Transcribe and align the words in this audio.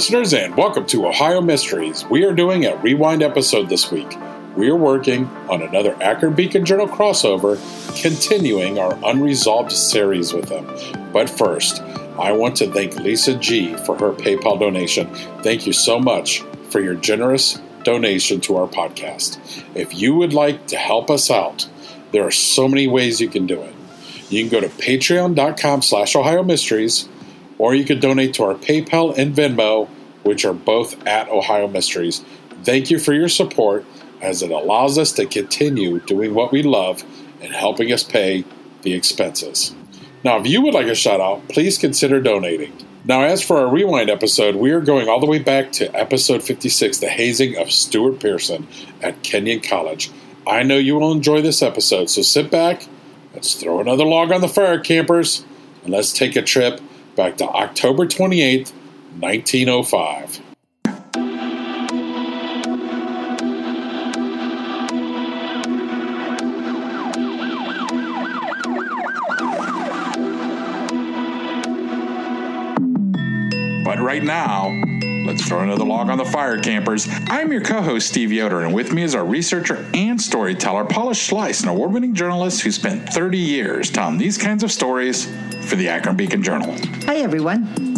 Listeners, 0.00 0.32
and 0.32 0.56
welcome 0.56 0.86
to 0.86 1.06
Ohio 1.06 1.42
Mysteries. 1.42 2.06
We 2.06 2.24
are 2.24 2.32
doing 2.32 2.64
a 2.64 2.74
rewind 2.76 3.22
episode 3.22 3.68
this 3.68 3.90
week. 3.90 4.08
We 4.56 4.70
are 4.70 4.74
working 4.74 5.26
on 5.50 5.60
another 5.60 5.94
Akron 6.02 6.32
Beacon 6.32 6.64
Journal 6.64 6.88
crossover, 6.88 7.60
continuing 8.00 8.78
our 8.78 8.98
unresolved 9.04 9.70
series 9.72 10.32
with 10.32 10.46
them. 10.46 10.66
But 11.12 11.28
first, 11.28 11.82
I 12.18 12.32
want 12.32 12.56
to 12.56 12.72
thank 12.72 12.96
Lisa 12.96 13.34
G 13.34 13.76
for 13.84 13.94
her 13.98 14.12
PayPal 14.12 14.58
donation. 14.58 15.14
Thank 15.42 15.66
you 15.66 15.74
so 15.74 16.00
much 16.00 16.40
for 16.70 16.80
your 16.80 16.94
generous 16.94 17.60
donation 17.82 18.40
to 18.40 18.56
our 18.56 18.68
podcast. 18.68 19.38
If 19.74 19.94
you 19.94 20.14
would 20.14 20.32
like 20.32 20.66
to 20.68 20.78
help 20.78 21.10
us 21.10 21.30
out, 21.30 21.68
there 22.12 22.26
are 22.26 22.30
so 22.30 22.66
many 22.66 22.88
ways 22.88 23.20
you 23.20 23.28
can 23.28 23.46
do 23.46 23.60
it. 23.60 23.74
You 24.30 24.48
can 24.48 24.50
go 24.50 24.66
to 24.66 24.74
patreon.com 24.82 25.82
slash 25.82 26.16
Ohio 26.16 26.42
Mysteries 26.42 27.06
or 27.60 27.74
you 27.74 27.84
could 27.84 28.00
donate 28.00 28.32
to 28.32 28.42
our 28.42 28.54
PayPal 28.54 29.14
and 29.18 29.36
Venmo, 29.36 29.86
which 30.22 30.46
are 30.46 30.54
both 30.54 31.06
at 31.06 31.28
Ohio 31.28 31.68
Mysteries. 31.68 32.24
Thank 32.64 32.90
you 32.90 32.98
for 32.98 33.12
your 33.12 33.28
support 33.28 33.84
as 34.22 34.42
it 34.42 34.50
allows 34.50 34.96
us 34.96 35.12
to 35.12 35.26
continue 35.26 36.00
doing 36.00 36.32
what 36.32 36.52
we 36.52 36.62
love 36.62 37.04
and 37.42 37.52
helping 37.52 37.92
us 37.92 38.02
pay 38.02 38.46
the 38.80 38.94
expenses. 38.94 39.74
Now, 40.24 40.38
if 40.38 40.46
you 40.46 40.62
would 40.62 40.72
like 40.72 40.86
a 40.86 40.94
shout 40.94 41.20
out, 41.20 41.46
please 41.48 41.76
consider 41.76 42.18
donating. 42.18 42.72
Now, 43.04 43.24
as 43.24 43.42
for 43.42 43.58
our 43.58 43.68
rewind 43.68 44.08
episode, 44.08 44.56
we 44.56 44.70
are 44.70 44.80
going 44.80 45.10
all 45.10 45.20
the 45.20 45.26
way 45.26 45.38
back 45.38 45.70
to 45.72 45.94
episode 45.94 46.42
56 46.42 46.96
the 46.96 47.10
hazing 47.10 47.58
of 47.58 47.70
Stuart 47.70 48.20
Pearson 48.20 48.66
at 49.02 49.22
Kenyon 49.22 49.60
College. 49.60 50.10
I 50.46 50.62
know 50.62 50.78
you 50.78 50.94
will 50.94 51.12
enjoy 51.12 51.42
this 51.42 51.60
episode, 51.60 52.08
so 52.08 52.22
sit 52.22 52.50
back, 52.50 52.86
let's 53.34 53.52
throw 53.54 53.80
another 53.80 54.06
log 54.06 54.32
on 54.32 54.40
the 54.40 54.48
fire, 54.48 54.78
campers, 54.78 55.44
and 55.84 55.92
let's 55.92 56.14
take 56.14 56.36
a 56.36 56.42
trip 56.42 56.80
back 57.20 57.36
to 57.36 57.46
October 57.46 58.06
28th, 58.06 58.72
1905. 59.20 60.40
But 73.84 73.98
right 74.00 74.22
now, 74.24 74.70
let's 75.24 75.46
throw 75.46 75.60
another 75.60 75.84
log 75.84 76.08
on 76.08 76.18
the 76.18 76.24
fire, 76.24 76.58
campers. 76.58 77.06
I'm 77.28 77.52
your 77.52 77.62
co 77.62 77.80
host, 77.80 78.08
Steve 78.08 78.32
Yoder, 78.32 78.62
and 78.62 78.74
with 78.74 78.92
me 78.92 79.02
is 79.02 79.14
our 79.14 79.24
researcher 79.24 79.86
and 79.94 80.20
storyteller, 80.20 80.84
Paula 80.84 81.12
Schleis, 81.12 81.62
an 81.62 81.68
award 81.68 81.92
winning 81.92 82.14
journalist 82.14 82.62
who 82.62 82.70
spent 82.70 83.08
30 83.08 83.38
years 83.38 83.90
telling 83.90 84.18
these 84.18 84.38
kinds 84.38 84.62
of 84.62 84.72
stories 84.72 85.26
for 85.66 85.76
the 85.76 85.88
Akron 85.88 86.16
Beacon 86.16 86.42
Journal. 86.42 86.74
Hi, 87.06 87.16
everyone. 87.16 87.89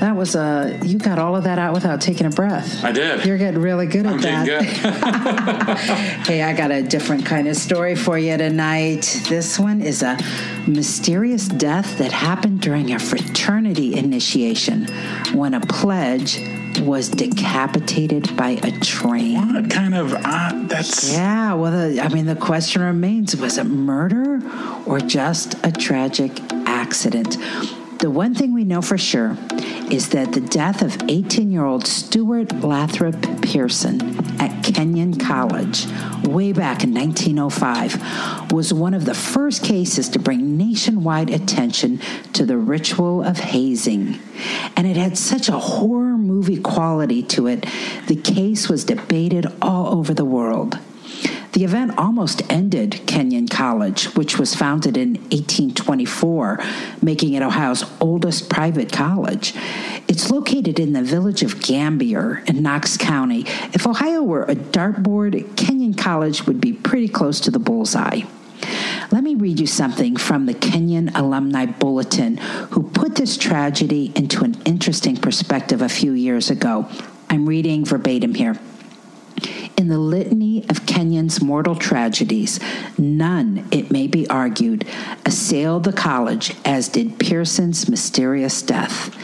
That 0.00 0.14
was 0.14 0.34
a 0.34 0.78
you 0.82 0.98
got 0.98 1.18
all 1.18 1.36
of 1.36 1.44
that 1.44 1.58
out 1.58 1.72
without 1.72 2.00
taking 2.00 2.26
a 2.26 2.30
breath. 2.30 2.84
I 2.84 2.92
did. 2.92 3.24
You're 3.24 3.38
getting 3.38 3.60
really 3.60 3.86
good 3.86 4.06
at 4.06 4.14
I'm 4.14 4.20
that. 4.20 4.46
good. 4.46 6.26
hey, 6.26 6.42
I 6.42 6.52
got 6.52 6.70
a 6.70 6.82
different 6.82 7.24
kind 7.24 7.48
of 7.48 7.56
story 7.56 7.96
for 7.96 8.18
you 8.18 8.36
tonight. 8.36 9.22
This 9.28 9.58
one 9.58 9.80
is 9.80 10.02
a 10.02 10.18
mysterious 10.66 11.48
death 11.48 11.98
that 11.98 12.12
happened 12.12 12.60
during 12.60 12.92
a 12.92 12.98
fraternity 12.98 13.94
initiation 13.94 14.86
when 15.32 15.54
a 15.54 15.60
pledge 15.60 16.40
was 16.80 17.08
decapitated 17.08 18.36
by 18.36 18.50
a 18.62 18.70
train. 18.80 19.54
what 19.54 19.70
kind 19.70 19.94
of 19.94 20.12
uh, 20.14 20.52
that's 20.66 21.12
Yeah, 21.12 21.54
well, 21.54 21.72
the, 21.72 22.00
I 22.00 22.08
mean, 22.08 22.26
the 22.26 22.36
question 22.36 22.82
remains 22.82 23.34
was 23.36 23.58
it 23.58 23.64
murder 23.64 24.42
or 24.84 25.00
just 25.00 25.54
a 25.64 25.72
tragic 25.72 26.32
accident? 26.66 27.38
The 27.98 28.10
one 28.10 28.34
thing 28.34 28.52
we 28.52 28.64
know 28.64 28.82
for 28.82 28.98
sure 28.98 29.36
is 29.90 30.08
that 30.10 30.32
the 30.32 30.40
death 30.40 30.82
of 30.82 31.00
18 31.08 31.50
year 31.50 31.64
old 31.64 31.86
Stuart 31.86 32.52
Lathrop 32.60 33.14
Pearson 33.42 34.00
at 34.40 34.64
Kenyon 34.64 35.18
College 35.18 35.86
way 36.24 36.52
back 36.52 36.82
in 36.82 36.92
1905 36.92 38.52
was 38.52 38.72
one 38.72 38.94
of 38.94 39.04
the 39.04 39.14
first 39.14 39.62
cases 39.62 40.08
to 40.10 40.18
bring 40.18 40.56
nationwide 40.56 41.30
attention 41.30 42.00
to 42.32 42.44
the 42.44 42.56
ritual 42.56 43.22
of 43.22 43.38
hazing. 43.38 44.18
And 44.76 44.86
it 44.86 44.96
had 44.96 45.16
such 45.16 45.48
a 45.48 45.58
horror 45.58 46.18
movie 46.18 46.60
quality 46.60 47.22
to 47.22 47.46
it, 47.46 47.66
the 48.08 48.16
case 48.16 48.68
was 48.68 48.84
debated 48.84 49.46
all 49.62 49.98
over 49.98 50.12
the 50.12 50.24
world. 50.24 50.78
The 51.56 51.64
event 51.64 51.94
almost 51.96 52.42
ended 52.52 53.00
Kenyon 53.06 53.48
College, 53.48 54.14
which 54.14 54.38
was 54.38 54.54
founded 54.54 54.98
in 54.98 55.14
1824, 55.14 56.58
making 57.00 57.32
it 57.32 57.42
Ohio's 57.42 57.82
oldest 57.98 58.50
private 58.50 58.92
college. 58.92 59.54
It's 60.06 60.30
located 60.30 60.78
in 60.78 60.92
the 60.92 61.02
village 61.02 61.42
of 61.42 61.62
Gambier 61.62 62.42
in 62.46 62.62
Knox 62.62 62.98
County. 62.98 63.46
If 63.72 63.86
Ohio 63.86 64.22
were 64.22 64.42
a 64.42 64.54
dartboard, 64.54 65.56
Kenyon 65.56 65.94
College 65.94 66.46
would 66.46 66.60
be 66.60 66.74
pretty 66.74 67.08
close 67.08 67.40
to 67.40 67.50
the 67.50 67.58
bullseye. 67.58 68.20
Let 69.10 69.24
me 69.24 69.34
read 69.34 69.58
you 69.58 69.66
something 69.66 70.18
from 70.18 70.44
the 70.44 70.52
Kenyon 70.52 71.08
Alumni 71.14 71.64
Bulletin, 71.64 72.36
who 72.72 72.82
put 72.90 73.14
this 73.14 73.38
tragedy 73.38 74.12
into 74.14 74.44
an 74.44 74.60
interesting 74.66 75.16
perspective 75.16 75.80
a 75.80 75.88
few 75.88 76.12
years 76.12 76.50
ago. 76.50 76.86
I'm 77.30 77.48
reading 77.48 77.86
verbatim 77.86 78.34
here. 78.34 78.58
In 79.76 79.88
the 79.88 79.98
litany 79.98 80.64
of 80.70 80.86
Kenyon's 80.86 81.42
mortal 81.42 81.74
tragedies, 81.74 82.58
none, 82.96 83.68
it 83.70 83.90
may 83.90 84.06
be 84.06 84.28
argued, 84.28 84.86
assailed 85.24 85.84
the 85.84 85.92
college 85.92 86.54
as 86.64 86.88
did 86.88 87.18
Pearson's 87.18 87.88
mysterious 87.88 88.62
death, 88.62 89.14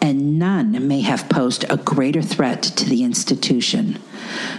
and 0.00 0.38
none 0.38 0.88
may 0.88 1.02
have 1.02 1.28
posed 1.28 1.64
a 1.68 1.76
greater 1.76 2.22
threat 2.22 2.62
to 2.62 2.88
the 2.88 3.04
institution. 3.04 3.98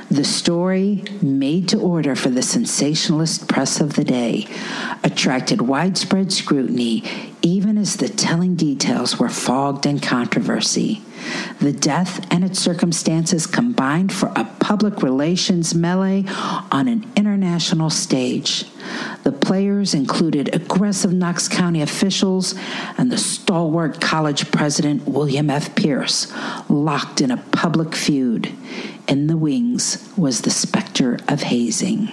The 0.09 0.23
story, 0.23 1.03
made 1.21 1.69
to 1.69 1.79
order 1.79 2.15
for 2.15 2.29
the 2.29 2.41
sensationalist 2.41 3.47
press 3.47 3.79
of 3.79 3.93
the 3.93 4.03
day, 4.03 4.47
attracted 5.03 5.61
widespread 5.61 6.31
scrutiny 6.31 7.29
even 7.41 7.77
as 7.77 7.95
the 7.97 8.09
telling 8.09 8.55
details 8.55 9.17
were 9.17 9.29
fogged 9.29 9.85
in 9.85 9.99
controversy. 9.99 11.01
The 11.59 11.71
death 11.71 12.25
and 12.31 12.43
its 12.43 12.59
circumstances 12.59 13.45
combined 13.45 14.11
for 14.11 14.31
a 14.35 14.45
public 14.59 15.01
relations 15.01 15.75
melee 15.75 16.25
on 16.27 16.87
an 16.87 17.09
international 17.15 17.89
stage. 17.89 18.65
The 19.23 19.31
players 19.31 19.93
included 19.93 20.53
aggressive 20.53 21.13
Knox 21.13 21.47
County 21.47 21.81
officials 21.81 22.55
and 22.97 23.11
the 23.11 23.17
stalwart 23.17 24.01
college 24.01 24.51
president 24.51 25.07
William 25.07 25.49
F. 25.49 25.75
Pierce, 25.75 26.31
locked 26.69 27.21
in 27.21 27.31
a 27.31 27.37
public 27.37 27.95
feud. 27.95 28.51
In 29.09 29.25
the 29.25 29.37
wings 29.37 30.07
was 30.15 30.41
the 30.41 30.51
specter 30.51 31.17
of 31.27 31.41
hazing. 31.41 32.11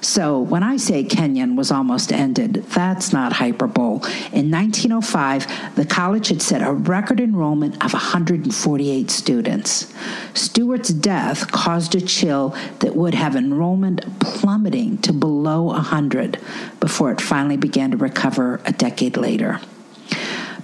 So 0.00 0.38
when 0.38 0.62
I 0.62 0.76
say 0.76 1.02
Kenyon 1.02 1.56
was 1.56 1.72
almost 1.72 2.12
ended, 2.12 2.54
that's 2.68 3.12
not 3.12 3.32
hyperbole. 3.32 4.08
In 4.32 4.48
1905, 4.48 5.74
the 5.74 5.84
college 5.84 6.28
had 6.28 6.40
set 6.40 6.62
a 6.62 6.72
record 6.72 7.18
enrollment 7.18 7.84
of 7.84 7.94
148 7.94 9.10
students. 9.10 9.92
Stewart's 10.34 10.90
death 10.90 11.50
caused 11.50 11.96
a 11.96 12.00
chill 12.00 12.54
that 12.78 12.94
would 12.94 13.14
have 13.14 13.34
enrollment 13.34 14.20
plummeting 14.20 14.98
to 14.98 15.12
below 15.12 15.64
100 15.64 16.38
before 16.78 17.10
it 17.10 17.20
finally 17.20 17.56
began 17.56 17.90
to 17.90 17.96
recover 17.96 18.60
a 18.64 18.72
decade 18.72 19.16
later. 19.16 19.60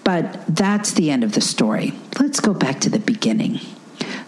But 0.05 0.47
that's 0.47 0.93
the 0.93 1.11
end 1.11 1.25
of 1.25 1.33
the 1.33 1.41
story. 1.41 1.93
Let's 2.21 2.39
go 2.39 2.55
back 2.55 2.81
to 2.83 2.89
the 2.89 3.01
beginning. 3.01 3.59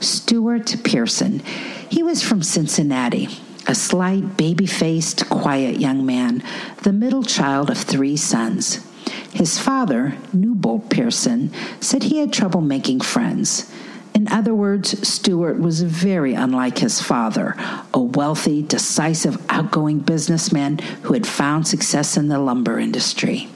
Stewart 0.01 0.77
Pearson. 0.85 1.41
He 1.89 2.03
was 2.03 2.23
from 2.23 2.43
Cincinnati, 2.43 3.29
a 3.67 3.75
slight, 3.75 4.37
baby 4.37 4.67
faced, 4.67 5.29
quiet 5.29 5.81
young 5.81 6.05
man, 6.05 6.43
the 6.83 6.93
middle 6.93 7.23
child 7.23 7.71
of 7.71 7.79
three 7.79 8.17
sons. 8.17 8.87
His 9.33 9.59
father, 9.59 10.17
Newbold 10.33 10.91
Pearson, 10.91 11.51
said 11.81 12.05
he 12.05 12.19
had 12.19 12.33
trouble 12.33 12.61
making 12.61 13.01
friends. 13.01 13.71
In 14.15 14.29
other 14.29 14.55
words, 14.55 15.07
Stewart 15.07 15.61
was 15.61 15.83
very 15.83 16.33
unlike 16.33 16.79
his 16.79 17.03
father, 17.03 17.55
a 17.93 18.01
wealthy, 18.01 18.63
decisive, 18.63 19.45
outgoing 19.51 19.99
businessman 19.99 20.79
who 21.03 21.13
had 21.13 21.27
found 21.27 21.69
success 21.69 22.17
in 22.17 22.29
the 22.29 22.39
lumber 22.39 22.79
industry. 22.79 23.49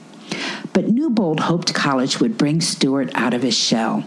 But 0.71 0.87
Newbold 0.87 1.41
hoped 1.41 1.73
college 1.73 2.19
would 2.19 2.37
bring 2.37 2.61
Stewart 2.61 3.09
out 3.15 3.33
of 3.33 3.41
his 3.41 3.57
shell. 3.57 4.05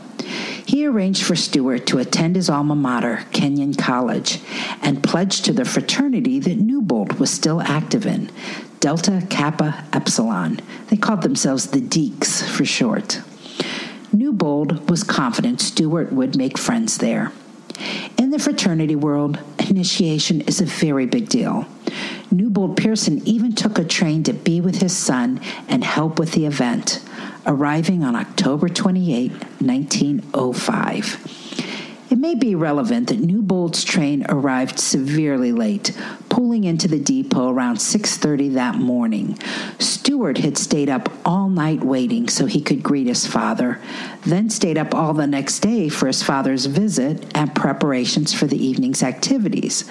He 0.67 0.87
arranged 0.87 1.23
for 1.25 1.37
Stewart 1.37 1.87
to 1.87 1.99
attend 1.99 2.37
his 2.37 2.51
alma 2.51 2.75
mater, 2.75 3.25
Kenyon 3.33 3.75
College, 3.75 4.41
and 4.83 5.03
pledged 5.03 5.45
to 5.45 5.53
the 5.53 5.65
fraternity 5.65 6.39
that 6.41 6.59
Newbold 6.59 7.19
was 7.19 7.31
still 7.31 7.61
active 7.61 8.07
in, 8.07 8.31
Delta 8.81 9.27
Kappa 9.31 9.85
Epsilon. 9.93 10.61
They 10.89 10.97
called 10.97 11.23
themselves 11.23 11.69
the 11.69 11.81
Dekes 11.81 12.43
for 12.43 12.65
short. 12.65 13.21
Newbold 14.13 14.89
was 14.89 15.03
confident 15.03 15.61
Stewart 15.61 16.13
would 16.13 16.37
make 16.37 16.57
friends 16.57 16.99
there. 16.99 17.33
In 18.17 18.31
the 18.31 18.39
fraternity 18.39 18.95
world, 18.95 19.39
initiation 19.69 20.41
is 20.43 20.61
a 20.61 20.67
very 20.67 21.07
big 21.07 21.29
deal. 21.29 21.67
Newbold 22.31 22.77
Pearson 22.77 23.27
even 23.27 23.55
took 23.55 23.79
a 23.79 23.85
train 23.85 24.23
to 24.25 24.33
be 24.33 24.61
with 24.61 24.81
his 24.81 24.97
son 24.97 25.41
and 25.69 25.85
help 25.85 26.19
with 26.19 26.33
the 26.33 26.47
event, 26.47 27.04
arriving 27.47 28.03
on 28.03 28.17
October 28.17 28.69
28, 28.69 29.33
1905. 29.61 31.55
It 32.11 32.19
may 32.19 32.35
be 32.37 32.55
relevant 32.55 33.09
that 33.09 33.19
Newbold's 33.19 33.83
train 33.83 34.25
arrived 34.29 34.79
severely 34.79 35.51
late, 35.51 35.91
pulling 36.29 36.63
into 36.63 36.87
the 36.87 37.01
depot 37.01 37.49
around 37.51 37.81
6:30 37.81 38.51
that 38.51 38.77
morning. 38.77 39.37
Stewart 39.79 40.39
had 40.39 40.57
stayed 40.57 40.89
up 40.89 41.09
all 41.25 41.49
night 41.49 41.83
waiting 41.83 42.29
so 42.29 42.47
he 42.47 42.61
could 42.61 42.83
greet 42.83 43.09
his 43.09 43.27
father, 43.27 43.81
then 44.25 44.49
stayed 44.49 44.79
up 44.79 44.95
all 44.95 45.13
the 45.13 45.27
next 45.27 45.61
day 45.61 45.89
for 45.89 46.07
his 46.07 46.23
father's 46.23 46.67
visit 46.67 47.25
and 47.35 47.55
preparations 47.55 48.33
for 48.33 48.47
the 48.47 48.65
evening's 48.65 49.03
activities. 49.03 49.85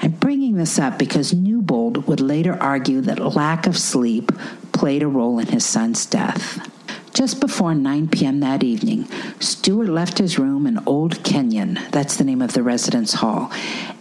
I'm 0.00 0.12
bringing 0.12 0.56
this 0.56 0.78
up 0.78 0.98
because 0.98 1.34
Newbold 1.34 2.06
would 2.06 2.20
later 2.20 2.56
argue 2.58 3.00
that 3.02 3.34
lack 3.34 3.66
of 3.66 3.76
sleep 3.76 4.32
played 4.72 5.02
a 5.02 5.08
role 5.08 5.38
in 5.38 5.48
his 5.48 5.64
son's 5.64 6.06
death. 6.06 6.70
Just 7.16 7.40
before 7.40 7.74
9 7.74 8.08
p.m. 8.08 8.40
that 8.40 8.62
evening, 8.62 9.08
Stewart 9.40 9.88
left 9.88 10.18
his 10.18 10.38
room 10.38 10.66
in 10.66 10.78
Old 10.84 11.24
Kenyon, 11.24 11.80
that's 11.90 12.16
the 12.16 12.24
name 12.24 12.42
of 12.42 12.52
the 12.52 12.62
residence 12.62 13.14
hall, 13.14 13.50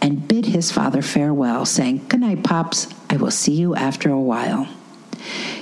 and 0.01 0.27
bid 0.27 0.47
his 0.47 0.69
father 0.69 1.01
farewell, 1.01 1.65
saying, 1.65 2.07
Good 2.09 2.19
night, 2.19 2.44
Pops. 2.44 2.89
I 3.09 3.15
will 3.15 3.31
see 3.31 3.53
you 3.53 3.73
after 3.73 4.09
a 4.09 4.19
while. 4.19 4.67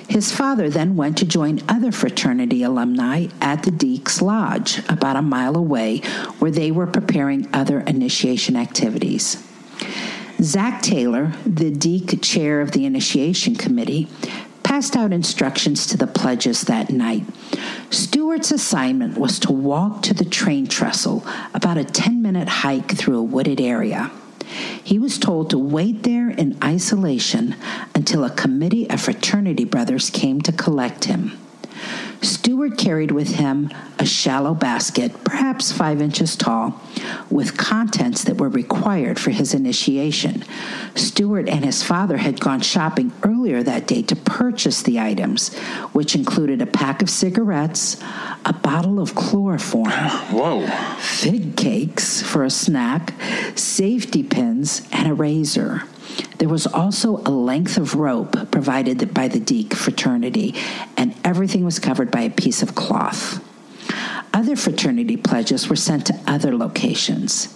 His 0.10 0.32
father 0.32 0.68
then 0.68 0.96
went 0.96 1.16
to 1.20 1.26
join 1.26 1.62
other 1.70 1.92
fraternity 1.92 2.64
alumni 2.64 3.28
at 3.40 3.62
the 3.62 3.72
Dekes 3.72 4.20
Lodge, 4.20 4.80
about 4.90 5.16
a 5.16 5.22
mile 5.22 5.56
away, 5.56 6.00
where 6.40 6.50
they 6.50 6.72
were 6.72 6.88
preparing 6.88 7.48
other 7.54 7.82
initiation 7.82 8.56
activities. 8.56 9.38
Zach 10.42 10.82
Taylor, 10.82 11.34
the 11.46 11.70
Deke 11.70 12.20
chair 12.22 12.62
of 12.62 12.72
the 12.72 12.86
initiation 12.86 13.56
committee, 13.56 14.10
passed 14.74 14.96
out 14.96 15.14
instructions 15.14 15.86
to 15.86 15.96
the 15.96 16.08
pledges 16.08 16.62
that 16.62 16.90
night. 16.90 17.24
Stewart's 17.92 18.50
assignment 18.50 19.16
was 19.16 19.38
to 19.38 19.52
walk 19.52 20.02
to 20.02 20.16
the 20.16 20.26
train 20.26 20.66
trestle, 20.66 21.24
about 21.54 21.78
a 21.78 21.84
10 21.84 22.24
minute 22.24 22.48
hike 22.48 22.98
through 22.98 23.20
a 23.20 23.22
wooded 23.22 23.62
area. 23.62 24.10
He 24.84 24.98
was 24.98 25.20
told 25.20 25.52
to 25.52 25.60
wait 25.60 26.02
there 26.02 26.32
in 26.32 26.58
isolation 26.64 27.56
until 27.94 28.24
a 28.24 28.32
committee 28.32 28.90
of 28.90 29.00
fraternity 29.00 29.64
brothers 29.64 30.10
came 30.10 30.42
to 30.42 30.52
collect 30.52 31.06
him. 31.06 31.38
Stewart 32.24 32.78
carried 32.78 33.12
with 33.12 33.36
him 33.36 33.70
a 34.00 34.06
shallow 34.06 34.54
basket, 34.54 35.24
perhaps 35.26 35.72
five 35.74 36.02
inches 36.02 36.38
tall, 36.38 36.82
with 37.30 37.58
contents 37.58 38.24
that 38.24 38.38
were 38.38 38.50
required 38.50 39.20
for 39.20 39.32
his 39.32 39.54
initiation. 39.54 40.44
Stewart 40.96 41.50
and 41.50 41.66
his 41.66 41.84
father 41.84 42.18
had 42.18 42.40
gone 42.40 42.62
shopping 42.62 43.12
earlier 43.24 43.62
that 43.62 43.88
day 43.88 44.02
to 44.04 44.16
purchase 44.16 44.82
the 44.82 45.00
items, 45.00 45.54
which 45.92 46.16
included 46.16 46.62
a 46.62 46.66
pack 46.66 47.02
of 47.02 47.10
cigarettes, 47.10 48.02
a 48.46 48.54
bottle 48.54 49.00
of 49.00 49.16
chloroform, 49.16 49.92
Whoa. 50.32 50.66
fig 51.00 51.58
cakes 51.58 52.22
for 52.22 52.46
a 52.46 52.50
snack, 52.50 53.14
safety 53.56 54.24
pins, 54.24 54.88
and 54.92 55.10
a 55.10 55.14
razor. 55.14 55.84
There 56.38 56.50
was 56.50 56.68
also 56.68 57.18
a 57.18 57.30
length 57.30 57.78
of 57.78 57.96
rope 57.96 58.52
provided 58.52 59.14
by 59.14 59.28
the 59.28 59.40
Deke 59.40 59.74
fraternity, 59.74 60.56
and 60.98 61.16
everything 61.24 61.64
was 61.64 61.80
covered 61.80 62.12
by 62.12 62.22
a 62.22 62.30
piece 62.30 62.62
of 62.62 62.76
cloth. 62.76 63.42
Other 64.34 64.56
fraternity 64.56 65.16
pledges 65.16 65.70
were 65.70 65.76
sent 65.76 66.08
to 66.08 66.20
other 66.26 66.58
locations. 66.58 67.54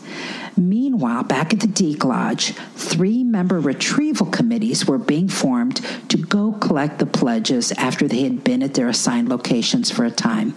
Meanwhile, 0.55 1.23
back 1.23 1.53
at 1.53 1.59
the 1.59 1.67
Deke 1.67 2.05
Lodge, 2.05 2.53
three 2.75 3.23
member 3.23 3.59
retrieval 3.59 4.27
committees 4.27 4.87
were 4.87 4.97
being 4.97 5.27
formed 5.27 5.77
to 6.09 6.17
go 6.17 6.53
collect 6.53 6.99
the 6.99 7.05
pledges 7.05 7.71
after 7.73 8.07
they 8.07 8.23
had 8.23 8.43
been 8.43 8.63
at 8.63 8.73
their 8.73 8.89
assigned 8.89 9.29
locations 9.29 9.91
for 9.91 10.05
a 10.05 10.11
time 10.11 10.55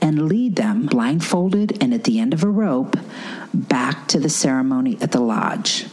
and 0.00 0.28
lead 0.28 0.56
them, 0.56 0.86
blindfolded 0.86 1.82
and 1.82 1.92
at 1.92 2.04
the 2.04 2.18
end 2.18 2.32
of 2.32 2.42
a 2.42 2.48
rope, 2.48 2.96
back 3.52 4.08
to 4.08 4.18
the 4.18 4.30
ceremony 4.30 4.96
at 5.00 5.12
the 5.12 5.20
lodge. 5.20 5.86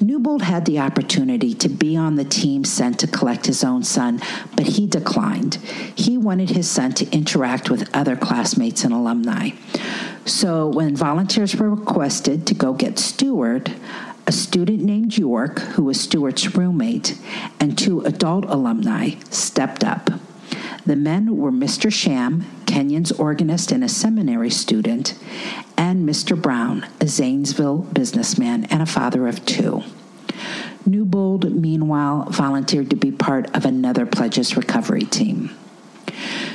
Newbold 0.00 0.42
had 0.42 0.64
the 0.64 0.78
opportunity 0.78 1.54
to 1.54 1.68
be 1.68 1.96
on 1.96 2.14
the 2.14 2.24
team 2.24 2.64
sent 2.64 3.00
to 3.00 3.06
collect 3.06 3.46
his 3.46 3.64
own 3.64 3.82
son, 3.82 4.20
but 4.54 4.66
he 4.66 4.86
declined. 4.86 5.56
He 5.96 6.16
wanted 6.16 6.50
his 6.50 6.70
son 6.70 6.92
to 6.94 7.10
interact 7.10 7.68
with 7.68 7.94
other 7.94 8.16
classmates 8.16 8.84
and 8.84 8.94
alumni. 8.94 9.50
So 10.24 10.68
when 10.68 10.94
volunteers 10.94 11.56
were 11.56 11.70
requested 11.70 12.46
to 12.46 12.54
go 12.54 12.74
get 12.74 12.98
Stewart, 12.98 13.70
a 14.26 14.32
student 14.32 14.82
named 14.82 15.16
York, 15.16 15.58
who 15.60 15.84
was 15.84 16.00
Stewart's 16.00 16.54
roommate, 16.54 17.18
and 17.58 17.76
two 17.76 18.02
adult 18.02 18.44
alumni 18.44 19.12
stepped 19.30 19.82
up. 19.82 20.10
The 20.84 20.96
men 20.96 21.36
were 21.36 21.50
Mr. 21.50 21.92
Sham, 21.92 22.44
Kenyon's 22.78 23.10
organist 23.10 23.72
and 23.72 23.82
a 23.82 23.88
seminary 23.88 24.50
student, 24.50 25.18
and 25.76 26.08
Mr. 26.08 26.40
Brown, 26.40 26.86
a 27.00 27.08
Zanesville 27.08 27.78
businessman 27.78 28.66
and 28.66 28.80
a 28.80 28.86
father 28.86 29.26
of 29.26 29.44
two. 29.44 29.82
Newbold, 30.86 31.50
meanwhile, 31.50 32.26
volunteered 32.30 32.88
to 32.90 32.94
be 32.94 33.10
part 33.10 33.52
of 33.52 33.64
another 33.64 34.06
Pledges 34.06 34.56
recovery 34.56 35.02
team. 35.02 35.50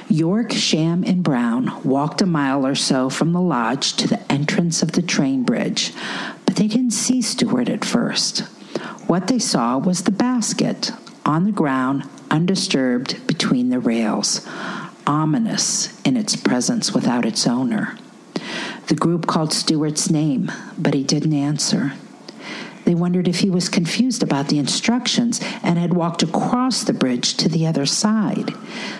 York, 0.07 0.53
Sham, 0.53 1.03
and 1.03 1.23
Brown 1.23 1.83
walked 1.83 2.21
a 2.21 2.25
mile 2.25 2.65
or 2.65 2.75
so 2.75 3.09
from 3.09 3.33
the 3.33 3.41
lodge 3.41 3.91
to 3.97 4.07
the 4.07 4.31
entrance 4.31 4.81
of 4.81 4.93
the 4.93 5.01
train 5.01 5.43
bridge, 5.43 5.91
but 6.45 6.55
they 6.55 6.67
didn't 6.69 6.91
see 6.91 7.21
Stewart 7.21 7.67
at 7.67 7.83
first. 7.83 8.43
What 9.07 9.27
they 9.27 9.39
saw 9.39 9.77
was 9.77 10.03
the 10.03 10.11
basket 10.11 10.91
on 11.25 11.43
the 11.43 11.51
ground, 11.51 12.07
undisturbed 12.31 13.27
between 13.27 13.67
the 13.67 13.79
rails, 13.79 14.47
ominous 15.07 15.99
in 16.03 16.17
its 16.17 16.35
presence 16.35 16.93
without 16.93 17.25
its 17.25 17.47
owner. 17.47 17.97
The 18.87 18.95
group 18.95 19.27
called 19.27 19.53
Stewart's 19.53 20.09
name, 20.09 20.51
but 20.77 20.93
he 20.93 21.03
didn't 21.03 21.33
answer. 21.33 21.93
They 22.85 22.95
wondered 22.95 23.27
if 23.27 23.39
he 23.39 23.49
was 23.49 23.69
confused 23.69 24.23
about 24.23 24.49
the 24.49 24.59
instructions 24.59 25.39
and 25.63 25.77
had 25.79 25.93
walked 25.93 26.21
across 26.21 26.83
the 26.83 26.93
bridge 26.93 27.35
to 27.37 27.47
the 27.47 27.65
other 27.65 27.85
side. 27.85 28.53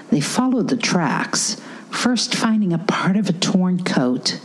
They 0.10 0.22
followed 0.22 0.70
the 0.70 0.78
tracks, 0.78 1.60
first 1.90 2.34
finding 2.34 2.72
a 2.72 2.78
part 2.78 3.18
of 3.18 3.30
a 3.30 3.34
torn 3.34 3.84
coat 3.84 4.40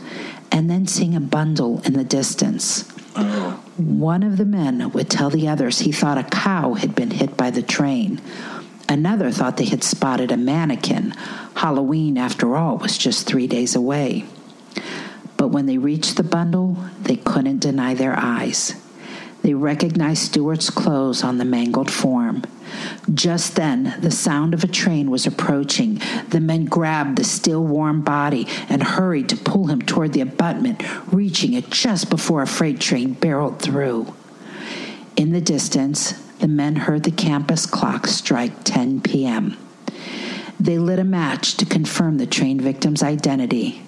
and 0.51 0.69
then 0.69 0.87
seeing 0.87 1.15
a 1.15 1.21
bundle 1.21 1.81
in 1.85 1.93
the 1.93 2.05
distance. 2.05 2.83
One 3.77 4.23
of 4.23 4.37
the 4.37 4.45
men 4.45 4.91
would 4.91 5.09
tell 5.09 5.31
the 5.31 5.49
others 5.49 5.81
he 5.81 5.93
thought 5.93 6.19
a 6.19 6.25
cow 6.25 6.75
had 6.75 6.95
been 6.95 7.11
hit 7.11 7.37
by 7.37 7.51
the 7.51 7.63
train. 7.63 8.21
Another 8.89 9.31
thought 9.31 9.59
they 9.59 9.67
had 9.67 9.85
spotted 9.85 10.33
a 10.33 10.37
mannequin. 10.37 11.11
Halloween, 11.57 12.17
after 12.17 12.57
all, 12.57 12.79
was 12.79 12.97
just 12.97 13.27
three 13.27 13.47
days 13.47 13.77
away. 13.77 14.25
But 15.37 15.49
when 15.49 15.67
they 15.67 15.79
reached 15.79 16.17
the 16.17 16.23
bundle, 16.23 16.79
they 17.03 17.17
couldn't 17.17 17.59
deny 17.59 17.95
their 17.95 18.19
eyes. 18.19 18.75
They 19.43 19.55
recognized 19.55 20.23
Stewart's 20.23 20.71
clothes 20.71 21.23
on 21.23 21.39
the 21.39 21.45
mangled 21.45 21.91
form. 21.91 22.43
Just 23.13 23.57
then, 23.57 23.97
the 24.01 24.11
sound 24.11 24.53
of 24.53 24.65
a 24.65 24.69
train 24.69 25.11
was 25.11 25.27
approaching. 25.27 26.01
The 26.29 26.41
men 26.41 26.65
grabbed 26.65 27.17
the 27.17 27.25
still 27.25 27.65
warm 27.65 28.03
body 28.03 28.47
and 28.69 28.83
hurried 28.83 29.29
to 29.31 29.37
pull 29.37 29.67
him 29.67 29.83
toward 29.83 30.13
the 30.13 30.21
abutment, 30.23 30.83
reaching 31.13 31.53
it 31.53 31.71
just 31.71 32.11
before 32.11 32.43
a 32.43 32.47
freight 32.47 32.81
train 32.81 33.13
barreled 33.13 33.61
through. 33.61 34.15
In 35.17 35.33
the 35.33 35.41
distance, 35.41 36.15
the 36.39 36.49
men 36.49 36.77
heard 36.77 37.03
the 37.03 37.11
campus 37.11 37.67
clock 37.67 38.07
strike 38.07 38.65
10 38.65 39.01
p.m. 39.01 39.57
They 40.61 40.79
lit 40.79 40.99
a 40.99 41.05
match 41.05 41.57
to 41.57 41.67
confirm 41.67 42.19
the 42.19 42.27
train 42.27 42.61
victim's 42.61 43.03
identity. 43.03 43.83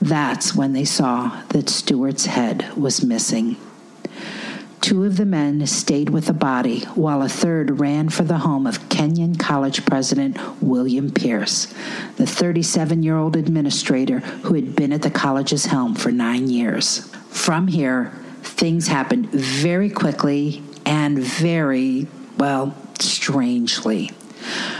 That's 0.00 0.54
when 0.54 0.72
they 0.72 0.84
saw 0.84 1.42
that 1.48 1.68
Stewart's 1.68 2.26
head 2.26 2.76
was 2.76 3.04
missing. 3.04 3.56
Two 4.80 5.04
of 5.04 5.18
the 5.18 5.26
men 5.26 5.66
stayed 5.66 6.08
with 6.08 6.24
the 6.26 6.32
body, 6.32 6.80
while 6.94 7.22
a 7.22 7.28
third 7.28 7.80
ran 7.80 8.08
for 8.08 8.24
the 8.24 8.38
home 8.38 8.66
of 8.66 8.88
Kenyon 8.88 9.36
College 9.36 9.84
President 9.84 10.38
William 10.62 11.10
Pierce, 11.10 11.66
the 12.16 12.26
37 12.26 13.02
year 13.02 13.16
old 13.16 13.36
administrator 13.36 14.20
who 14.20 14.54
had 14.54 14.74
been 14.74 14.92
at 14.92 15.02
the 15.02 15.10
college's 15.10 15.66
helm 15.66 15.94
for 15.94 16.10
nine 16.10 16.48
years. 16.48 17.06
From 17.28 17.68
here, 17.68 18.10
things 18.42 18.88
happened 18.88 19.30
very 19.30 19.90
quickly 19.90 20.62
and 20.90 21.18
very, 21.18 22.08
well, 22.36 22.76
strangely. 22.98 24.08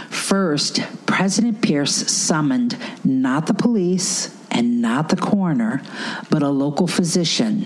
First, 0.08 0.80
President 1.06 1.62
Pierce 1.62 1.94
summoned 2.10 2.76
not 3.04 3.46
the 3.46 3.54
police 3.54 4.36
and 4.50 4.82
not 4.82 5.08
the 5.08 5.16
coroner, 5.16 5.82
but 6.28 6.42
a 6.42 6.48
local 6.48 6.88
physician 6.88 7.64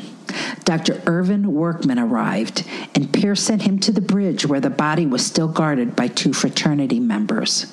Dr. 0.64 1.02
Irvin 1.06 1.52
Workman 1.52 1.98
arrived, 1.98 2.66
and 2.94 3.12
Pierce 3.12 3.42
sent 3.42 3.62
him 3.62 3.78
to 3.80 3.92
the 3.92 4.00
bridge 4.00 4.46
where 4.46 4.60
the 4.60 4.70
body 4.70 5.06
was 5.06 5.24
still 5.24 5.48
guarded 5.48 5.94
by 5.94 6.08
two 6.08 6.32
fraternity 6.32 7.00
members. 7.00 7.72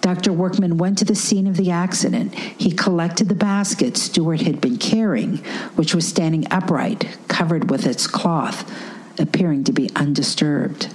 Dr. 0.00 0.32
Workman 0.32 0.78
went 0.78 0.98
to 0.98 1.04
the 1.04 1.14
scene 1.14 1.46
of 1.46 1.56
the 1.56 1.70
accident. 1.70 2.34
He 2.34 2.70
collected 2.70 3.28
the 3.28 3.34
basket 3.34 3.96
Stewart 3.96 4.40
had 4.40 4.60
been 4.60 4.78
carrying, 4.78 5.38
which 5.74 5.94
was 5.94 6.06
standing 6.06 6.46
upright, 6.50 7.18
covered 7.28 7.70
with 7.70 7.86
its 7.86 8.06
cloth, 8.06 8.70
appearing 9.18 9.64
to 9.64 9.72
be 9.72 9.90
undisturbed. 9.96 10.94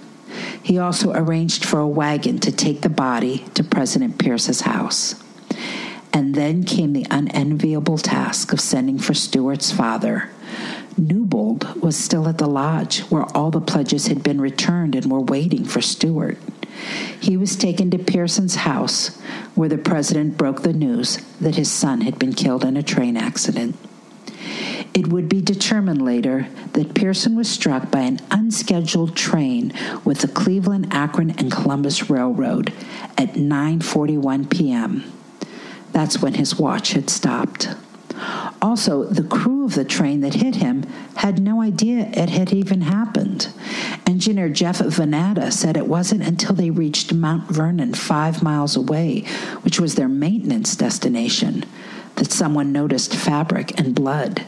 He 0.64 0.78
also 0.78 1.12
arranged 1.14 1.66
for 1.66 1.80
a 1.80 1.88
wagon 1.88 2.40
to 2.40 2.52
take 2.52 2.82
the 2.82 2.90
body 2.90 3.46
to 3.54 3.64
President 3.64 4.18
Pierce's 4.18 4.62
house. 4.62 5.16
And 6.14 6.36
then 6.36 6.64
came 6.64 6.94
the 6.94 7.08
unenviable 7.10 7.98
task 7.98 8.52
of 8.52 8.60
sending 8.60 9.00
for 9.00 9.14
Stewart's 9.14 9.72
father. 9.72 10.30
Newbold 10.98 11.82
was 11.82 11.96
still 11.96 12.28
at 12.28 12.38
the 12.38 12.48
lodge 12.48 13.00
where 13.04 13.26
all 13.36 13.50
the 13.50 13.62
pledges 13.62 14.08
had 14.08 14.22
been 14.22 14.42
returned 14.42 14.94
and 14.96 15.10
were 15.10 15.22
waiting 15.22 15.64
for 15.64 15.82
Stewart. 15.82 16.38
He 17.20 17.38
was 17.38 17.56
taken 17.56 17.92
to 17.92 17.98
Pierce's 17.98 18.56
house, 18.56 19.18
where 19.56 19.70
the 19.70 19.78
president 19.78 20.38
broke 20.38 20.64
the 20.64 20.74
news 20.74 21.18
that 21.40 21.56
his 21.56 21.72
son 21.72 22.02
had 22.02 22.20
been 22.20 22.34
killed 22.34 22.66
in 22.66 22.76
a 22.76 22.84
train 22.84 23.16
accident. 23.16 23.78
It 24.94 25.08
would 25.08 25.30
be 25.30 25.42
determined 25.42 26.02
later 26.02 26.48
that 26.74 26.94
Pearson 26.94 27.36
was 27.36 27.50
struck 27.50 27.90
by 27.90 28.02
an 28.02 28.20
unscheduled 28.30 29.16
train 29.16 29.74
with 30.04 30.20
the 30.20 30.28
Cleveland, 30.28 30.88
Akron, 30.92 31.32
and 31.32 31.50
Columbus 31.50 32.10
Railroad 32.10 32.74
at 33.18 33.36
9:41 33.36 34.50
p.m. 34.50 35.04
That's 35.94 36.22
when 36.22 36.34
his 36.34 36.60
watch 36.60 36.92
had 36.92 37.10
stopped. 37.10 37.70
Also, 38.62 39.06
the 39.06 39.24
crew 39.24 39.66
of 39.66 39.76
the 39.76 39.86
train 39.86 40.22
that 40.22 40.36
hit 40.36 40.56
him 40.56 40.84
had 41.16 41.42
no 41.42 41.62
idea 41.62 42.10
it 42.14 42.30
had 42.30 42.54
even 42.54 42.82
happened. 42.82 43.48
Engineer 44.06 44.50
Jeff 44.50 44.80
Vanada 44.80 45.52
said 45.52 45.78
it 45.78 45.88
wasn't 45.88 46.22
until 46.22 46.54
they 46.54 46.70
reached 46.70 47.14
Mount 47.14 47.50
Vernon, 47.50 47.94
five 47.94 48.44
miles 48.44 48.76
away, 48.76 49.22
which 49.62 49.80
was 49.80 49.96
their 49.96 50.10
maintenance 50.10 50.76
destination, 50.76 51.66
that 52.16 52.32
someone 52.32 52.72
noticed 52.72 53.16
fabric 53.16 53.80
and 53.80 53.96
blood. 53.96 54.44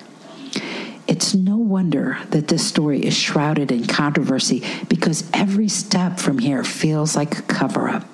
It's 1.07 1.33
no 1.33 1.57
wonder 1.57 2.17
that 2.29 2.48
this 2.48 2.65
story 2.65 3.00
is 3.00 3.15
shrouded 3.15 3.72
in 3.72 3.86
controversy 3.88 4.63
because 4.88 5.29
every 5.33 5.67
step 5.67 6.19
from 6.19 6.39
here 6.39 6.63
feels 6.63 7.15
like 7.15 7.38
a 7.38 7.41
cover 7.41 7.89
up. 7.89 8.07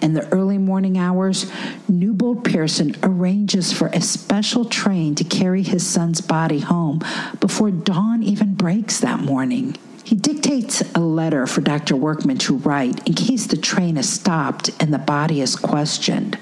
In 0.00 0.14
the 0.14 0.28
early 0.32 0.58
morning 0.58 0.98
hours, 0.98 1.50
Newbold 1.88 2.44
Pearson 2.44 2.96
arranges 3.02 3.72
for 3.72 3.88
a 3.88 4.00
special 4.00 4.64
train 4.64 5.14
to 5.16 5.24
carry 5.24 5.62
his 5.62 5.86
son's 5.86 6.20
body 6.20 6.60
home 6.60 7.00
before 7.40 7.70
dawn 7.70 8.22
even 8.22 8.54
breaks 8.54 9.00
that 9.00 9.20
morning. 9.20 9.76
He 10.04 10.14
dictates 10.14 10.82
a 10.94 11.00
letter 11.00 11.46
for 11.46 11.60
Dr. 11.60 11.94
Workman 11.94 12.38
to 12.38 12.56
write 12.56 13.06
in 13.06 13.14
case 13.14 13.46
the 13.46 13.56
train 13.56 13.96
is 13.96 14.08
stopped 14.08 14.70
and 14.80 14.92
the 14.92 14.98
body 14.98 15.40
is 15.40 15.54
questioned. 15.54 16.38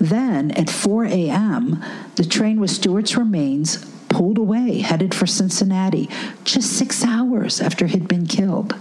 Then, 0.00 0.50
at 0.52 0.70
4 0.70 1.04
a.m., 1.04 1.84
the 2.16 2.24
train 2.24 2.60
with 2.60 2.70
Stewart's 2.70 3.16
remains 3.16 3.84
pulled 4.14 4.38
away, 4.38 4.78
headed 4.78 5.12
for 5.12 5.26
Cincinnati, 5.26 6.08
just 6.44 6.72
six 6.72 7.04
hours 7.04 7.60
after 7.60 7.86
he'd 7.86 8.06
been 8.06 8.28
killed. 8.28 8.76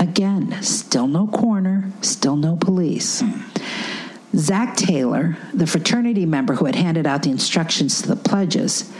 Again, 0.00 0.60
still 0.62 1.06
no 1.06 1.28
coroner, 1.28 1.92
still 2.00 2.34
no 2.34 2.56
police. 2.56 3.22
Zach 4.34 4.76
Taylor, 4.76 5.36
the 5.52 5.68
fraternity 5.68 6.26
member 6.26 6.54
who 6.54 6.64
had 6.64 6.74
handed 6.74 7.06
out 7.06 7.22
the 7.22 7.30
instructions 7.30 8.02
to 8.02 8.08
the 8.08 8.16
pledges, 8.16 8.92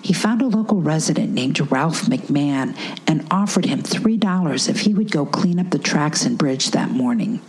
he 0.00 0.12
found 0.12 0.42
a 0.42 0.46
local 0.46 0.80
resident 0.80 1.32
named 1.32 1.72
Ralph 1.72 2.02
McMahon 2.02 2.76
and 3.08 3.26
offered 3.28 3.64
him 3.64 3.82
$3 3.82 4.68
if 4.68 4.78
he 4.78 4.94
would 4.94 5.10
go 5.10 5.26
clean 5.26 5.58
up 5.58 5.70
the 5.70 5.80
tracks 5.80 6.24
and 6.24 6.38
bridge 6.38 6.70
that 6.70 6.92
morning. 6.92 7.40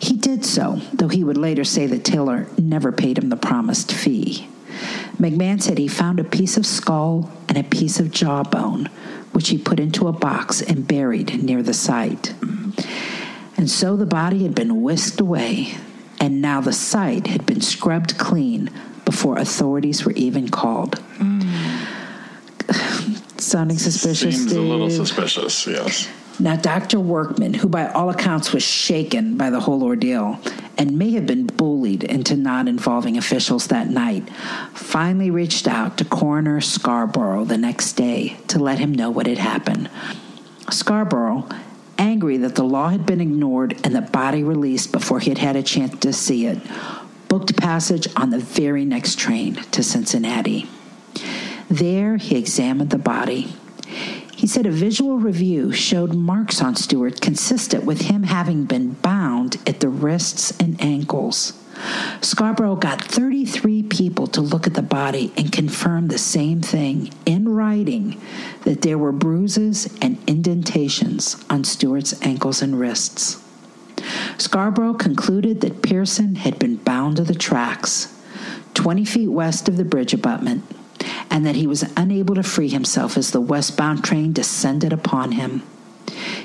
He 0.00 0.16
did 0.16 0.44
so, 0.44 0.80
though 0.92 1.06
he 1.06 1.22
would 1.22 1.38
later 1.38 1.62
say 1.62 1.86
that 1.86 2.04
Taylor 2.04 2.48
never 2.58 2.90
paid 2.90 3.18
him 3.18 3.28
the 3.28 3.36
promised 3.36 3.92
fee. 3.92 4.48
McMahon 5.18 5.60
said 5.60 5.78
he 5.78 5.88
found 5.88 6.20
a 6.20 6.24
piece 6.24 6.56
of 6.56 6.66
skull 6.66 7.30
and 7.48 7.58
a 7.58 7.64
piece 7.64 7.98
of 7.98 8.10
jawbone, 8.10 8.86
which 9.32 9.48
he 9.48 9.58
put 9.58 9.80
into 9.80 10.08
a 10.08 10.12
box 10.12 10.62
and 10.62 10.86
buried 10.86 11.42
near 11.42 11.62
the 11.62 11.74
site. 11.74 12.34
And 13.56 13.68
so 13.68 13.96
the 13.96 14.06
body 14.06 14.44
had 14.44 14.54
been 14.54 14.82
whisked 14.82 15.20
away, 15.20 15.74
and 16.20 16.40
now 16.40 16.60
the 16.60 16.72
site 16.72 17.26
had 17.26 17.44
been 17.44 17.60
scrubbed 17.60 18.16
clean 18.16 18.70
before 19.04 19.36
authorities 19.38 20.04
were 20.04 20.12
even 20.12 20.48
called. 20.48 21.00
Mm. 21.16 21.40
Sounding 23.40 23.78
suspicious. 23.78 24.36
Seems 24.36 24.50
Steve. 24.50 24.58
a 24.58 24.62
little 24.62 24.90
suspicious, 24.90 25.66
yes. 25.66 26.08
Now, 26.40 26.54
Dr. 26.54 27.00
Workman, 27.00 27.54
who 27.54 27.68
by 27.68 27.88
all 27.88 28.10
accounts 28.10 28.52
was 28.52 28.62
shaken 28.62 29.36
by 29.36 29.50
the 29.50 29.58
whole 29.58 29.82
ordeal 29.82 30.38
and 30.76 30.96
may 30.96 31.10
have 31.12 31.26
been 31.26 31.46
bullied 31.46 32.04
into 32.04 32.36
not 32.36 32.68
involving 32.68 33.18
officials 33.18 33.66
that 33.68 33.88
night, 33.88 34.30
finally 34.72 35.32
reached 35.32 35.66
out 35.66 35.98
to 35.98 36.04
Coroner 36.04 36.60
Scarborough 36.60 37.44
the 37.44 37.58
next 37.58 37.94
day 37.94 38.36
to 38.46 38.60
let 38.60 38.78
him 38.78 38.92
know 38.92 39.10
what 39.10 39.26
had 39.26 39.38
happened. 39.38 39.90
Scarborough, 40.70 41.48
angry 41.98 42.36
that 42.36 42.54
the 42.54 42.62
law 42.62 42.90
had 42.90 43.04
been 43.04 43.20
ignored 43.20 43.76
and 43.82 43.94
the 43.94 44.00
body 44.00 44.44
released 44.44 44.92
before 44.92 45.18
he 45.18 45.30
had 45.30 45.38
had 45.38 45.56
a 45.56 45.62
chance 45.62 45.98
to 45.98 46.12
see 46.12 46.46
it, 46.46 46.58
booked 47.26 47.56
passage 47.56 48.06
on 48.14 48.30
the 48.30 48.38
very 48.38 48.84
next 48.84 49.18
train 49.18 49.56
to 49.72 49.82
Cincinnati. 49.82 50.68
There, 51.68 52.16
he 52.16 52.36
examined 52.36 52.90
the 52.90 52.98
body. 52.98 53.52
He 54.38 54.46
said 54.46 54.66
a 54.66 54.70
visual 54.70 55.18
review 55.18 55.72
showed 55.72 56.14
marks 56.14 56.62
on 56.62 56.76
Stewart 56.76 57.20
consistent 57.20 57.82
with 57.82 58.02
him 58.02 58.22
having 58.22 58.66
been 58.66 58.92
bound 58.92 59.56
at 59.66 59.80
the 59.80 59.88
wrists 59.88 60.56
and 60.60 60.80
ankles. 60.80 61.54
Scarborough 62.20 62.76
got 62.76 63.02
33 63.02 63.82
people 63.82 64.28
to 64.28 64.40
look 64.40 64.68
at 64.68 64.74
the 64.74 64.80
body 64.80 65.32
and 65.36 65.50
confirm 65.50 66.06
the 66.06 66.18
same 66.18 66.60
thing 66.60 67.12
in 67.26 67.48
writing 67.48 68.20
that 68.62 68.82
there 68.82 68.96
were 68.96 69.10
bruises 69.10 69.92
and 70.00 70.18
indentations 70.28 71.44
on 71.50 71.64
Stewart's 71.64 72.14
ankles 72.22 72.62
and 72.62 72.78
wrists. 72.78 73.42
Scarborough 74.36 74.94
concluded 74.94 75.62
that 75.62 75.82
Pearson 75.82 76.36
had 76.36 76.60
been 76.60 76.76
bound 76.76 77.16
to 77.16 77.24
the 77.24 77.34
tracks, 77.34 78.16
20 78.74 79.04
feet 79.04 79.28
west 79.32 79.68
of 79.68 79.76
the 79.76 79.84
bridge 79.84 80.14
abutment, 80.14 80.62
and 81.30 81.46
that 81.46 81.56
he 81.56 81.66
was 81.66 81.90
unable 81.96 82.34
to 82.34 82.42
free 82.42 82.68
himself 82.68 83.16
as 83.16 83.30
the 83.30 83.40
westbound 83.40 84.04
train 84.04 84.32
descended 84.32 84.92
upon 84.92 85.32
him. 85.32 85.62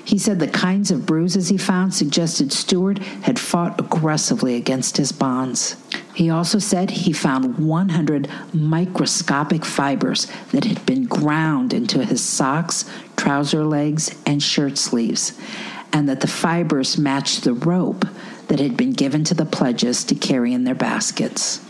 He 0.03 0.17
said 0.17 0.39
the 0.39 0.47
kinds 0.47 0.91
of 0.91 1.05
bruises 1.05 1.49
he 1.49 1.57
found 1.57 1.93
suggested 1.93 2.51
Stewart 2.51 2.99
had 2.99 3.39
fought 3.39 3.79
aggressively 3.79 4.55
against 4.55 4.97
his 4.97 5.11
bonds. 5.11 5.77
He 6.13 6.29
also 6.29 6.59
said 6.59 6.91
he 6.91 7.13
found 7.13 7.57
100 7.57 8.29
microscopic 8.53 9.65
fibers 9.65 10.27
that 10.51 10.65
had 10.65 10.85
been 10.85 11.05
ground 11.05 11.73
into 11.73 12.05
his 12.05 12.23
socks, 12.23 12.85
trouser 13.15 13.63
legs, 13.63 14.13
and 14.25 14.43
shirt 14.43 14.77
sleeves, 14.77 15.33
and 15.91 16.07
that 16.07 16.19
the 16.21 16.27
fibers 16.27 16.97
matched 16.97 17.43
the 17.43 17.53
rope 17.53 18.05
that 18.47 18.59
had 18.59 18.77
been 18.77 18.91
given 18.91 19.23
to 19.23 19.33
the 19.33 19.45
pledges 19.45 20.03
to 20.03 20.15
carry 20.15 20.53
in 20.53 20.65
their 20.65 20.75
baskets. 20.75 21.61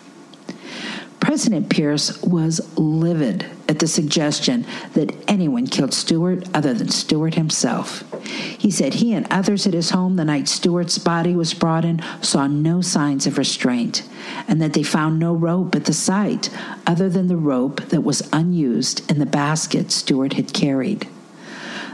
President 1.23 1.69
Pierce 1.69 2.21
was 2.21 2.77
livid 2.77 3.45
at 3.69 3.79
the 3.79 3.87
suggestion 3.87 4.65
that 4.93 5.15
anyone 5.25 5.65
killed 5.65 5.93
Stewart 5.93 6.45
other 6.53 6.73
than 6.73 6.89
Stewart 6.89 7.35
himself. 7.35 8.03
He 8.25 8.69
said 8.69 8.95
he 8.95 9.13
and 9.13 9.25
others 9.31 9.65
at 9.65 9.73
his 9.73 9.91
home 9.91 10.17
the 10.17 10.25
night 10.25 10.49
Stewart's 10.49 10.97
body 10.97 11.33
was 11.33 11.53
brought 11.53 11.85
in 11.85 12.01
saw 12.21 12.47
no 12.47 12.81
signs 12.81 13.25
of 13.25 13.37
restraint, 13.37 14.03
and 14.49 14.61
that 14.61 14.73
they 14.73 14.83
found 14.83 15.17
no 15.17 15.33
rope 15.33 15.73
at 15.75 15.85
the 15.85 15.93
site 15.93 16.49
other 16.85 17.07
than 17.07 17.27
the 17.27 17.37
rope 17.37 17.79
that 17.87 18.03
was 18.03 18.27
unused 18.33 19.09
in 19.09 19.19
the 19.19 19.25
basket 19.25 19.91
Stewart 19.91 20.33
had 20.33 20.51
carried. 20.51 21.07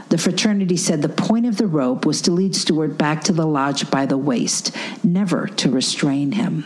The 0.08 0.18
fraternity 0.18 0.76
said 0.76 1.02
the 1.02 1.08
point 1.08 1.46
of 1.46 1.56
the 1.56 1.68
rope 1.68 2.04
was 2.04 2.20
to 2.22 2.32
lead 2.32 2.56
Stewart 2.56 2.98
back 2.98 3.22
to 3.24 3.32
the 3.32 3.46
lodge 3.46 3.92
by 3.92 4.06
the 4.06 4.18
waist, 4.18 4.76
never 5.04 5.46
to 5.46 5.70
restrain 5.70 6.32
him. 6.32 6.64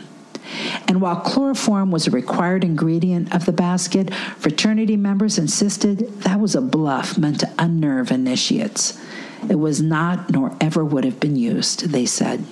And 0.88 1.00
while 1.00 1.16
chloroform 1.16 1.90
was 1.90 2.06
a 2.06 2.10
required 2.10 2.64
ingredient 2.64 3.34
of 3.34 3.46
the 3.46 3.52
basket, 3.52 4.12
fraternity 4.14 4.96
members 4.96 5.38
insisted 5.38 5.98
that 6.22 6.40
was 6.40 6.54
a 6.54 6.60
bluff 6.60 7.16
meant 7.16 7.40
to 7.40 7.50
unnerve 7.58 8.10
initiates. 8.10 9.00
It 9.48 9.58
was 9.58 9.80
not, 9.82 10.30
nor 10.30 10.56
ever 10.60 10.84
would 10.84 11.04
have 11.04 11.20
been 11.20 11.36
used, 11.36 11.90
they 11.90 12.06
said. 12.06 12.44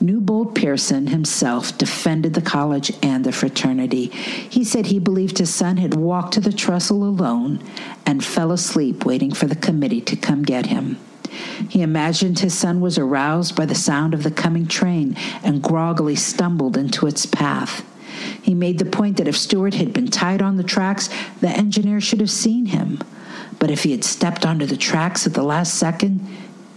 Newbold 0.00 0.56
Pearson 0.56 1.06
himself 1.06 1.78
defended 1.78 2.34
the 2.34 2.42
college 2.42 2.92
and 3.02 3.24
the 3.24 3.30
fraternity. 3.30 4.06
He 4.06 4.64
said 4.64 4.86
he 4.86 4.98
believed 4.98 5.38
his 5.38 5.54
son 5.54 5.76
had 5.76 5.94
walked 5.94 6.34
to 6.34 6.40
the 6.40 6.52
trestle 6.52 7.04
alone 7.04 7.62
and 8.04 8.24
fell 8.24 8.50
asleep 8.50 9.04
waiting 9.04 9.32
for 9.32 9.46
the 9.46 9.54
committee 9.54 10.00
to 10.00 10.16
come 10.16 10.42
get 10.42 10.66
him. 10.66 10.98
He 11.68 11.82
imagined 11.82 12.38
his 12.38 12.56
son 12.56 12.80
was 12.80 12.98
aroused 12.98 13.56
by 13.56 13.66
the 13.66 13.74
sound 13.74 14.14
of 14.14 14.22
the 14.22 14.30
coming 14.30 14.66
train 14.66 15.16
and 15.42 15.62
groggily 15.62 16.16
stumbled 16.16 16.76
into 16.76 17.06
its 17.06 17.26
path. 17.26 17.84
He 18.42 18.54
made 18.54 18.78
the 18.78 18.84
point 18.84 19.16
that 19.16 19.28
if 19.28 19.36
Stewart 19.36 19.74
had 19.74 19.92
been 19.92 20.08
tied 20.08 20.42
on 20.42 20.56
the 20.56 20.62
tracks, 20.62 21.08
the 21.40 21.48
engineer 21.48 22.00
should 22.00 22.20
have 22.20 22.30
seen 22.30 22.66
him. 22.66 22.98
But 23.58 23.70
if 23.70 23.84
he 23.84 23.92
had 23.92 24.04
stepped 24.04 24.44
onto 24.44 24.66
the 24.66 24.76
tracks 24.76 25.26
at 25.26 25.34
the 25.34 25.42
last 25.42 25.74
second, 25.74 26.26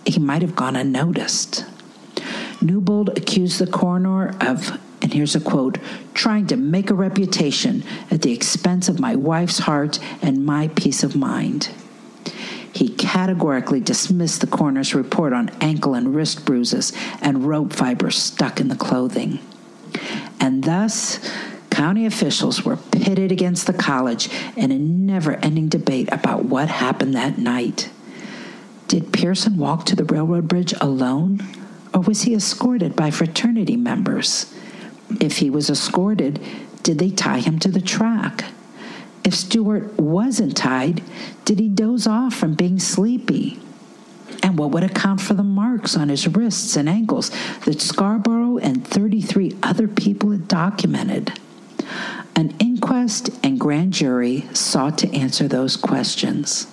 he 0.05 0.19
might 0.19 0.41
have 0.41 0.55
gone 0.55 0.75
unnoticed. 0.75 1.65
Newbold 2.61 3.17
accused 3.17 3.59
the 3.59 3.67
coroner 3.67 4.35
of, 4.39 4.79
and 5.01 5.13
here's 5.13 5.35
a 5.35 5.39
quote, 5.39 5.77
trying 6.13 6.47
to 6.47 6.55
make 6.55 6.89
a 6.89 6.95
reputation 6.95 7.83
at 8.09 8.21
the 8.21 8.31
expense 8.31 8.87
of 8.87 8.99
my 8.99 9.15
wife's 9.15 9.59
heart 9.59 9.99
and 10.21 10.45
my 10.45 10.67
peace 10.69 11.03
of 11.03 11.15
mind. 11.15 11.69
He 12.75 12.89
categorically 12.89 13.79
dismissed 13.79 14.41
the 14.41 14.47
coroner's 14.47 14.93
report 14.93 15.31
on 15.31 15.49
ankle 15.61 15.93
and 15.93 16.13
wrist 16.13 16.45
bruises 16.45 16.91
and 17.21 17.47
rope 17.47 17.71
fibers 17.71 18.17
stuck 18.17 18.59
in 18.59 18.67
the 18.67 18.75
clothing. 18.75 19.39
And 20.41 20.65
thus, 20.65 21.19
county 21.69 22.05
officials 22.05 22.65
were 22.65 22.75
pitted 22.75 23.31
against 23.31 23.65
the 23.65 23.73
college 23.73 24.29
in 24.57 24.73
a 24.73 24.77
never 24.77 25.35
ending 25.37 25.69
debate 25.69 26.09
about 26.11 26.45
what 26.45 26.67
happened 26.67 27.15
that 27.15 27.37
night. 27.37 27.89
Did 28.89 29.13
Pearson 29.13 29.57
walk 29.57 29.85
to 29.85 29.95
the 29.95 30.03
railroad 30.03 30.49
bridge 30.49 30.73
alone, 30.81 31.39
or 31.93 32.01
was 32.01 32.23
he 32.23 32.35
escorted 32.35 32.93
by 32.93 33.09
fraternity 33.09 33.77
members? 33.77 34.53
If 35.21 35.37
he 35.37 35.49
was 35.49 35.69
escorted, 35.69 36.41
did 36.83 36.99
they 36.99 37.09
tie 37.09 37.39
him 37.39 37.57
to 37.59 37.69
the 37.69 37.79
track? 37.79 38.43
If 39.23 39.33
Stewart 39.33 39.97
wasn't 39.97 40.55
tied, 40.55 41.01
did 41.45 41.59
he 41.59 41.69
doze 41.69 42.07
off 42.07 42.33
from 42.33 42.55
being 42.55 42.79
sleepy? 42.79 43.59
And 44.41 44.57
what 44.57 44.71
would 44.71 44.83
account 44.83 45.21
for 45.21 45.35
the 45.35 45.43
marks 45.43 45.95
on 45.95 46.09
his 46.09 46.27
wrists 46.27 46.75
and 46.75 46.89
ankles 46.89 47.31
that 47.65 47.81
Scarborough 47.81 48.57
and 48.57 48.85
33 48.85 49.55
other 49.63 49.87
people 49.87 50.31
had 50.31 50.47
documented? 50.47 51.39
An 52.35 52.55
inquest 52.59 53.29
and 53.43 53.59
grand 53.59 53.93
jury 53.93 54.45
sought 54.53 54.97
to 54.99 55.13
answer 55.15 55.47
those 55.47 55.77
questions. 55.77 56.67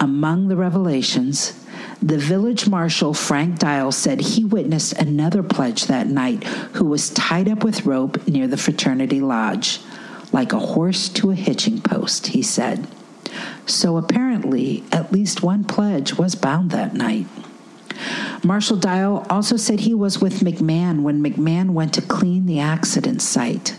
Among 0.00 0.48
the 0.48 0.56
revelations, 0.56 1.52
the 2.00 2.18
village 2.18 2.68
marshal, 2.68 3.14
Frank 3.14 3.58
Dial, 3.58 3.92
said 3.92 4.20
he 4.20 4.44
witnessed 4.44 4.94
another 4.94 5.42
pledge 5.42 5.86
that 5.86 6.06
night 6.06 6.44
who 6.74 6.86
was 6.86 7.10
tied 7.10 7.48
up 7.48 7.62
with 7.62 7.86
rope 7.86 8.26
near 8.26 8.46
the 8.46 8.56
fraternity 8.56 9.20
lodge 9.20 9.80
like 10.32 10.52
a 10.52 10.58
horse 10.58 11.08
to 11.10 11.30
a 11.30 11.34
hitching 11.34 11.80
post, 11.80 12.28
he 12.28 12.42
said. 12.42 12.88
So 13.66 13.96
apparently, 13.96 14.84
at 14.92 15.12
least 15.12 15.42
one 15.42 15.64
pledge 15.64 16.14
was 16.14 16.34
bound 16.34 16.70
that 16.70 16.94
night. 16.94 17.26
Marshal 18.42 18.76
Dial 18.76 19.24
also 19.30 19.56
said 19.56 19.80
he 19.80 19.94
was 19.94 20.20
with 20.20 20.40
McMahon 20.40 21.02
when 21.02 21.22
McMahon 21.22 21.70
went 21.70 21.94
to 21.94 22.02
clean 22.02 22.46
the 22.46 22.58
accident 22.58 23.22
site. 23.22 23.76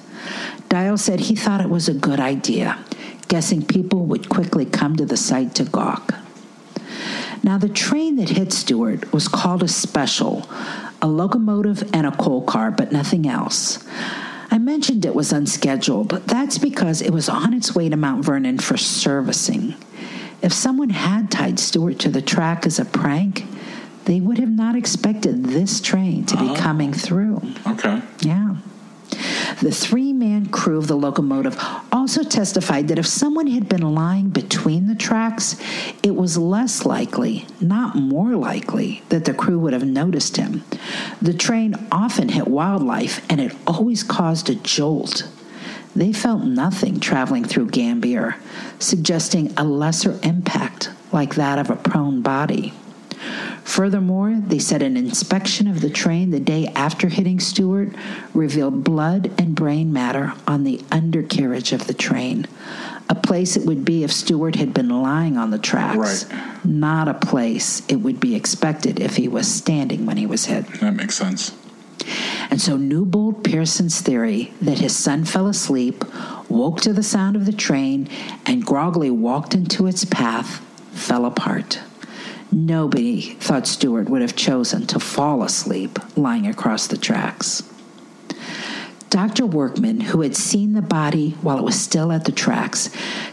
Dial 0.70 0.98
said 0.98 1.22
he 1.22 1.36
thought 1.36 1.62
it 1.62 1.70
was 1.70 1.90
a 1.90 1.94
good 1.94 2.20
idea, 2.20 2.84
guessing 3.28 3.66
people 3.66 4.06
would 4.06 4.30
quickly 4.30 4.66
come 4.66 4.96
to 4.96 5.06
the 5.06 5.18
site 5.18 5.54
to 5.56 5.66
gawk. 5.66 6.16
Now, 7.44 7.58
the 7.58 7.68
train 7.68 8.16
that 8.16 8.30
hit 8.30 8.54
Stewart 8.54 9.12
was 9.12 9.28
called 9.28 9.64
a 9.64 9.68
special, 9.68 10.50
a 11.02 11.08
locomotive 11.08 11.94
and 11.94 12.08
a 12.08 12.12
coal 12.12 12.42
car, 12.42 12.72
but 12.72 12.94
nothing 12.94 13.28
else. 13.28 13.84
I 14.54 14.60
mentioned 14.60 15.04
it 15.04 15.16
was 15.16 15.34
unscheduled. 15.34 16.10
But 16.10 16.28
that's 16.28 16.60
because 16.60 17.02
it 17.02 17.10
was 17.10 17.28
on 17.28 17.56
its 17.56 17.74
way 17.74 17.90
to 17.90 17.98
Mount 17.98 18.24
Vernon 18.24 18.60
for 18.60 18.78
servicing. 18.78 19.74
If 20.44 20.54
someone 20.54 20.92
had 20.92 21.32
tied 21.32 21.58
Stewart 21.58 21.98
to 22.00 22.10
the 22.10 22.22
track 22.22 22.68
as 22.68 22.78
a 22.78 22.86
prank, 22.86 23.46
they 24.06 24.22
would 24.22 24.38
have 24.38 24.52
not 24.52 24.76
expected 24.76 25.46
this 25.46 25.82
train 25.82 26.26
to 26.28 26.38
be 26.38 26.50
oh. 26.50 26.56
coming 26.56 26.94
through. 26.94 27.42
Okay. 27.66 28.00
Yeah. 28.20 28.58
The 29.62 29.72
three 29.72 30.14
man 30.14 30.48
crew 30.48 30.78
of 30.78 30.88
the 30.88 30.96
locomotive 30.96 31.58
also 31.92 32.24
testified 32.24 32.88
that 32.88 33.00
if 33.00 33.08
someone 33.08 33.48
had 33.48 33.70
been 33.70 33.94
lying 33.96 34.30
between 34.30 34.88
the 34.88 34.96
tracks, 34.96 35.56
it 36.02 36.16
was 36.16 36.38
less 36.38 36.86
likely, 36.86 37.46
not 37.62 37.96
more 37.96 38.36
likely, 38.36 39.04
that 39.10 39.26
the 39.26 39.34
crew 39.34 39.60
would 39.60 39.74
have 39.74 39.86
noticed 39.86 40.38
him. 40.38 40.64
The 41.22 41.34
train 41.34 41.76
often 41.92 42.30
hit 42.30 42.48
wildlife 42.48 43.26
and 43.30 43.40
it 43.40 43.56
always 43.66 44.04
caused 44.04 44.50
a 44.50 44.56
jolt. 44.56 45.28
They 45.96 46.12
felt 46.12 46.44
nothing 46.44 47.00
traveling 47.00 47.46
through 47.46 47.68
Gambier, 47.68 48.36
suggesting 48.80 49.54
a 49.56 49.64
lesser 49.64 50.20
impact 50.24 50.90
like 51.12 51.36
that 51.36 51.60
of 51.60 51.70
a 51.70 51.76
prone 51.76 52.22
body. 52.22 52.74
Furthermore, 53.64 54.42
they 54.46 54.60
said 54.60 54.82
an 54.82 54.98
inspection 54.98 55.68
of 55.68 55.82
the 55.82 55.90
train 55.90 56.32
the 56.32 56.40
day 56.40 56.68
after 56.76 57.08
hitting 57.08 57.40
Stewart 57.40 57.90
revealed 58.34 58.84
blood 58.84 59.32
and 59.38 59.56
brain 59.56 59.92
matter 59.94 60.34
on 60.48 60.64
the 60.64 60.82
undercarriage 60.92 61.72
of 61.72 61.88
the 61.88 61.94
train, 61.94 62.46
a 63.10 63.16
place 63.16 63.56
it 63.56 63.66
would 63.66 63.86
be 63.86 64.04
if 64.04 64.12
Stewart 64.12 64.56
had 64.56 64.74
been 64.74 64.90
lying 64.90 65.38
on 65.38 65.52
the 65.52 65.60
tracks, 65.60 66.26
right. 66.26 66.66
not 66.66 67.08
a 67.08 67.14
place 67.14 67.82
it 67.88 67.98
would 67.98 68.20
be 68.20 68.36
expected 68.36 69.00
if 69.00 69.16
he 69.16 69.28
was 69.28 69.48
standing 69.48 70.06
when 70.06 70.18
he 70.18 70.26
was 70.26 70.46
hit. 70.46 70.66
That 70.80 70.94
makes 70.94 71.16
sense. 71.16 71.56
And 72.50 72.62
so 72.62 72.78
Newbold 72.78 73.44
Pearson's 73.44 74.02
theory 74.02 74.54
that 74.62 74.80
his 74.80 74.96
son 74.96 75.26
fell 75.26 75.48
asleep, 75.48 76.04
woke 76.50 76.82
to 76.82 76.94
the 76.94 77.04
sound 77.04 77.36
of 77.36 77.46
the 77.46 77.54
train, 77.54 78.10
and 78.46 78.66
groggily 78.66 79.10
walked 79.10 79.54
into 79.54 79.88
its 79.88 80.06
path 80.06 80.60
fell 80.92 81.26
apart. 81.26 81.80
Nobody 82.54 83.22
thought 83.22 83.66
Stewart 83.66 84.10
would 84.10 84.22
have 84.22 84.36
chosen 84.36 84.86
to 84.88 85.00
fall 85.00 85.42
asleep 85.42 85.98
lying 86.16 86.46
across 86.46 86.86
the 86.86 86.98
tracks. 86.98 87.64
Dr. 89.10 89.48
Workman, 89.48 90.02
who 90.02 90.22
had 90.22 90.36
seen 90.36 90.74
the 90.74 90.82
body 90.84 91.32
while 91.42 91.58
it 91.58 91.64
was 91.64 91.80
still 91.80 92.12
at 92.12 92.26
the 92.26 92.32
tracks, 92.32 92.92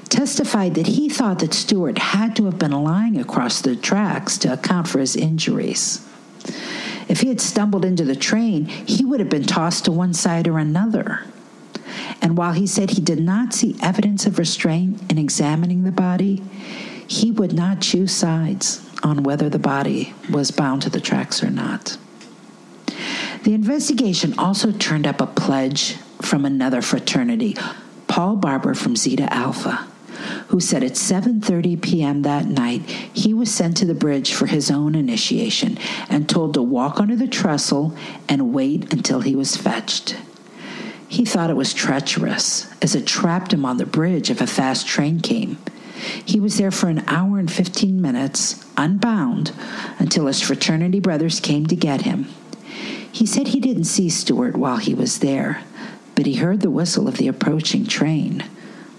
testified 0.08 0.74
that 0.74 0.86
he 0.86 1.10
thought 1.10 1.40
that 1.40 1.52
Stewart 1.52 1.98
had 1.98 2.34
to 2.36 2.46
have 2.46 2.58
been 2.58 2.72
lying 2.72 3.18
across 3.18 3.60
the 3.60 3.76
tracks 3.76 4.38
to 4.38 4.54
account 4.54 4.88
for 4.88 5.00
his 5.00 5.16
injuries. 5.16 6.06
If 7.06 7.20
he 7.20 7.28
had 7.28 7.42
stumbled 7.42 7.84
into 7.84 8.04
the 8.04 8.16
train, 8.16 8.64
he 8.64 9.04
would 9.04 9.20
have 9.20 9.30
been 9.30 9.44
tossed 9.44 9.84
to 9.84 9.92
one 9.92 10.14
side 10.14 10.48
or 10.48 10.58
another. 10.58 11.24
And 12.22 12.38
while 12.38 12.52
he 12.52 12.66
said 12.66 12.90
he 12.90 13.02
did 13.02 13.20
not 13.20 13.52
see 13.52 13.76
evidence 13.82 14.24
of 14.24 14.38
restraint 14.38 15.10
in 15.10 15.18
examining 15.18 15.82
the 15.82 15.92
body, 15.92 16.42
he 17.06 17.30
would 17.30 17.52
not 17.52 17.82
choose 17.82 18.12
sides 18.12 18.89
on 19.02 19.22
whether 19.22 19.48
the 19.48 19.58
body 19.58 20.14
was 20.30 20.50
bound 20.50 20.82
to 20.82 20.90
the 20.90 21.00
tracks 21.00 21.42
or 21.42 21.50
not. 21.50 21.96
The 23.44 23.54
investigation 23.54 24.38
also 24.38 24.70
turned 24.72 25.06
up 25.06 25.20
a 25.20 25.26
pledge 25.26 25.96
from 26.20 26.44
another 26.44 26.82
fraternity, 26.82 27.56
Paul 28.06 28.36
Barber 28.36 28.74
from 28.74 28.96
Zeta 28.96 29.32
Alpha, 29.32 29.86
who 30.48 30.60
said 30.60 30.84
at 30.84 30.92
7:30 30.92 31.80
p.m. 31.80 32.22
that 32.22 32.46
night 32.46 32.82
he 32.82 33.32
was 33.32 33.52
sent 33.52 33.76
to 33.78 33.86
the 33.86 33.94
bridge 33.94 34.34
for 34.34 34.46
his 34.46 34.70
own 34.70 34.94
initiation 34.94 35.78
and 36.08 36.28
told 36.28 36.54
to 36.54 36.62
walk 36.62 37.00
under 37.00 37.16
the 37.16 37.28
trestle 37.28 37.96
and 38.28 38.52
wait 38.52 38.92
until 38.92 39.20
he 39.20 39.34
was 39.34 39.56
fetched. 39.56 40.16
He 41.08 41.24
thought 41.24 41.50
it 41.50 41.56
was 41.56 41.72
treacherous, 41.74 42.68
as 42.82 42.94
it 42.94 43.06
trapped 43.06 43.52
him 43.52 43.64
on 43.64 43.78
the 43.78 43.86
bridge 43.86 44.30
if 44.30 44.40
a 44.40 44.46
fast 44.46 44.86
train 44.86 45.20
came. 45.20 45.58
He 46.24 46.40
was 46.40 46.58
there 46.58 46.70
for 46.70 46.88
an 46.88 47.04
hour 47.06 47.38
and 47.38 47.50
15 47.50 48.00
minutes, 48.00 48.64
unbound, 48.76 49.52
until 49.98 50.26
his 50.26 50.40
fraternity 50.40 51.00
brothers 51.00 51.40
came 51.40 51.66
to 51.66 51.76
get 51.76 52.02
him. 52.02 52.26
He 53.12 53.26
said 53.26 53.48
he 53.48 53.60
didn't 53.60 53.84
see 53.84 54.08
Stewart 54.08 54.56
while 54.56 54.78
he 54.78 54.94
was 54.94 55.18
there, 55.18 55.62
but 56.14 56.26
he 56.26 56.34
heard 56.34 56.60
the 56.60 56.70
whistle 56.70 57.08
of 57.08 57.16
the 57.16 57.28
approaching 57.28 57.86
train, 57.86 58.44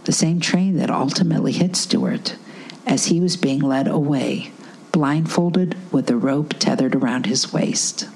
the 0.04 0.12
same 0.12 0.40
train 0.40 0.78
that 0.78 0.90
ultimately 0.90 1.52
hit 1.52 1.76
Stewart, 1.76 2.36
as 2.86 3.06
he 3.06 3.20
was 3.20 3.38
being 3.38 3.60
led 3.60 3.88
away, 3.88 4.52
blindfolded 4.92 5.76
with 5.92 6.10
a 6.10 6.18
rope 6.18 6.54
tethered 6.60 6.96
around 6.96 7.26
his 7.26 7.54
waist. 7.54 8.08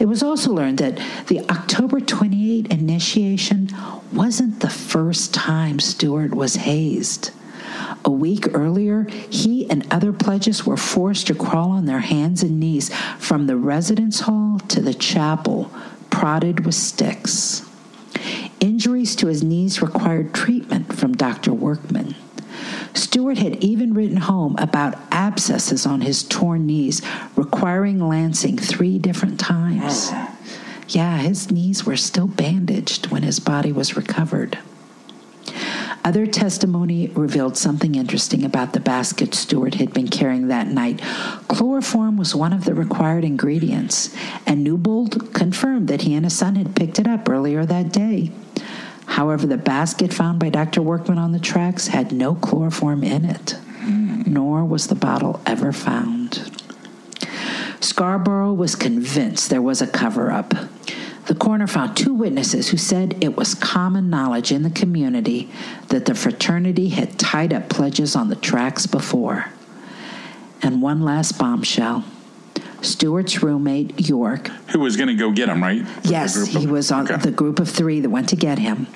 It 0.00 0.06
was 0.06 0.22
also 0.22 0.52
learned 0.52 0.78
that 0.78 1.00
the 1.28 1.48
October 1.48 2.00
28 2.00 2.66
initiation 2.72 3.68
wasn't 4.12 4.60
the 4.60 4.70
first 4.70 5.32
time 5.32 5.78
Stewart 5.78 6.34
was 6.34 6.56
hazed. 6.56 7.30
A 8.04 8.10
week 8.10 8.54
earlier, 8.54 9.04
he 9.30 9.68
and 9.70 9.86
other 9.90 10.12
pledges 10.12 10.66
were 10.66 10.76
forced 10.76 11.26
to 11.28 11.34
crawl 11.34 11.70
on 11.70 11.86
their 11.86 12.00
hands 12.00 12.42
and 12.42 12.58
knees 12.58 12.94
from 13.18 13.46
the 13.46 13.56
residence 13.56 14.20
hall 14.20 14.58
to 14.68 14.80
the 14.80 14.94
chapel, 14.94 15.70
prodded 16.10 16.66
with 16.66 16.74
sticks. 16.74 17.68
Injuries 18.60 19.16
to 19.16 19.26
his 19.26 19.42
knees 19.42 19.82
required 19.82 20.34
treatment 20.34 20.94
from 20.94 21.14
Dr. 21.14 21.52
Workman. 21.52 22.14
Stewart 22.94 23.38
had 23.38 23.56
even 23.64 23.94
written 23.94 24.18
home 24.18 24.56
about 24.58 24.98
abscesses 25.10 25.86
on 25.86 26.02
his 26.02 26.22
torn 26.22 26.66
knees, 26.66 27.02
requiring 27.36 27.98
lancing 27.98 28.58
three 28.58 28.98
different 28.98 29.40
times. 29.40 30.10
Yeah, 30.88 31.18
his 31.18 31.50
knees 31.50 31.86
were 31.86 31.96
still 31.96 32.26
bandaged 32.26 33.06
when 33.10 33.22
his 33.22 33.40
body 33.40 33.72
was 33.72 33.96
recovered. 33.96 34.58
Other 36.04 36.26
testimony 36.26 37.06
revealed 37.08 37.56
something 37.56 37.94
interesting 37.94 38.44
about 38.44 38.72
the 38.72 38.80
basket 38.80 39.34
Stewart 39.34 39.74
had 39.74 39.92
been 39.94 40.08
carrying 40.08 40.48
that 40.48 40.66
night. 40.66 41.00
Chloroform 41.46 42.16
was 42.16 42.34
one 42.34 42.52
of 42.52 42.64
the 42.64 42.74
required 42.74 43.24
ingredients, 43.24 44.14
and 44.44 44.64
Newbold 44.64 45.32
confirmed 45.32 45.86
that 45.88 46.02
he 46.02 46.14
and 46.14 46.26
his 46.26 46.36
son 46.36 46.56
had 46.56 46.74
picked 46.74 46.98
it 46.98 47.06
up 47.06 47.28
earlier 47.28 47.64
that 47.64 47.92
day. 47.92 48.32
However, 49.06 49.46
the 49.46 49.56
basket 49.56 50.12
found 50.12 50.40
by 50.40 50.48
Dr. 50.48 50.82
Workman 50.82 51.18
on 51.18 51.30
the 51.32 51.38
tracks 51.38 51.88
had 51.88 52.10
no 52.10 52.34
chloroform 52.34 53.04
in 53.04 53.24
it, 53.24 53.56
nor 54.26 54.64
was 54.64 54.88
the 54.88 54.94
bottle 54.96 55.40
ever 55.46 55.70
found. 55.72 56.50
Scarborough 57.78 58.54
was 58.54 58.74
convinced 58.74 59.50
there 59.50 59.62
was 59.62 59.82
a 59.82 59.86
cover 59.86 60.32
up. 60.32 60.54
The 61.26 61.34
coroner 61.36 61.66
found 61.68 61.96
two 61.96 62.14
witnesses 62.14 62.70
who 62.70 62.76
said 62.76 63.16
it 63.22 63.36
was 63.36 63.54
common 63.54 64.10
knowledge 64.10 64.50
in 64.50 64.62
the 64.64 64.70
community 64.70 65.50
that 65.88 66.06
the 66.06 66.14
fraternity 66.14 66.88
had 66.88 67.18
tied 67.18 67.52
up 67.52 67.68
pledges 67.68 68.16
on 68.16 68.28
the 68.28 68.36
tracks 68.36 68.86
before. 68.86 69.46
And 70.62 70.82
one 70.82 71.02
last 71.02 71.38
bombshell. 71.38 72.04
Stewart's 72.80 73.42
roommate, 73.42 74.08
York. 74.08 74.48
Who 74.70 74.80
was 74.80 74.96
going 74.96 75.08
to 75.08 75.14
go 75.14 75.30
get 75.30 75.48
him, 75.48 75.62
right? 75.62 75.86
Yes, 76.02 76.36
Of- 76.36 76.48
he 76.48 76.66
was 76.66 76.90
on 76.90 77.04
okay. 77.10 77.16
the 77.22 77.30
group 77.30 77.60
of 77.60 77.68
three 77.68 78.00
that 78.00 78.10
went 78.10 78.28
to 78.30 78.36
get 78.36 78.58
him. 78.58 78.88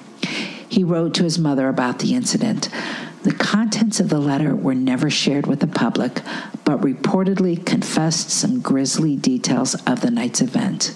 He 0.68 0.82
wrote 0.82 1.14
to 1.14 1.22
his 1.22 1.38
mother 1.38 1.68
about 1.68 2.00
the 2.00 2.14
incident. 2.14 2.68
The 3.22 3.32
contents 3.32 4.00
of 4.00 4.08
the 4.08 4.18
letter 4.18 4.54
were 4.54 4.74
never 4.74 5.10
shared 5.10 5.46
with 5.46 5.60
the 5.60 5.66
public, 5.68 6.20
but 6.64 6.80
reportedly 6.80 7.64
confessed 7.64 8.30
some 8.30 8.60
grisly 8.60 9.14
details 9.16 9.74
of 9.86 10.00
the 10.00 10.10
night's 10.10 10.40
event. 10.40 10.94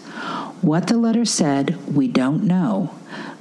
What 0.63 0.89
the 0.89 0.99
letter 0.99 1.25
said, 1.25 1.95
we 1.95 2.07
don't 2.07 2.45
know, 2.45 2.95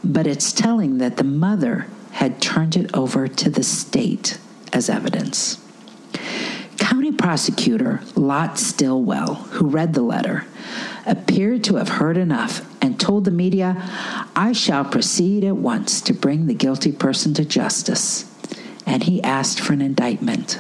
but 0.04 0.26
it's 0.26 0.54
telling 0.54 1.00
that 1.00 1.18
the 1.18 1.26
mother 1.26 1.88
had 2.12 2.42
turned 2.42 2.78
it 2.78 2.96
over 2.96 3.28
to 3.28 3.50
the 3.50 3.64
state 3.64 4.40
as 4.72 4.90
evidence. 4.90 5.62
County 6.78 7.12
prosecutor 7.12 8.00
Lot 8.16 8.58
Stillwell, 8.58 9.36
who 9.36 9.68
read 9.68 9.94
the 9.94 10.02
letter, 10.02 10.46
appeared 11.06 11.64
to 11.66 11.76
have 11.76 11.90
heard 11.90 12.16
enough 12.16 12.66
and 12.82 12.98
told 12.98 13.26
the 13.26 13.32
media, 13.32 13.76
I 14.36 14.54
shall 14.54 14.86
proceed 14.86 15.44
at 15.44 15.58
once 15.58 16.00
to 16.02 16.14
bring 16.14 16.48
the 16.48 16.54
guilty 16.54 16.94
person 16.94 17.34
to 17.34 17.44
justice. 17.44 18.26
And 18.86 19.04
he 19.04 19.22
asked 19.22 19.60
for 19.60 19.74
an 19.74 19.82
indictment. 19.82 20.60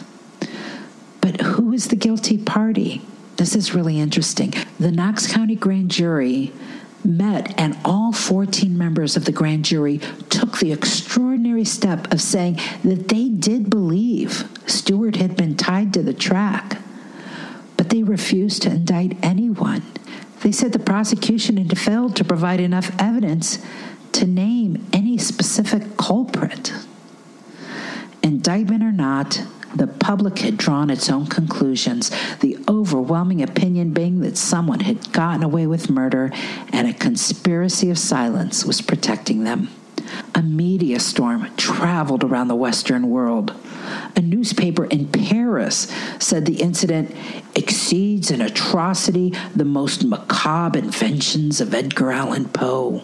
But 1.21 1.41
who 1.41 1.71
is 1.71 1.87
the 1.87 1.95
guilty 1.95 2.37
party? 2.37 3.01
This 3.39 3.55
is 3.55 3.73
really 3.73 4.01
interesting. 4.01 4.53
The 4.81 4.91
Knox 4.91 5.25
County 5.25 5.55
grand 5.55 5.91
jury 5.91 6.51
met, 7.05 7.57
and 7.57 7.77
all 7.85 8.11
14 8.11 8.77
members 8.77 9.15
of 9.15 9.23
the 9.23 9.31
grand 9.31 9.63
jury 9.63 9.99
took 10.27 10.57
the 10.57 10.73
extraordinary 10.73 11.63
step 11.63 12.11
of 12.11 12.19
saying 12.19 12.59
that 12.83 13.07
they 13.07 13.29
did 13.29 13.69
believe 13.69 14.43
Stewart 14.65 15.15
had 15.15 15.37
been 15.37 15.55
tied 15.55 15.93
to 15.93 16.03
the 16.03 16.13
track. 16.13 16.79
But 17.77 17.91
they 17.91 18.03
refused 18.03 18.63
to 18.63 18.71
indict 18.71 19.15
anyone. 19.23 19.83
They 20.41 20.51
said 20.51 20.73
the 20.73 20.79
prosecution 20.79 21.55
had 21.55 21.79
failed 21.79 22.17
to 22.17 22.25
provide 22.25 22.59
enough 22.59 22.91
evidence 22.99 23.59
to 24.11 24.27
name 24.27 24.85
any 24.91 25.17
specific 25.17 25.95
culprit. 25.95 26.73
Indictment 28.21 28.83
or 28.83 28.91
not, 28.91 29.41
the 29.75 29.87
public 29.87 30.39
had 30.39 30.57
drawn 30.57 30.89
its 30.89 31.09
own 31.09 31.27
conclusions, 31.27 32.11
the 32.39 32.57
overwhelming 32.67 33.41
opinion 33.41 33.91
being 33.91 34.21
that 34.21 34.37
someone 34.37 34.81
had 34.81 35.11
gotten 35.11 35.43
away 35.43 35.67
with 35.67 35.89
murder 35.89 36.31
and 36.71 36.87
a 36.87 36.93
conspiracy 36.93 37.89
of 37.89 37.97
silence 37.97 38.65
was 38.65 38.81
protecting 38.81 39.43
them. 39.43 39.69
A 40.33 40.41
media 40.41 40.99
storm 40.99 41.49
traveled 41.55 42.23
around 42.23 42.47
the 42.47 42.55
Western 42.55 43.09
world. 43.09 43.53
A 44.15 44.21
newspaper 44.21 44.85
in 44.85 45.07
Paris 45.07 45.91
said 46.19 46.45
the 46.45 46.61
incident 46.61 47.15
exceeds 47.55 48.31
in 48.31 48.41
atrocity 48.41 49.33
the 49.55 49.65
most 49.65 50.03
macabre 50.03 50.79
inventions 50.79 51.61
of 51.61 51.73
Edgar 51.73 52.11
Allan 52.11 52.45
Poe. 52.49 53.03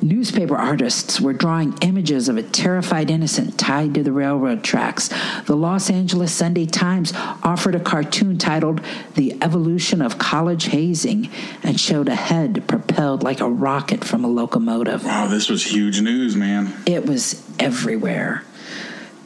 Newspaper 0.00 0.56
artists 0.56 1.20
were 1.20 1.32
drawing 1.32 1.76
images 1.80 2.28
of 2.28 2.36
a 2.36 2.42
terrified 2.42 3.10
innocent 3.10 3.58
tied 3.58 3.94
to 3.94 4.02
the 4.02 4.12
railroad 4.12 4.62
tracks. 4.64 5.10
The 5.46 5.56
Los 5.56 5.90
Angeles 5.90 6.32
Sunday 6.32 6.66
Times 6.66 7.12
offered 7.42 7.74
a 7.74 7.80
cartoon 7.80 8.38
titled 8.38 8.80
The 9.14 9.36
Evolution 9.42 10.02
of 10.02 10.18
College 10.18 10.66
Hazing 10.66 11.30
and 11.62 11.80
showed 11.80 12.08
a 12.08 12.14
head 12.14 12.66
propelled 12.66 13.22
like 13.22 13.40
a 13.40 13.48
rocket 13.48 14.04
from 14.04 14.24
a 14.24 14.28
locomotive. 14.28 15.04
Wow, 15.04 15.26
this 15.26 15.48
was 15.48 15.64
huge 15.64 16.00
news, 16.00 16.36
man. 16.36 16.72
It 16.86 17.06
was 17.06 17.42
everywhere. 17.58 18.44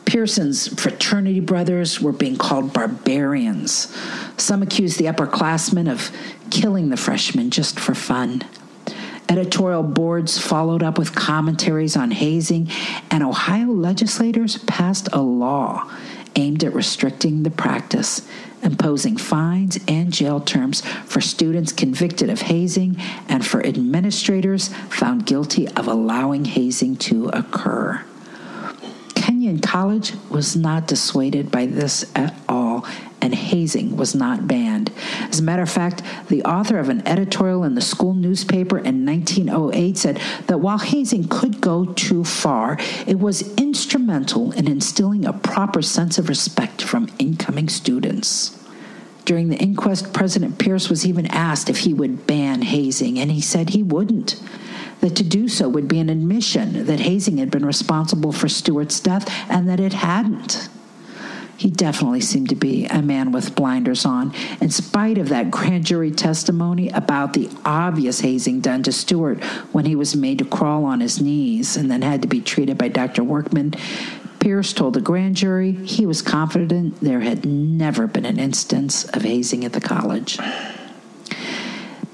Pearson's 0.07 0.69
fraternity 0.81 1.40
brothers 1.40 2.01
were 2.01 2.12
being 2.12 2.37
called 2.37 2.73
barbarians. 2.73 3.95
Some 4.37 4.62
accused 4.62 4.99
the 4.99 5.07
upperclassmen 5.07 5.90
of 5.90 6.11
killing 6.51 6.90
the 6.90 6.97
freshmen 6.97 7.51
just 7.51 7.81
for 7.81 7.95
fun. 7.95 8.42
Editorial 9.29 9.83
boards 9.83 10.39
followed 10.39 10.83
up 10.83 10.99
with 10.99 11.15
commentaries 11.15 11.97
on 11.97 12.12
hazing, 12.12 12.71
and 13.11 13.23
Ohio 13.25 13.67
legislators 13.67 14.59
passed 14.59 15.09
a 15.12 15.21
law 15.21 15.91
aimed 16.37 16.62
at 16.62 16.75
restricting 16.75 17.43
the 17.43 17.51
practice, 17.51 18.27
imposing 18.62 19.17
fines 19.17 19.79
and 19.89 20.12
jail 20.12 20.41
terms 20.41 20.83
for 21.07 21.21
students 21.21 21.73
convicted 21.73 22.31
of 22.31 22.43
hazing 22.43 22.97
and 23.29 23.45
for 23.45 23.65
administrators 23.65 24.69
found 24.91 25.27
guilty 25.27 25.67
of 25.69 25.89
allowing 25.89 26.45
hazing 26.45 26.97
to 26.97 27.29
occur. 27.29 28.05
Kenyon 29.47 29.63
College 29.63 30.13
was 30.29 30.57
not 30.57 30.89
dissuaded 30.89 31.53
by 31.53 31.67
this 31.67 32.11
at 32.17 32.35
all, 32.49 32.85
and 33.21 33.33
hazing 33.33 33.97
was 33.97 34.13
not 34.13 34.49
banned. 34.49 34.91
As 35.21 35.39
a 35.39 35.43
matter 35.45 35.63
of 35.63 35.71
fact, 35.71 36.03
the 36.27 36.43
author 36.43 36.81
of 36.81 36.89
an 36.89 37.07
editorial 37.07 37.63
in 37.63 37.77
the 37.77 37.81
school 37.81 38.13
newspaper 38.13 38.77
in 38.77 39.07
1908 39.07 39.97
said 39.97 40.21
that 40.49 40.59
while 40.59 40.79
hazing 40.79 41.29
could 41.29 41.61
go 41.61 41.85
too 41.85 42.25
far, 42.25 42.77
it 43.07 43.21
was 43.21 43.55
instrumental 43.55 44.51
in 44.51 44.67
instilling 44.67 45.25
a 45.25 45.33
proper 45.33 45.81
sense 45.81 46.19
of 46.19 46.29
respect 46.29 46.83
from 46.83 47.09
incoming 47.21 47.69
students. 47.69 48.61
During 49.25 49.49
the 49.49 49.59
inquest, 49.59 50.13
President 50.13 50.59
Pierce 50.59 50.89
was 50.89 51.07
even 51.07 51.27
asked 51.27 51.71
if 51.71 51.79
he 51.79 51.95
would 51.95 52.27
ban 52.27 52.63
hazing, 52.63 53.17
and 53.21 53.31
he 53.31 53.41
said 53.41 53.71
he 53.71 53.85
wouldn't. 53.85 54.43
That 55.01 55.17
to 55.17 55.23
do 55.23 55.49
so 55.49 55.69
would 55.69 55.89
be 55.89 56.01
an 56.01 56.09
admission 56.09 56.87
that 56.87 57.01
hazing 57.01 57.39
had 57.39 57.51
been 57.51 57.67
responsible 57.67 58.33
for 58.33 58.49
Stewart's 58.49 58.99
death 58.99 59.31
and 59.51 59.69
that 59.69 59.81
it 59.81 59.93
hadn't. 59.93 60.69
He 61.57 61.71
definitely 61.71 62.21
seemed 62.21 62.51
to 62.51 62.55
be 62.55 62.85
a 62.87 63.01
man 63.01 63.33
with 63.33 63.55
blinders 63.55 64.05
on, 64.05 64.35
in 64.61 64.71
spite 64.71 65.17
of 65.17 65.31
that 65.31 65.51
grand 65.51 65.87
jury 65.87 66.11
testimony 66.11 66.91
about 66.91 67.33
the 67.33 67.49
obvious 67.65 68.21
hazing 68.21 68.61
done 68.61 68.83
to 68.83 68.93
Stewart 68.93 69.43
when 69.73 69.87
he 69.87 69.97
was 69.97 70.15
made 70.15 70.39
to 70.39 70.45
crawl 70.45 70.85
on 70.85 71.01
his 71.01 71.21
knees 71.21 71.77
and 71.77 71.91
then 71.91 72.03
had 72.03 72.23
to 72.23 72.29
be 72.29 72.43
treated 72.43 72.77
by 72.77 72.89
Dr. 72.89 73.25
Workman. 73.25 73.73
Pierce 74.39 74.73
told 74.75 74.95
the 74.95 75.01
grand 75.01 75.37
jury 75.37 75.73
he 75.73 76.05
was 76.05 76.21
confident 76.21 77.01
there 77.01 77.21
had 77.21 77.47
never 77.47 78.07
been 78.07 78.27
an 78.27 78.39
instance 78.39 79.05
of 79.07 79.23
hazing 79.23 79.65
at 79.65 79.73
the 79.73 79.81
college. 79.81 80.39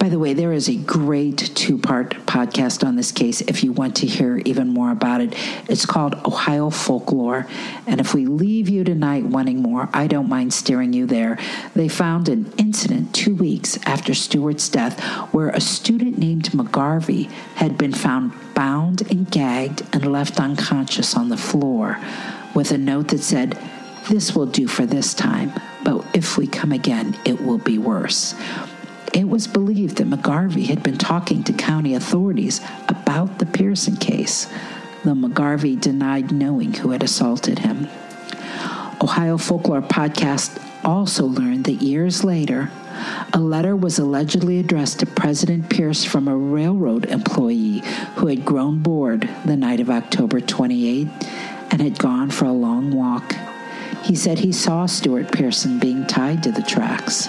By 0.02 0.08
the 0.08 0.18
way, 0.18 0.34
there 0.34 0.52
is 0.52 0.68
a 0.68 0.74
great 0.74 1.38
two 1.54 1.78
part 1.78 2.10
podcast 2.26 2.84
on 2.84 2.96
this 2.96 3.12
case 3.12 3.40
if 3.42 3.62
you 3.62 3.70
want 3.70 3.94
to 3.98 4.06
hear 4.08 4.38
even 4.38 4.66
more 4.66 4.90
about 4.90 5.20
it. 5.20 5.32
It's 5.68 5.86
called 5.86 6.14
Ohio 6.26 6.70
Folklore. 6.70 7.46
And 7.86 8.00
if 8.00 8.12
we 8.12 8.26
leave 8.26 8.68
you 8.68 8.82
tonight 8.82 9.22
wanting 9.22 9.62
more, 9.62 9.88
I 9.92 10.08
don't 10.08 10.28
mind 10.28 10.54
steering 10.54 10.92
you 10.92 11.06
there. 11.06 11.38
They 11.76 11.86
found 11.86 12.28
an 12.28 12.52
incident 12.58 13.14
two 13.14 13.36
weeks 13.36 13.78
after 13.86 14.12
Stewart's 14.12 14.68
death 14.68 14.98
where 15.32 15.50
a 15.50 15.60
student 15.60 16.18
named 16.18 16.50
McGarvey 16.50 17.30
had 17.54 17.78
been 17.78 17.92
found 17.92 18.32
bound 18.54 19.08
and 19.08 19.30
gagged 19.30 19.82
and 19.92 20.10
left 20.10 20.40
unconscious 20.40 21.16
on 21.16 21.28
the 21.28 21.36
floor 21.36 22.00
with 22.56 22.72
a 22.72 22.76
note 22.76 23.06
that 23.10 23.20
said, 23.22 23.56
This 24.10 24.34
will 24.34 24.46
do 24.46 24.66
for 24.66 24.84
this 24.84 25.14
time, 25.14 25.52
but 25.84 26.04
if 26.12 26.36
we 26.36 26.48
come 26.48 26.72
again, 26.72 27.16
it 27.24 27.40
will 27.40 27.58
be 27.58 27.78
worse. 27.78 28.34
It 29.12 29.28
was 29.28 29.46
believed 29.46 29.96
that 29.96 30.08
McGarvey 30.08 30.66
had 30.66 30.82
been 30.82 30.96
talking 30.96 31.44
to 31.44 31.52
county 31.52 31.94
authorities 31.94 32.60
about 32.88 33.38
the 33.38 33.46
Pearson 33.46 33.96
case, 33.96 34.50
though 35.04 35.12
McGarvey 35.12 35.78
denied 35.78 36.32
knowing 36.32 36.72
who 36.72 36.90
had 36.92 37.02
assaulted 37.02 37.58
him. 37.58 37.88
Ohio 39.02 39.36
Folklore 39.36 39.82
Podcast 39.82 40.58
also 40.84 41.26
learned 41.26 41.64
that 41.64 41.82
years 41.82 42.24
later, 42.24 42.70
a 43.32 43.40
letter 43.40 43.74
was 43.74 43.98
allegedly 43.98 44.58
addressed 44.58 45.00
to 45.00 45.06
President 45.06 45.68
Pierce 45.68 46.04
from 46.04 46.28
a 46.28 46.36
railroad 46.36 47.06
employee 47.06 47.82
who 48.16 48.28
had 48.28 48.44
grown 48.44 48.78
bored 48.78 49.28
the 49.44 49.56
night 49.56 49.80
of 49.80 49.90
October 49.90 50.40
28 50.40 51.08
and 51.70 51.80
had 51.80 51.98
gone 51.98 52.30
for 52.30 52.44
a 52.44 52.52
long 52.52 52.90
walk. 52.92 53.34
He 54.04 54.14
said 54.14 54.38
he 54.38 54.52
saw 54.52 54.86
Stuart 54.86 55.32
Pearson 55.32 55.78
being 55.78 56.06
tied 56.06 56.42
to 56.44 56.52
the 56.52 56.62
tracks, 56.62 57.28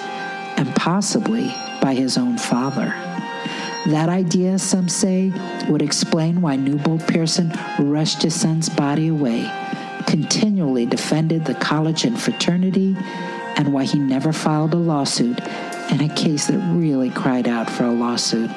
and 0.57 0.75
possibly 0.75 1.53
by 1.81 1.93
his 1.93 2.17
own 2.17 2.37
father. 2.37 2.93
That 3.87 4.07
idea, 4.07 4.59
some 4.59 4.87
say, 4.87 5.33
would 5.67 5.81
explain 5.81 6.41
why 6.41 6.55
Newbold 6.55 7.05
Pearson 7.05 7.51
rushed 7.77 8.23
his 8.23 8.39
son's 8.39 8.69
body 8.69 9.09
away, 9.09 9.51
continually 10.07 10.85
defended 10.85 11.43
the 11.43 11.55
college 11.55 12.05
and 12.05 12.19
fraternity, 12.19 12.95
and 13.57 13.73
why 13.73 13.83
he 13.83 13.99
never 13.99 14.31
filed 14.31 14.73
a 14.73 14.77
lawsuit 14.77 15.37
in 15.91 16.01
a 16.01 16.15
case 16.15 16.47
that 16.47 16.57
really 16.75 17.09
cried 17.09 17.47
out 17.47 17.69
for 17.69 17.83
a 17.83 17.91
lawsuit. 17.91 18.49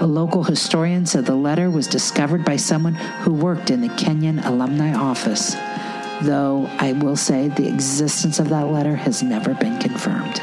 A 0.00 0.06
local 0.06 0.42
historian 0.42 1.04
said 1.06 1.26
the 1.26 1.34
letter 1.34 1.70
was 1.70 1.86
discovered 1.86 2.44
by 2.44 2.56
someone 2.56 2.94
who 2.94 3.34
worked 3.34 3.70
in 3.70 3.82
the 3.82 3.94
Kenyon 3.96 4.38
alumni 4.40 4.94
office, 4.94 5.54
though 6.22 6.68
I 6.78 6.92
will 6.92 7.16
say 7.16 7.48
the 7.48 7.68
existence 7.68 8.38
of 8.38 8.48
that 8.48 8.68
letter 8.68 8.96
has 8.96 9.22
never 9.22 9.54
been 9.54 9.78
confirmed. 9.78 10.42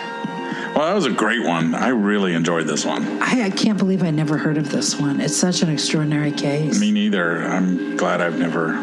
Well, 0.80 0.88
that 0.88 0.96
was 0.96 1.06
a 1.06 1.12
great 1.12 1.44
one. 1.44 1.76
I 1.76 1.90
really 1.90 2.34
enjoyed 2.34 2.66
this 2.66 2.86
one. 2.86 3.06
I, 3.22 3.48
I 3.48 3.50
can't 3.50 3.78
believe 3.78 4.02
I 4.02 4.12
never 4.12 4.38
heard 4.38 4.58
of 4.58 4.72
this 4.72 4.98
one. 4.98 5.20
It's 5.20 5.36
such 5.36 5.62
an 5.62 5.68
extraordinary 5.68 6.32
case. 6.32 6.80
Me 6.80 6.90
neither. 6.90 7.44
I'm 7.44 7.98
glad 7.98 8.22
I've 8.22 8.40
never 8.40 8.76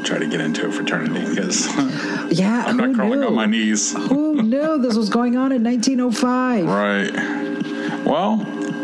tried 0.00 0.20
to 0.20 0.28
get 0.28 0.40
into 0.40 0.66
a 0.66 0.72
fraternity 0.72 1.28
because 1.28 1.66
yeah, 2.32 2.64
I'm 2.66 2.78
not 2.78 2.94
crawling 2.94 3.20
knew? 3.20 3.26
on 3.26 3.34
my 3.34 3.44
knees. 3.44 3.92
who 4.08 4.40
knew 4.40 4.78
this 4.78 4.96
was 4.96 5.10
going 5.10 5.36
on 5.36 5.52
in 5.52 5.62
1905? 5.62 6.64
Right. 6.64 8.06
Well, 8.06 8.36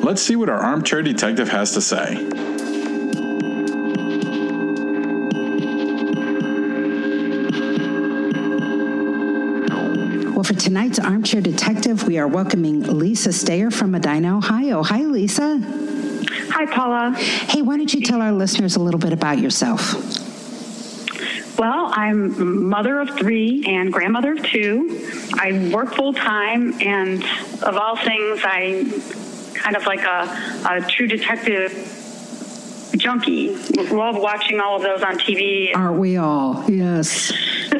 let's 0.02 0.20
see 0.20 0.36
what 0.36 0.50
our 0.50 0.58
armchair 0.58 1.00
detective 1.00 1.48
has 1.48 1.72
to 1.72 1.80
say. 1.80 2.16
Tonight's 10.68 10.98
Armchair 10.98 11.40
Detective, 11.40 12.06
we 12.06 12.18
are 12.18 12.28
welcoming 12.28 12.82
Lisa 12.82 13.32
Stayer 13.32 13.70
from 13.70 13.90
Medina, 13.92 14.36
Ohio. 14.36 14.82
Hi, 14.82 15.00
Lisa. 15.00 15.62
Hi, 15.64 16.66
Paula. 16.66 17.16
Hey, 17.16 17.62
why 17.62 17.78
don't 17.78 17.94
you 17.94 18.02
tell 18.02 18.20
our 18.20 18.32
listeners 18.32 18.76
a 18.76 18.78
little 18.78 19.00
bit 19.00 19.14
about 19.14 19.38
yourself? 19.38 19.94
Well, 21.58 21.90
I'm 21.94 22.68
mother 22.68 23.00
of 23.00 23.16
three 23.16 23.64
and 23.66 23.90
grandmother 23.90 24.32
of 24.32 24.42
two. 24.42 25.08
I 25.32 25.70
work 25.72 25.94
full 25.94 26.12
time, 26.12 26.78
and 26.82 27.24
of 27.62 27.78
all 27.78 27.96
things, 27.96 28.40
I'm 28.44 28.90
kind 29.54 29.74
of 29.74 29.86
like 29.86 30.02
a, 30.02 30.66
a 30.68 30.86
true 30.86 31.06
detective 31.06 31.97
junkie. 33.08 33.54
Love 33.90 34.18
watching 34.18 34.60
all 34.60 34.76
of 34.76 34.82
those 34.82 35.02
on 35.02 35.18
TV. 35.18 35.74
Aren't 35.74 35.98
we 35.98 36.18
all? 36.18 36.62
Yes. 36.68 37.32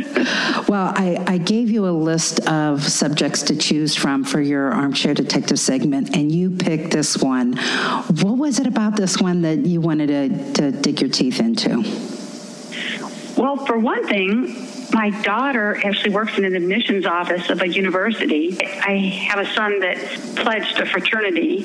well, 0.68 0.94
I, 0.96 1.22
I 1.26 1.36
gave 1.36 1.68
you 1.68 1.86
a 1.86 1.90
list 1.90 2.48
of 2.48 2.82
subjects 2.82 3.42
to 3.42 3.56
choose 3.56 3.94
from 3.94 4.24
for 4.24 4.40
your 4.40 4.72
armchair 4.72 5.12
detective 5.12 5.58
segment, 5.58 6.16
and 6.16 6.32
you 6.32 6.50
picked 6.50 6.92
this 6.92 7.18
one. 7.18 7.58
What 8.22 8.38
was 8.38 8.58
it 8.58 8.66
about 8.66 8.96
this 8.96 9.18
one 9.18 9.42
that 9.42 9.66
you 9.66 9.82
wanted 9.82 10.06
to, 10.06 10.52
to 10.54 10.72
dig 10.72 11.02
your 11.02 11.10
teeth 11.10 11.40
into? 11.40 11.82
Well, 13.36 13.66
for 13.66 13.78
one 13.78 14.06
thing, 14.06 14.46
my 14.92 15.10
daughter 15.22 15.76
actually 15.84 16.10
works 16.10 16.38
in 16.38 16.44
an 16.44 16.54
admissions 16.54 17.06
office 17.06 17.50
of 17.50 17.60
a 17.60 17.68
university. 17.68 18.56
I 18.62 18.96
have 19.28 19.38
a 19.38 19.52
son 19.54 19.80
that 19.80 19.96
pledged 20.36 20.78
a 20.80 20.86
fraternity, 20.86 21.62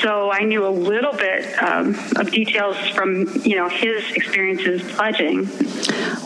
so 0.00 0.30
I 0.30 0.40
knew 0.40 0.66
a 0.66 0.70
little 0.70 1.12
bit 1.12 1.62
um, 1.62 1.94
of 2.16 2.30
details 2.30 2.76
from 2.90 3.26
you 3.44 3.56
know 3.56 3.68
his 3.68 4.10
experiences 4.12 4.82
pledging. 4.92 5.48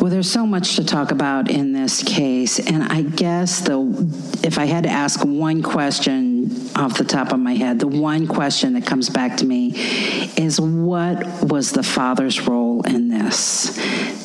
Well, 0.00 0.10
there's 0.10 0.30
so 0.30 0.46
much 0.46 0.76
to 0.76 0.84
talk 0.84 1.10
about 1.10 1.50
in 1.50 1.72
this 1.72 2.02
case, 2.02 2.58
and 2.58 2.82
I 2.84 3.02
guess 3.02 3.60
the 3.60 3.80
if 4.42 4.58
I 4.58 4.66
had 4.66 4.84
to 4.84 4.90
ask 4.90 5.24
one 5.24 5.62
question 5.62 6.70
off 6.76 6.98
the 6.98 7.04
top 7.04 7.32
of 7.32 7.40
my 7.40 7.54
head, 7.54 7.80
the 7.80 7.88
one 7.88 8.26
question 8.26 8.74
that 8.74 8.86
comes 8.86 9.08
back 9.08 9.38
to 9.38 9.44
me 9.44 9.72
is 10.36 10.60
what 10.60 11.42
was 11.42 11.72
the 11.72 11.82
father's 11.82 12.46
role 12.46 12.82
in 12.82 13.08
this? 13.08 13.74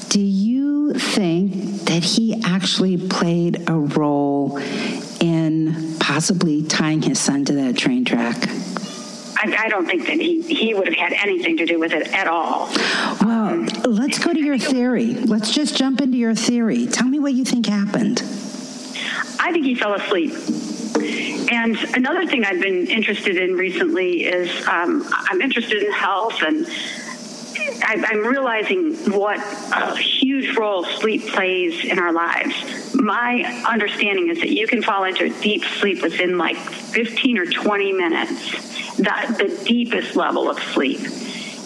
Do 0.09 0.19
you 0.19 0.60
think 0.93 1.53
that 1.85 2.03
he 2.03 2.41
actually 2.43 2.97
played 2.97 3.69
a 3.69 3.73
role 3.73 4.57
in 5.19 5.95
possibly 5.99 6.63
tying 6.63 7.01
his 7.01 7.19
son 7.19 7.45
to 7.45 7.53
that 7.53 7.77
train 7.77 8.05
track? 8.05 8.37
I, 9.37 9.55
I 9.65 9.69
don't 9.69 9.85
think 9.85 10.05
that 10.05 10.17
he, 10.17 10.41
he 10.41 10.73
would 10.73 10.87
have 10.87 10.95
had 10.95 11.13
anything 11.13 11.57
to 11.57 11.65
do 11.65 11.79
with 11.79 11.93
it 11.93 12.07
at 12.13 12.27
all. 12.27 12.69
Well, 13.21 13.65
let's 13.85 14.19
go 14.19 14.33
to 14.33 14.39
your 14.39 14.57
theory. 14.57 15.15
Let's 15.15 15.51
just 15.51 15.75
jump 15.75 16.01
into 16.01 16.17
your 16.17 16.35
theory. 16.35 16.85
Tell 16.87 17.07
me 17.07 17.19
what 17.19 17.33
you 17.33 17.43
think 17.43 17.65
happened. 17.65 18.21
I 19.39 19.51
think 19.51 19.65
he 19.65 19.75
fell 19.75 19.93
asleep. 19.93 20.33
And 21.51 21.75
another 21.95 22.25
thing 22.27 22.45
I've 22.45 22.61
been 22.61 22.87
interested 22.87 23.37
in 23.37 23.55
recently 23.55 24.25
is 24.25 24.67
um, 24.67 25.03
I'm 25.11 25.41
interested 25.41 25.81
in 25.81 25.91
health 25.91 26.41
and 26.43 26.65
I'm 27.83 28.25
realizing 28.25 28.95
what 29.11 29.39
a 29.73 29.95
huge 29.97 30.55
role 30.55 30.83
sleep 30.83 31.27
plays 31.27 31.83
in 31.83 31.99
our 31.99 32.13
lives. 32.13 32.93
My 32.95 33.63
understanding 33.67 34.29
is 34.29 34.39
that 34.39 34.49
you 34.49 34.67
can 34.67 34.81
fall 34.81 35.03
into 35.03 35.29
deep 35.41 35.63
sleep 35.63 36.01
within 36.01 36.37
like 36.37 36.57
15 36.57 37.37
or 37.37 37.45
20 37.45 37.93
minutes, 37.93 38.95
the, 38.97 39.35
the 39.37 39.63
deepest 39.65 40.15
level 40.15 40.49
of 40.49 40.59
sleep. 40.59 40.99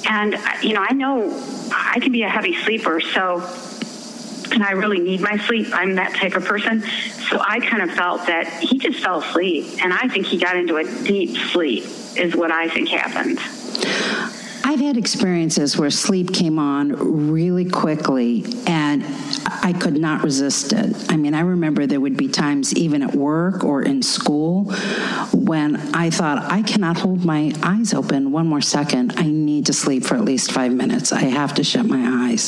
And, 0.09 0.37
you 0.61 0.73
know, 0.73 0.85
I 0.87 0.93
know 0.93 1.31
I 1.71 1.99
can 1.99 2.11
be 2.11 2.23
a 2.23 2.29
heavy 2.29 2.55
sleeper, 2.63 3.01
so, 3.01 3.41
and 4.51 4.63
I 4.63 4.71
really 4.71 4.99
need 4.99 5.21
my 5.21 5.37
sleep. 5.47 5.67
I'm 5.73 5.95
that 5.95 6.13
type 6.15 6.35
of 6.35 6.45
person. 6.45 6.81
So 7.29 7.39
I 7.39 7.59
kind 7.59 7.81
of 7.81 7.91
felt 7.91 8.27
that 8.27 8.47
he 8.47 8.77
just 8.77 8.99
fell 8.99 9.21
asleep. 9.21 9.83
And 9.83 9.93
I 9.93 10.07
think 10.07 10.27
he 10.27 10.37
got 10.37 10.55
into 10.55 10.77
a 10.77 10.83
deep 10.83 11.37
sleep, 11.51 11.83
is 12.15 12.35
what 12.35 12.51
I 12.51 12.69
think 12.69 12.89
happened. 12.89 13.39
I've 14.67 14.79
had 14.79 14.97
experiences 14.97 15.77
where 15.77 15.91
sleep 15.91 16.33
came 16.33 16.57
on 16.57 17.29
really 17.31 17.69
quickly 17.69 18.43
and 18.65 19.05
I 19.61 19.73
could 19.73 19.93
not 19.93 20.23
resist 20.23 20.73
it. 20.73 20.95
I 21.11 21.17
mean, 21.17 21.35
I 21.35 21.41
remember 21.41 21.85
there 21.85 21.99
would 21.99 22.17
be 22.17 22.27
times, 22.27 22.73
even 22.73 23.03
at 23.03 23.13
work 23.13 23.63
or 23.63 23.83
in 23.83 24.01
school, 24.01 24.63
when 25.31 25.75
I 25.93 26.09
thought, 26.09 26.51
I 26.51 26.63
cannot 26.63 26.97
hold 26.97 27.23
my 27.23 27.53
eyes 27.61 27.93
open 27.93 28.31
one 28.31 28.47
more 28.47 28.59
second. 28.59 29.13
I 29.17 29.27
need 29.27 29.67
to 29.67 29.73
sleep 29.73 30.03
for 30.03 30.15
at 30.15 30.25
least 30.25 30.51
five 30.51 30.73
minutes. 30.73 31.11
I 31.13 31.21
have 31.21 31.53
to 31.55 31.63
shut 31.63 31.85
my 31.85 32.31
eyes. 32.31 32.45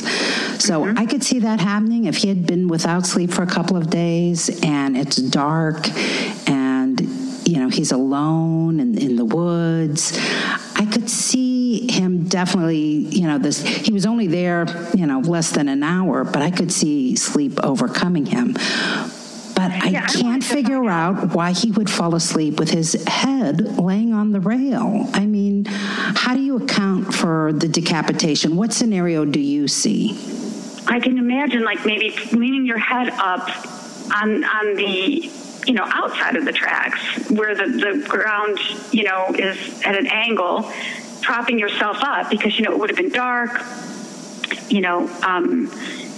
So 0.60 0.86
mm-hmm. 0.86 0.98
I 0.98 1.06
could 1.06 1.24
see 1.24 1.38
that 1.42 1.60
happening 1.60 2.06
if 2.06 2.18
he 2.18 2.30
had 2.30 2.48
been 2.48 2.68
without 2.68 3.06
sleep 3.06 3.30
for 3.30 3.44
a 3.44 3.48
couple 3.48 3.78
of 3.78 3.92
days 3.92 4.60
and 4.64 4.98
it's 4.98 5.18
dark 5.18 5.88
and 6.50 7.00
you 7.48 7.60
know 7.60 7.70
he's 7.70 7.92
alone 7.92 8.80
in, 8.80 8.98
in 8.98 9.16
the 9.16 9.24
woods 9.24 10.18
i 10.78 10.86
could 10.86 11.10
see 11.10 11.92
him 11.92 12.24
definitely 12.28 12.78
you 12.78 13.28
know 13.28 13.38
this 13.38 13.62
he 13.62 13.92
was 13.92 14.06
only 14.06 14.28
there 14.28 14.66
you 14.96 15.06
know 15.06 15.20
less 15.20 15.52
than 15.52 15.68
an 15.68 15.84
hour 15.84 16.24
but 16.24 16.42
i 16.42 16.52
could 16.52 16.72
see 16.72 17.16
sleep 17.16 17.60
overcoming 17.64 18.26
him 18.26 18.56
but 19.58 19.72
I 19.72 19.88
yeah, 19.90 20.06
can't 20.06 20.44
I 20.44 20.48
figure 20.48 20.88
out 20.88 21.34
why 21.34 21.52
he 21.52 21.72
would 21.72 21.90
fall 21.90 22.14
asleep 22.14 22.60
with 22.60 22.70
his 22.70 22.94
head 23.08 23.80
laying 23.80 24.14
on 24.14 24.32
the 24.32 24.40
rail. 24.40 25.10
I 25.14 25.26
mean, 25.26 25.66
how 25.66 26.36
do 26.36 26.42
you 26.42 26.58
account 26.58 27.12
for 27.12 27.52
the 27.54 27.68
decapitation? 27.68 28.56
What 28.56 28.72
scenario 28.72 29.26
do 29.26 29.40
you 29.40 29.68
see? 29.68 30.12
I 30.86 31.00
can 31.00 31.18
imagine, 31.18 31.64
like 31.64 31.88
maybe 31.88 32.16
leaning 32.34 32.68
your 32.68 32.78
head 32.78 33.10
up 33.10 33.50
on 34.16 34.44
on 34.44 34.76
the 34.76 35.32
you 35.68 35.74
know, 35.74 35.84
outside 35.86 36.38
of 36.38 36.46
the 36.46 36.54
tracks 36.54 37.30
where 37.30 37.54
the, 37.54 37.68
the 37.68 38.08
ground, 38.08 38.58
you 38.92 39.04
know, 39.04 39.28
is 39.38 39.82
at 39.84 39.98
an 39.98 40.08
angle, 40.08 40.72
propping 41.22 41.60
yourself 41.60 41.98
up 42.02 42.30
because, 42.30 42.58
you 42.58 42.64
know, 42.64 42.72
it 42.72 42.80
would 42.80 42.90
have 42.90 42.98
been 42.98 43.12
dark, 43.12 43.62
you 44.70 44.80
know, 44.80 45.10
um, 45.24 45.70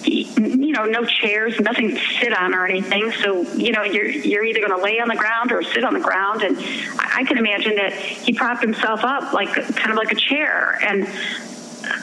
you 0.06 0.72
know, 0.72 0.86
no 0.86 1.04
chairs, 1.04 1.60
nothing 1.60 1.90
to 1.90 2.00
sit 2.20 2.32
on 2.32 2.54
or 2.54 2.66
anything. 2.66 3.12
So, 3.24 3.42
you 3.54 3.72
know, 3.72 3.84
you're 3.84 4.08
you're 4.08 4.46
either 4.46 4.60
going 4.60 4.72
to 4.72 4.84
lay 4.84 5.00
on 5.00 5.08
the 5.08 5.16
ground 5.16 5.52
or 5.52 5.64
sit 5.64 5.84
on 5.84 5.94
the 5.94 6.00
ground. 6.00 6.44
And 6.44 6.58
I 7.00 7.24
can 7.28 7.38
imagine 7.38 7.76
that 7.76 7.94
he 7.94 8.34
propped 8.34 8.62
himself 8.62 9.04
up 9.04 9.34
like 9.34 9.52
kind 9.54 9.92
of 9.92 9.98
like 9.98 10.12
a 10.12 10.16
chair. 10.16 10.78
And 10.82 11.08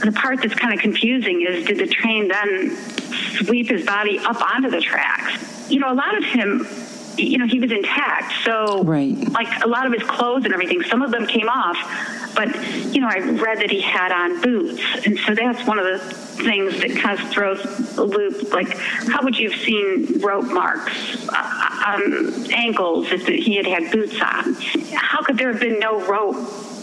the 0.02 0.12
part 0.12 0.42
that's 0.42 0.54
kind 0.54 0.74
of 0.74 0.80
confusing 0.80 1.42
is 1.42 1.64
did 1.64 1.78
the 1.78 1.86
train 1.86 2.28
then 2.28 2.76
sweep 3.38 3.70
his 3.70 3.86
body 3.86 4.18
up 4.18 4.42
onto 4.42 4.68
the 4.68 4.80
tracks? 4.80 5.70
You 5.70 5.80
know, 5.80 5.92
a 5.92 5.94
lot 5.94 6.16
of 6.16 6.24
him 6.24 6.66
you 7.18 7.38
know, 7.38 7.46
he 7.46 7.58
was 7.60 7.72
intact. 7.72 8.32
So, 8.44 8.82
right. 8.84 9.16
like 9.30 9.64
a 9.64 9.68
lot 9.68 9.86
of 9.86 9.92
his 9.92 10.02
clothes 10.02 10.44
and 10.44 10.52
everything, 10.52 10.82
some 10.82 11.02
of 11.02 11.10
them 11.10 11.26
came 11.26 11.48
off. 11.48 11.76
But, 12.34 12.54
you 12.94 13.00
know, 13.00 13.08
I 13.08 13.18
read 13.18 13.60
that 13.60 13.70
he 13.70 13.80
had 13.80 14.12
on 14.12 14.42
boots. 14.42 14.82
And 15.04 15.18
so 15.20 15.34
that's 15.34 15.66
one 15.66 15.78
of 15.78 15.84
the 15.86 15.98
things 15.98 16.78
that 16.80 16.96
kind 16.96 17.18
of 17.18 17.28
throws 17.30 17.64
a 17.96 18.04
loop. 18.04 18.52
Like, 18.52 18.76
how 18.76 19.22
would 19.22 19.38
you 19.38 19.50
have 19.50 19.60
seen 19.60 20.20
rope 20.20 20.44
marks 20.44 21.28
uh, 21.28 21.84
on 21.86 22.52
ankles 22.52 23.10
if 23.10 23.26
he 23.26 23.56
had 23.56 23.66
had 23.66 23.90
boots 23.90 24.20
on? 24.20 24.54
How 24.94 25.22
could 25.22 25.38
there 25.38 25.50
have 25.50 25.60
been 25.60 25.78
no 25.78 26.06
rope 26.06 26.36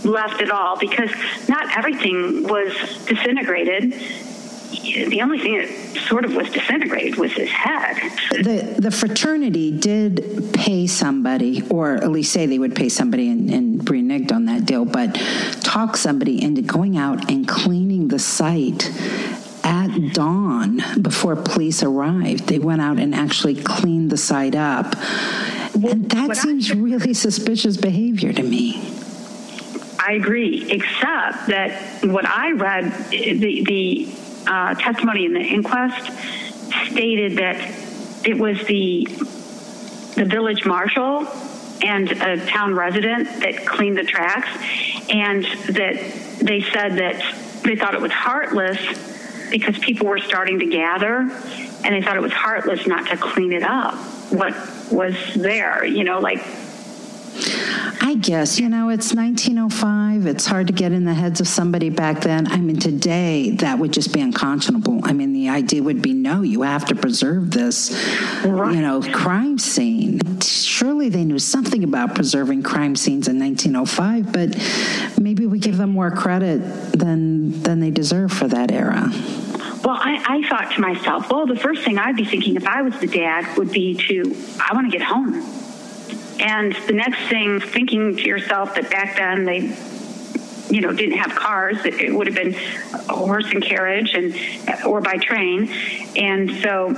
left 0.05 0.41
at 0.41 0.49
all? 0.49 0.77
Because 0.77 1.11
not 1.47 1.77
everything 1.77 2.43
was 2.43 2.73
disintegrated 3.05 3.93
the 4.83 5.21
only 5.21 5.39
thing 5.39 5.57
that 5.57 6.01
sort 6.07 6.25
of 6.25 6.35
was 6.35 6.49
disintegrated 6.49 7.17
was 7.17 7.31
his 7.31 7.49
head. 7.49 7.97
The 8.31 8.75
the 8.77 8.91
fraternity 8.91 9.71
did 9.71 10.53
pay 10.53 10.87
somebody, 10.87 11.63
or 11.69 11.95
at 11.95 12.11
least 12.11 12.33
say 12.33 12.45
they 12.45 12.59
would 12.59 12.75
pay 12.75 12.89
somebody 12.89 13.29
and, 13.29 13.49
and 13.49 13.81
reneged 13.81 14.31
on 14.31 14.45
that 14.45 14.65
deal, 14.65 14.85
but 14.85 15.15
talk 15.61 15.97
somebody 15.97 16.41
into 16.41 16.61
going 16.61 16.97
out 16.97 17.31
and 17.31 17.47
cleaning 17.47 18.09
the 18.09 18.19
site 18.19 18.91
at 19.63 20.13
dawn 20.13 20.81
before 21.01 21.35
police 21.35 21.81
arrived. 21.83 22.47
They 22.47 22.59
went 22.59 22.81
out 22.81 22.99
and 22.99 23.15
actually 23.15 23.55
cleaned 23.55 24.11
the 24.11 24.17
site 24.17 24.55
up. 24.55 24.95
and 25.73 26.09
that 26.09 26.35
seems 26.37 26.71
I, 26.71 26.75
really 26.75 27.13
suspicious 27.13 27.77
behavior 27.77 28.33
to 28.33 28.43
me. 28.43 28.93
I 30.05 30.13
agree, 30.13 30.69
except 30.69 31.47
that 31.47 32.03
what 32.03 32.25
I 32.25 32.51
read, 32.51 32.91
the, 33.09 33.63
the 33.63 34.15
uh, 34.47 34.75
testimony 34.75 35.25
in 35.25 35.33
the 35.33 35.41
inquest 35.41 36.11
stated 36.89 37.37
that 37.37 37.57
it 38.25 38.37
was 38.37 38.63
the 38.65 39.07
the 40.15 40.25
village 40.25 40.63
marshal 40.65 41.27
and 41.83 42.11
a 42.11 42.45
town 42.45 42.75
resident 42.75 43.27
that 43.41 43.65
cleaned 43.65 43.97
the 43.97 44.03
tracks, 44.03 44.47
and 45.09 45.43
that 45.69 45.95
they 46.39 46.61
said 46.61 46.97
that 46.97 47.61
they 47.63 47.75
thought 47.75 47.93
it 47.93 48.01
was 48.01 48.11
heartless 48.11 48.77
because 49.49 49.77
people 49.79 50.07
were 50.07 50.19
starting 50.19 50.59
to 50.59 50.65
gather, 50.65 51.17
and 51.17 51.95
they 51.95 52.01
thought 52.01 52.15
it 52.15 52.21
was 52.21 52.31
heartless 52.31 52.87
not 52.87 53.07
to 53.07 53.17
clean 53.17 53.51
it 53.51 53.63
up. 53.63 53.95
What 54.31 54.53
was 54.91 55.15
there, 55.35 55.83
you 55.83 56.03
know, 56.03 56.19
like 56.19 56.45
I 58.05 58.15
guess, 58.15 58.59
you 58.59 58.67
know, 58.67 58.89
it's 58.89 59.13
1905. 59.13 60.25
It's 60.25 60.45
hard 60.45 60.67
to 60.67 60.73
get 60.73 60.91
in 60.91 61.05
the 61.05 61.13
heads 61.13 61.39
of 61.39 61.47
somebody 61.47 61.89
back 61.89 62.19
then. 62.19 62.47
I 62.47 62.57
mean, 62.57 62.77
today 62.77 63.51
that 63.51 63.79
would 63.79 63.93
just 63.93 64.13
be 64.13 64.19
unconscionable. 64.19 64.99
I 65.05 65.13
mean, 65.13 65.31
the 65.31 65.47
idea 65.47 65.81
would 65.81 66.01
be 66.01 66.11
no, 66.11 66.41
you 66.41 66.63
have 66.63 66.83
to 66.87 66.95
preserve 66.95 67.51
this, 67.51 67.91
right. 68.43 68.75
you 68.75 68.81
know, 68.81 69.01
crime 69.13 69.57
scene. 69.57 70.19
Surely 70.41 71.07
they 71.07 71.23
knew 71.23 71.39
something 71.39 71.81
about 71.85 72.13
preserving 72.13 72.63
crime 72.63 72.97
scenes 72.97 73.29
in 73.29 73.39
1905, 73.39 74.33
but 74.33 75.17
maybe 75.17 75.47
we 75.47 75.57
give 75.57 75.77
them 75.77 75.91
more 75.91 76.11
credit 76.11 76.59
than 76.91 77.63
than 77.63 77.79
they 77.79 77.89
deserve 77.89 78.33
for 78.33 78.49
that 78.49 78.69
era. 78.69 79.09
Well, 79.81 79.95
I, 79.97 80.21
I 80.27 80.49
thought 80.49 80.73
to 80.75 80.81
myself, 80.81 81.29
well, 81.29 81.45
the 81.45 81.55
first 81.55 81.83
thing 81.83 81.97
I'd 81.97 82.17
be 82.17 82.25
thinking 82.25 82.57
if 82.57 82.67
I 82.67 82.81
was 82.81 82.99
the 82.99 83.07
dad 83.07 83.57
would 83.57 83.71
be 83.71 83.95
to, 83.95 84.35
I 84.59 84.73
want 84.73 84.91
to 84.91 84.97
get 84.97 85.05
home. 85.05 85.63
And 86.39 86.73
the 86.87 86.93
next 86.93 87.29
thing, 87.29 87.59
thinking 87.59 88.15
to 88.15 88.23
yourself 88.23 88.75
that 88.75 88.89
back 88.89 89.17
then 89.17 89.45
they, 89.45 89.75
you 90.69 90.81
know, 90.81 90.91
didn't 90.91 91.17
have 91.17 91.35
cars, 91.35 91.85
it, 91.85 91.95
it 91.95 92.13
would 92.13 92.27
have 92.27 92.35
been 92.35 92.55
a 93.09 93.15
horse 93.15 93.51
and 93.51 93.63
carriage 93.63 94.13
and 94.13 94.35
or 94.85 95.01
by 95.01 95.17
train. 95.17 95.69
And 96.15 96.51
so 96.61 96.95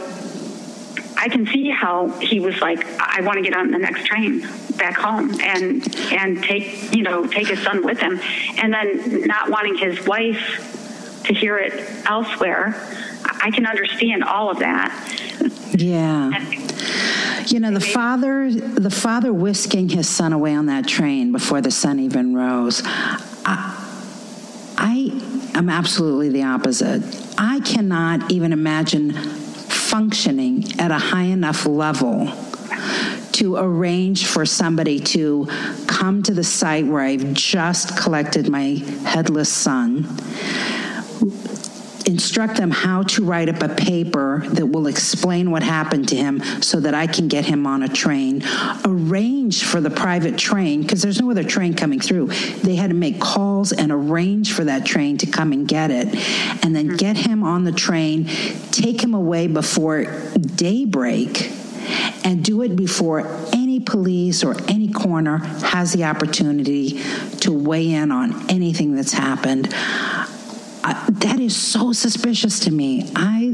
I 1.17 1.29
can 1.29 1.47
see 1.47 1.69
how 1.69 2.09
he 2.19 2.39
was 2.39 2.59
like, 2.61 2.85
I 2.99 3.21
want 3.21 3.37
to 3.37 3.41
get 3.41 3.55
on 3.55 3.71
the 3.71 3.77
next 3.77 4.05
train 4.05 4.47
back 4.77 4.95
home 4.97 5.39
and 5.41 5.95
and 6.11 6.43
take 6.43 6.93
you 6.93 7.03
know 7.03 7.25
take 7.25 7.47
his 7.47 7.61
son 7.61 7.83
with 7.83 7.99
him, 7.99 8.19
and 8.57 8.73
then 8.73 9.21
not 9.25 9.49
wanting 9.49 9.77
his 9.77 10.05
wife 10.05 11.23
to 11.25 11.33
hear 11.33 11.57
it 11.57 11.89
elsewhere. 12.05 12.75
I 13.25 13.51
can 13.51 13.65
understand 13.65 14.23
all 14.23 14.49
of 14.49 14.59
that. 14.59 14.91
Yeah. 15.73 16.31
You 17.47 17.59
know, 17.59 17.71
the 17.71 17.79
father, 17.79 18.51
the 18.51 18.89
father 18.89 19.31
whisking 19.31 19.89
his 19.89 20.09
son 20.09 20.33
away 20.33 20.55
on 20.55 20.65
that 20.67 20.87
train 20.87 21.31
before 21.31 21.61
the 21.61 21.71
sun 21.71 21.99
even 21.99 22.35
rose. 22.35 22.81
I, 22.85 23.71
I 24.77 25.51
am 25.53 25.69
absolutely 25.69 26.29
the 26.29 26.43
opposite. 26.43 27.03
I 27.37 27.59
cannot 27.59 28.31
even 28.31 28.51
imagine 28.51 29.13
functioning 29.13 30.79
at 30.79 30.91
a 30.91 30.97
high 30.97 31.23
enough 31.23 31.65
level 31.65 32.31
to 33.33 33.57
arrange 33.57 34.25
for 34.25 34.45
somebody 34.45 34.99
to 34.99 35.45
come 35.87 36.23
to 36.23 36.33
the 36.33 36.43
site 36.43 36.85
where 36.85 37.01
I've 37.01 37.33
just 37.33 37.97
collected 37.97 38.49
my 38.49 38.81
headless 39.05 39.51
son 39.51 40.07
instruct 42.05 42.57
them 42.57 42.71
how 42.71 43.03
to 43.03 43.23
write 43.23 43.49
up 43.49 43.61
a 43.63 43.73
paper 43.73 44.43
that 44.49 44.67
will 44.67 44.87
explain 44.87 45.51
what 45.51 45.63
happened 45.63 46.07
to 46.09 46.15
him 46.15 46.41
so 46.61 46.79
that 46.79 46.93
I 46.93 47.07
can 47.07 47.27
get 47.27 47.45
him 47.45 47.65
on 47.65 47.83
a 47.83 47.87
train. 47.87 48.43
Arrange 48.85 49.63
for 49.63 49.81
the 49.81 49.89
private 49.89 50.37
train 50.37 50.81
because 50.81 51.01
there's 51.01 51.19
no 51.19 51.31
other 51.31 51.43
train 51.43 51.73
coming 51.73 51.99
through. 51.99 52.27
They 52.27 52.75
had 52.75 52.89
to 52.91 52.95
make 52.95 53.19
calls 53.19 53.71
and 53.71 53.91
arrange 53.91 54.53
for 54.53 54.63
that 54.65 54.85
train 54.85 55.17
to 55.19 55.25
come 55.25 55.51
and 55.51 55.67
get 55.67 55.91
it, 55.91 56.07
and 56.63 56.75
then 56.75 56.87
mm-hmm. 56.87 56.95
get 56.97 57.17
him 57.17 57.43
on 57.43 57.63
the 57.63 57.71
train, 57.71 58.25
take 58.71 59.01
him 59.01 59.13
away 59.13 59.47
before 59.47 60.03
daybreak, 60.35 61.51
and 62.23 62.43
do 62.43 62.61
it 62.61 62.75
before 62.75 63.27
any 63.53 63.79
police 63.79 64.43
or 64.43 64.55
any 64.67 64.87
coroner 64.91 65.37
has 65.37 65.93
the 65.93 66.03
opportunity 66.03 67.01
to 67.39 67.51
weigh 67.51 67.91
in 67.91 68.11
on 68.11 68.49
anything 68.49 68.95
that's 68.95 69.13
happened 69.13 69.73
that 70.93 71.39
is 71.39 71.55
so 71.55 71.93
suspicious 71.93 72.59
to 72.61 72.71
me. 72.71 73.09
I 73.15 73.51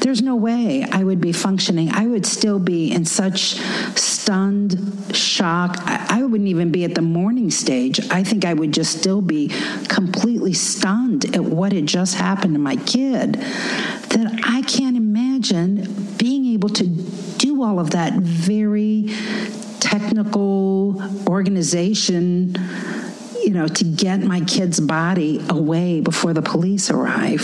there's 0.00 0.22
no 0.22 0.36
way 0.36 0.84
I 0.90 1.02
would 1.02 1.20
be 1.20 1.32
functioning. 1.32 1.90
I 1.90 2.06
would 2.06 2.26
still 2.26 2.58
be 2.58 2.92
in 2.92 3.04
such 3.04 3.56
stunned 3.96 4.76
shock. 5.12 5.78
I, 5.82 6.06
I 6.10 6.22
wouldn't 6.22 6.48
even 6.48 6.70
be 6.70 6.84
at 6.84 6.94
the 6.94 7.02
mourning 7.02 7.50
stage. 7.50 8.00
I 8.10 8.22
think 8.22 8.44
I 8.44 8.54
would 8.54 8.72
just 8.72 8.98
still 8.98 9.20
be 9.20 9.48
completely 9.88 10.52
stunned 10.52 11.34
at 11.34 11.44
what 11.44 11.72
had 11.72 11.86
just 11.86 12.16
happened 12.16 12.54
to 12.54 12.60
my 12.60 12.76
kid. 12.76 13.34
That 13.34 14.40
I 14.44 14.62
can't 14.62 14.96
imagine 14.96 16.16
being 16.18 16.46
able 16.46 16.68
to 16.70 16.86
do 16.86 17.62
all 17.62 17.78
of 17.78 17.90
that 17.90 18.14
very 18.14 19.08
technical 19.80 21.02
organization 21.28 22.56
you 23.44 23.50
know, 23.50 23.68
to 23.68 23.84
get 23.84 24.20
my 24.22 24.40
kid's 24.40 24.80
body 24.80 25.44
away 25.48 26.00
before 26.00 26.32
the 26.32 26.42
police 26.42 26.90
arrive? 26.90 27.42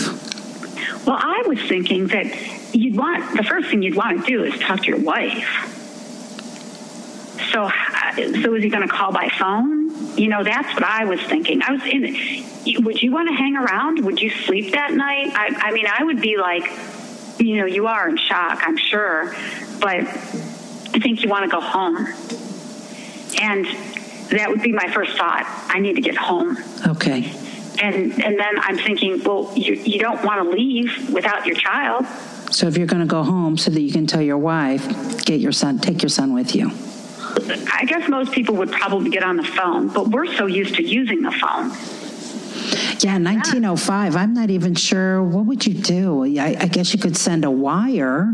Well, 1.05 1.17
I 1.19 1.43
was 1.47 1.59
thinking 1.61 2.07
that 2.07 2.25
you'd 2.73 2.95
want 2.97 3.37
the 3.37 3.43
first 3.43 3.69
thing 3.69 3.81
you'd 3.81 3.95
want 3.95 4.25
to 4.25 4.25
do 4.25 4.43
is 4.43 4.59
talk 4.59 4.81
to 4.81 4.85
your 4.85 4.99
wife. 4.99 5.77
So, 7.51 7.63
uh, 7.63 8.13
so 8.15 8.55
is 8.55 8.63
he 8.63 8.69
going 8.69 8.87
to 8.87 8.93
call 8.93 9.11
by 9.11 9.29
phone? 9.37 10.17
You 10.17 10.29
know, 10.29 10.43
that's 10.43 10.73
what 10.73 10.83
I 10.83 11.05
was 11.05 11.21
thinking. 11.21 11.61
I 11.61 11.71
was 11.71 11.81
in. 11.85 12.83
Would 12.83 13.01
you 13.01 13.11
want 13.11 13.29
to 13.29 13.33
hang 13.33 13.55
around? 13.55 14.05
Would 14.05 14.21
you 14.21 14.29
sleep 14.29 14.73
that 14.73 14.93
night? 14.93 15.31
I, 15.33 15.69
I 15.69 15.71
mean, 15.71 15.85
I 15.87 16.03
would 16.03 16.21
be 16.21 16.37
like, 16.37 16.63
you 17.39 17.57
know, 17.57 17.65
you 17.65 17.87
are 17.87 18.07
in 18.07 18.17
shock, 18.17 18.61
I'm 18.63 18.77
sure, 18.77 19.33
but 19.79 20.01
I 20.01 20.99
think 20.99 21.23
you 21.23 21.29
want 21.29 21.45
to 21.45 21.49
go 21.49 21.59
home. 21.59 22.07
And 23.41 23.65
that 24.31 24.49
would 24.49 24.61
be 24.61 24.71
my 24.71 24.87
first 24.91 25.17
thought. 25.17 25.45
I 25.67 25.79
need 25.79 25.95
to 25.95 26.01
get 26.01 26.15
home. 26.15 26.57
Okay. 26.87 27.31
And 27.81 28.11
and 28.23 28.39
then 28.39 28.59
I'm 28.59 28.77
thinking, 28.77 29.21
well, 29.23 29.51
you 29.55 29.73
you 29.73 29.99
don't 29.99 30.23
want 30.23 30.43
to 30.43 30.49
leave 30.49 31.11
without 31.11 31.45
your 31.45 31.55
child. 31.55 32.05
So 32.51 32.67
if 32.67 32.77
you're 32.77 32.87
going 32.87 33.01
to 33.01 33.07
go 33.07 33.23
home, 33.23 33.57
so 33.57 33.71
that 33.71 33.79
you 33.79 33.91
can 33.91 34.07
tell 34.07 34.21
your 34.21 34.37
wife, 34.37 35.25
get 35.25 35.39
your 35.39 35.53
son, 35.53 35.79
take 35.79 36.01
your 36.01 36.09
son 36.09 36.33
with 36.33 36.53
you. 36.53 36.69
I 37.73 37.85
guess 37.85 38.09
most 38.09 38.33
people 38.33 38.55
would 38.55 38.71
probably 38.71 39.09
get 39.09 39.23
on 39.23 39.37
the 39.37 39.43
phone, 39.43 39.87
but 39.87 40.09
we're 40.09 40.25
so 40.35 40.47
used 40.47 40.75
to 40.75 40.83
using 40.83 41.21
the 41.21 41.31
phone. 41.31 41.69
Yeah, 42.99 43.17
1905. 43.17 44.15
I'm 44.15 44.33
not 44.33 44.49
even 44.49 44.75
sure. 44.75 45.23
What 45.23 45.45
would 45.45 45.65
you 45.65 45.73
do? 45.73 46.25
I, 46.39 46.57
I 46.59 46.67
guess 46.67 46.93
you 46.93 46.99
could 46.99 47.15
send 47.15 47.45
a 47.45 47.51
wire. 47.51 48.33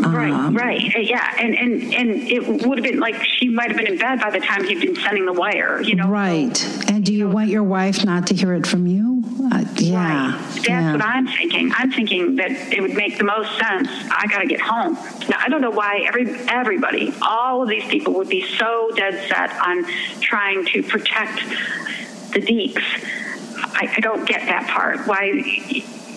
Right, 0.00 0.32
Um, 0.32 0.54
right, 0.54 0.94
Uh, 0.94 1.00
yeah, 1.00 1.34
and 1.38 1.54
and 1.56 1.94
and 1.94 2.10
it 2.28 2.46
would 2.66 2.78
have 2.78 2.84
been 2.84 3.00
like 3.00 3.16
she 3.24 3.48
might 3.48 3.68
have 3.68 3.76
been 3.76 3.88
in 3.88 3.98
bed 3.98 4.20
by 4.20 4.30
the 4.30 4.38
time 4.38 4.64
he'd 4.64 4.80
been 4.80 4.94
sending 4.96 5.26
the 5.26 5.32
wire, 5.32 5.80
you 5.82 5.96
know. 5.96 6.06
Right. 6.08 6.56
And 6.88 7.04
do 7.04 7.12
you 7.12 7.28
want 7.28 7.48
your 7.48 7.64
wife 7.64 8.04
not 8.04 8.26
to 8.28 8.34
hear 8.34 8.54
it 8.54 8.66
from 8.66 8.86
you? 8.86 9.24
Uh, 9.52 9.64
yeah. 9.76 10.30
Right. 10.32 10.38
That's 10.54 10.68
yeah. 10.68 10.92
what 10.92 11.02
I'm 11.02 11.26
thinking. 11.26 11.72
I'm 11.74 11.90
thinking 11.90 12.36
that 12.36 12.50
it 12.50 12.80
would 12.80 12.94
make 12.94 13.18
the 13.18 13.24
most 13.24 13.50
sense. 13.58 13.88
I 14.10 14.26
got 14.28 14.40
to 14.40 14.46
get 14.46 14.60
home. 14.60 14.94
Now, 15.28 15.38
I 15.38 15.48
don't 15.48 15.60
know 15.60 15.70
why 15.70 16.04
every 16.06 16.30
everybody, 16.48 17.12
all 17.22 17.62
of 17.62 17.68
these 17.68 17.84
people, 17.84 18.14
would 18.14 18.28
be 18.28 18.46
so 18.56 18.90
dead 18.94 19.14
set 19.28 19.50
on 19.66 19.84
trying 20.20 20.64
to 20.66 20.82
protect 20.82 21.40
the 22.32 22.40
Dekes. 22.40 22.84
I, 23.80 23.92
I 23.96 24.00
don't 24.00 24.26
get 24.28 24.42
that 24.46 24.68
part. 24.68 25.06
Why 25.08 25.32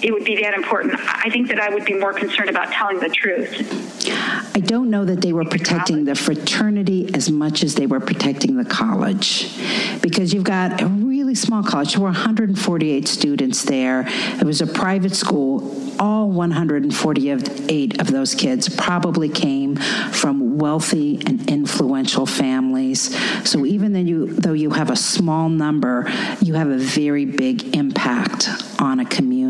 it 0.04 0.12
would 0.12 0.24
be 0.24 0.42
that 0.42 0.54
important? 0.54 1.00
I 1.00 1.30
think 1.30 1.48
that 1.50 1.60
I 1.60 1.70
would 1.70 1.86
be 1.86 1.94
more 1.94 2.14
concerned 2.14 2.50
about 2.50 2.72
telling 2.72 3.00
the 3.00 3.10
truth. 3.10 4.08
I 4.54 4.60
don't 4.60 4.90
know 4.90 5.06
that 5.06 5.22
they 5.22 5.34
were 5.34 5.46
protecting 5.46 6.06
the 6.06 6.16
fraternity 6.16 7.10
as 7.14 7.30
much 7.30 7.64
as 7.64 7.76
they 7.76 7.86
were 7.86 8.00
protecting 8.00 8.58
the 8.58 8.66
college 8.66 9.58
because 10.02 10.34
you've 10.34 10.44
got 10.44 10.82
a 10.82 10.88
really 10.88 11.36
small 11.36 11.64
college. 11.64 11.94
There 11.94 12.02
were 12.02 12.08
148 12.08 13.08
students 13.08 13.64
there. 13.64 14.06
It 14.08 14.44
was 14.44 14.62
a 14.62 14.68
private 14.68 15.16
school. 15.16 15.78
All 16.00 16.30
148 16.30 18.02
of 18.02 18.08
those 18.08 18.36
kids 18.36 18.68
probably 18.70 19.30
came 19.30 19.76
from 19.76 20.58
wealthy 20.58 21.22
and 21.26 21.50
influential 21.50 22.26
families. 22.26 23.16
So 23.48 23.66
even 23.66 23.94
though 23.94 24.00
you, 24.00 24.28
though 24.28 24.54
you 24.54 24.72
have 24.72 24.90
a 24.90 24.96
small 24.96 25.50
number, 25.50 26.06
you 26.42 26.56
have 26.56 26.70
a 26.70 26.78
very 26.78 27.26
big 27.26 27.76
impact 27.76 28.50
on 28.80 29.00
a 29.00 29.06
community. 29.06 29.41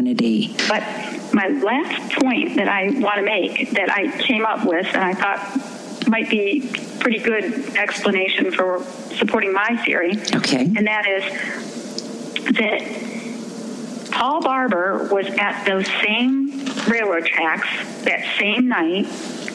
But 0.67 0.83
my 1.33 1.47
last 1.47 2.13
point 2.13 2.55
that 2.55 2.67
I 2.67 2.89
want 2.99 3.15
to 3.15 3.23
make 3.23 3.71
that 3.71 3.91
I 3.91 4.11
came 4.21 4.45
up 4.45 4.65
with 4.65 4.87
and 4.87 5.03
I 5.03 5.13
thought 5.13 6.07
might 6.07 6.29
be 6.29 6.69
pretty 6.99 7.19
good 7.19 7.75
explanation 7.75 8.51
for 8.51 8.83
supporting 9.15 9.53
my 9.53 9.77
theory. 9.85 10.17
Okay. 10.35 10.65
And 10.65 10.87
that 10.87 11.07
is 11.07 11.23
that 12.55 14.11
Paul 14.11 14.41
Barber 14.41 15.07
was 15.11 15.25
at 15.27 15.63
those 15.65 15.87
same 16.03 16.65
railroad 16.87 17.25
tracks 17.25 17.67
that 18.03 18.37
same 18.37 18.67
night, 18.67 19.07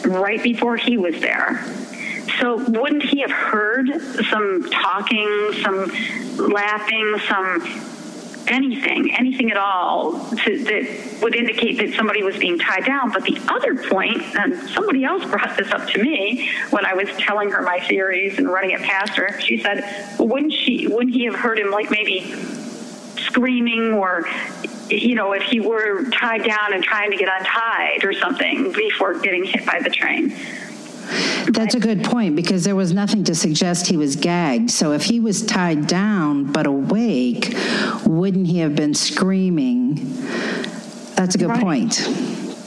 right 0.06 0.42
before 0.42 0.76
he 0.76 0.96
was 0.96 1.20
there. 1.20 1.62
So 2.40 2.56
wouldn't 2.56 3.02
he 3.02 3.20
have 3.20 3.30
heard 3.30 3.88
some 4.30 4.68
talking, 4.70 5.52
some 5.62 5.92
laughing, 6.36 7.16
some 7.28 7.60
anything, 8.48 9.14
anything 9.14 9.50
at 9.50 9.56
all 9.56 10.12
to, 10.12 10.64
that 10.64 11.18
would 11.22 11.34
indicate 11.34 11.78
that 11.78 11.94
somebody 11.94 12.22
was 12.22 12.36
being 12.36 12.58
tied 12.58 12.84
down. 12.84 13.10
But 13.12 13.24
the 13.24 13.40
other 13.48 13.74
point, 13.74 14.22
and 14.36 14.68
somebody 14.70 15.04
else 15.04 15.24
brought 15.24 15.56
this 15.56 15.70
up 15.70 15.88
to 15.88 16.02
me 16.02 16.50
when 16.70 16.84
I 16.84 16.94
was 16.94 17.08
telling 17.18 17.50
her 17.50 17.62
my 17.62 17.80
theories 17.80 18.38
and 18.38 18.48
running 18.48 18.70
it 18.70 18.80
past 18.80 19.16
her. 19.16 19.40
She 19.40 19.58
said, 19.58 19.84
"Wouldn't 20.18 20.52
she? 20.52 20.86
Wouldn't 20.86 21.14
he 21.14 21.24
have 21.24 21.34
heard 21.34 21.58
him 21.58 21.70
like 21.70 21.90
maybe 21.90 22.34
screaming 23.16 23.92
or?" 23.92 24.28
You 24.88 25.16
know, 25.16 25.32
if 25.32 25.42
he 25.42 25.58
were 25.58 26.04
tied 26.10 26.44
down 26.44 26.72
and 26.72 26.80
trying 26.80 27.10
to 27.10 27.16
get 27.16 27.28
untied 27.28 28.04
or 28.04 28.12
something 28.12 28.70
before 28.70 29.14
getting 29.18 29.44
hit 29.44 29.66
by 29.66 29.80
the 29.82 29.90
train. 29.90 30.32
That's 31.48 31.74
a 31.74 31.80
good 31.80 32.04
point 32.04 32.36
because 32.36 32.64
there 32.64 32.76
was 32.76 32.92
nothing 32.92 33.24
to 33.24 33.34
suggest 33.34 33.86
he 33.86 33.96
was 33.96 34.16
gagged. 34.16 34.70
So 34.70 34.92
if 34.92 35.04
he 35.04 35.20
was 35.20 35.44
tied 35.44 35.86
down 35.86 36.44
but 36.52 36.66
awake, 36.66 37.54
wouldn't 38.04 38.46
he 38.46 38.58
have 38.58 38.74
been 38.74 38.94
screaming? 38.94 39.94
That's 41.14 41.34
a 41.34 41.38
good 41.38 41.48
Right. 41.48 41.62
point. 41.62 41.94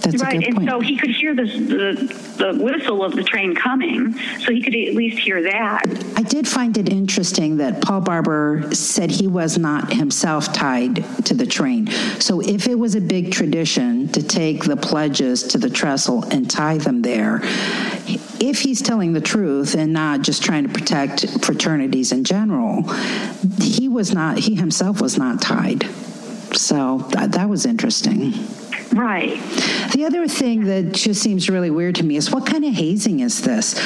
That's 0.01 0.21
right, 0.21 0.43
and 0.43 0.55
point. 0.55 0.69
so 0.69 0.79
he 0.79 0.97
could 0.97 1.11
hear 1.11 1.35
the, 1.35 1.43
the 1.43 2.29
the 2.37 2.63
whistle 2.63 3.03
of 3.03 3.15
the 3.15 3.23
train 3.23 3.55
coming, 3.55 4.13
so 4.39 4.51
he 4.51 4.61
could 4.61 4.75
at 4.75 4.95
least 4.95 5.19
hear 5.19 5.43
that. 5.43 5.83
I 6.15 6.21
did 6.21 6.47
find 6.47 6.77
it 6.77 6.89
interesting 6.89 7.57
that 7.57 7.81
Paul 7.81 8.01
Barber 8.01 8.73
said 8.73 9.11
he 9.11 9.27
was 9.27 9.57
not 9.57 9.93
himself 9.93 10.53
tied 10.53 11.03
to 11.25 11.33
the 11.33 11.45
train. 11.45 11.87
So 12.19 12.39
if 12.41 12.67
it 12.67 12.75
was 12.75 12.95
a 12.95 13.01
big 13.01 13.31
tradition 13.31 14.07
to 14.09 14.23
take 14.23 14.63
the 14.63 14.77
pledges 14.77 15.43
to 15.43 15.57
the 15.57 15.69
trestle 15.69 16.23
and 16.25 16.49
tie 16.49 16.77
them 16.77 17.01
there, 17.01 17.41
if 18.39 18.61
he's 18.61 18.81
telling 18.81 19.13
the 19.13 19.21
truth 19.21 19.75
and 19.75 19.91
not 19.93 20.21
just 20.21 20.43
trying 20.43 20.65
to 20.65 20.73
protect 20.73 21.43
fraternities 21.43 22.11
in 22.11 22.23
general, 22.23 22.83
he 23.61 23.89
was 23.89 24.13
not, 24.13 24.37
he 24.37 24.55
himself 24.55 25.01
was 25.01 25.17
not 25.17 25.41
tied. 25.41 25.83
So 26.55 26.99
that, 27.11 27.33
that 27.33 27.49
was 27.49 27.65
interesting. 27.65 28.33
Right. 28.93 29.39
The 29.93 30.05
other 30.05 30.27
thing 30.27 30.65
that 30.65 30.93
just 30.93 31.21
seems 31.21 31.49
really 31.49 31.69
weird 31.69 31.95
to 31.95 32.03
me 32.03 32.15
is 32.15 32.31
what 32.31 32.45
kind 32.45 32.65
of 32.65 32.73
hazing 32.73 33.19
is 33.19 33.41
this? 33.41 33.77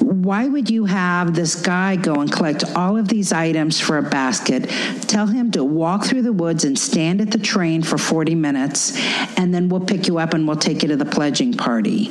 Why 0.00 0.48
would 0.48 0.70
you 0.70 0.86
have 0.86 1.34
this 1.34 1.54
guy 1.54 1.96
go 1.96 2.14
and 2.14 2.30
collect 2.30 2.64
all 2.74 2.96
of 2.96 3.08
these 3.08 3.32
items 3.32 3.80
for 3.80 3.98
a 3.98 4.02
basket, 4.02 4.68
tell 5.02 5.26
him 5.26 5.50
to 5.52 5.64
walk 5.64 6.04
through 6.04 6.22
the 6.22 6.32
woods 6.32 6.64
and 6.64 6.78
stand 6.78 7.20
at 7.20 7.30
the 7.30 7.38
train 7.38 7.82
for 7.82 7.98
40 7.98 8.34
minutes, 8.34 8.96
and 9.36 9.54
then 9.54 9.68
we'll 9.68 9.80
pick 9.80 10.08
you 10.08 10.18
up 10.18 10.34
and 10.34 10.46
we'll 10.46 10.56
take 10.56 10.82
you 10.82 10.88
to 10.88 10.96
the 10.96 11.04
pledging 11.04 11.54
party? 11.54 12.10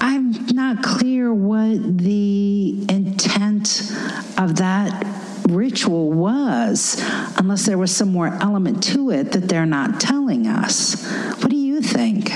I'm 0.00 0.46
not 0.54 0.82
clear 0.82 1.32
what 1.32 1.98
the 1.98 2.84
intent 2.88 3.92
of 4.38 4.56
that 4.56 5.19
ritual 5.50 6.10
was, 6.10 6.96
unless 7.36 7.66
there 7.66 7.78
was 7.78 7.94
some 7.94 8.10
more 8.12 8.28
element 8.40 8.82
to 8.84 9.10
it 9.10 9.32
that 9.32 9.48
they're 9.48 9.66
not 9.66 10.00
telling 10.00 10.46
us. 10.46 11.04
What 11.40 11.50
do 11.50 11.56
you 11.56 11.80
think? 11.80 12.30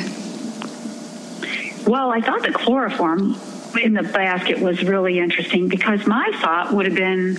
Well, 1.87 2.11
I 2.11 2.21
thought 2.21 2.43
the 2.43 2.53
chloroform 2.53 3.37
in 3.83 3.95
the 3.95 4.03
basket 4.03 4.61
was 4.61 4.83
really 4.83 5.19
interesting 5.19 5.69
because 5.69 6.07
my 6.07 6.31
thought 6.41 6.73
would 6.73 6.87
have 6.87 6.95
been 6.95 7.35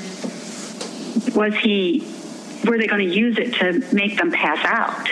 was 1.33 1.55
he 1.55 2.05
were 2.65 2.77
they 2.77 2.87
going 2.87 3.07
to 3.07 3.15
use 3.15 3.37
it 3.37 3.53
to 3.55 3.93
make 3.93 4.17
them 4.17 4.31
pass 4.31 4.63
out? 4.65 5.09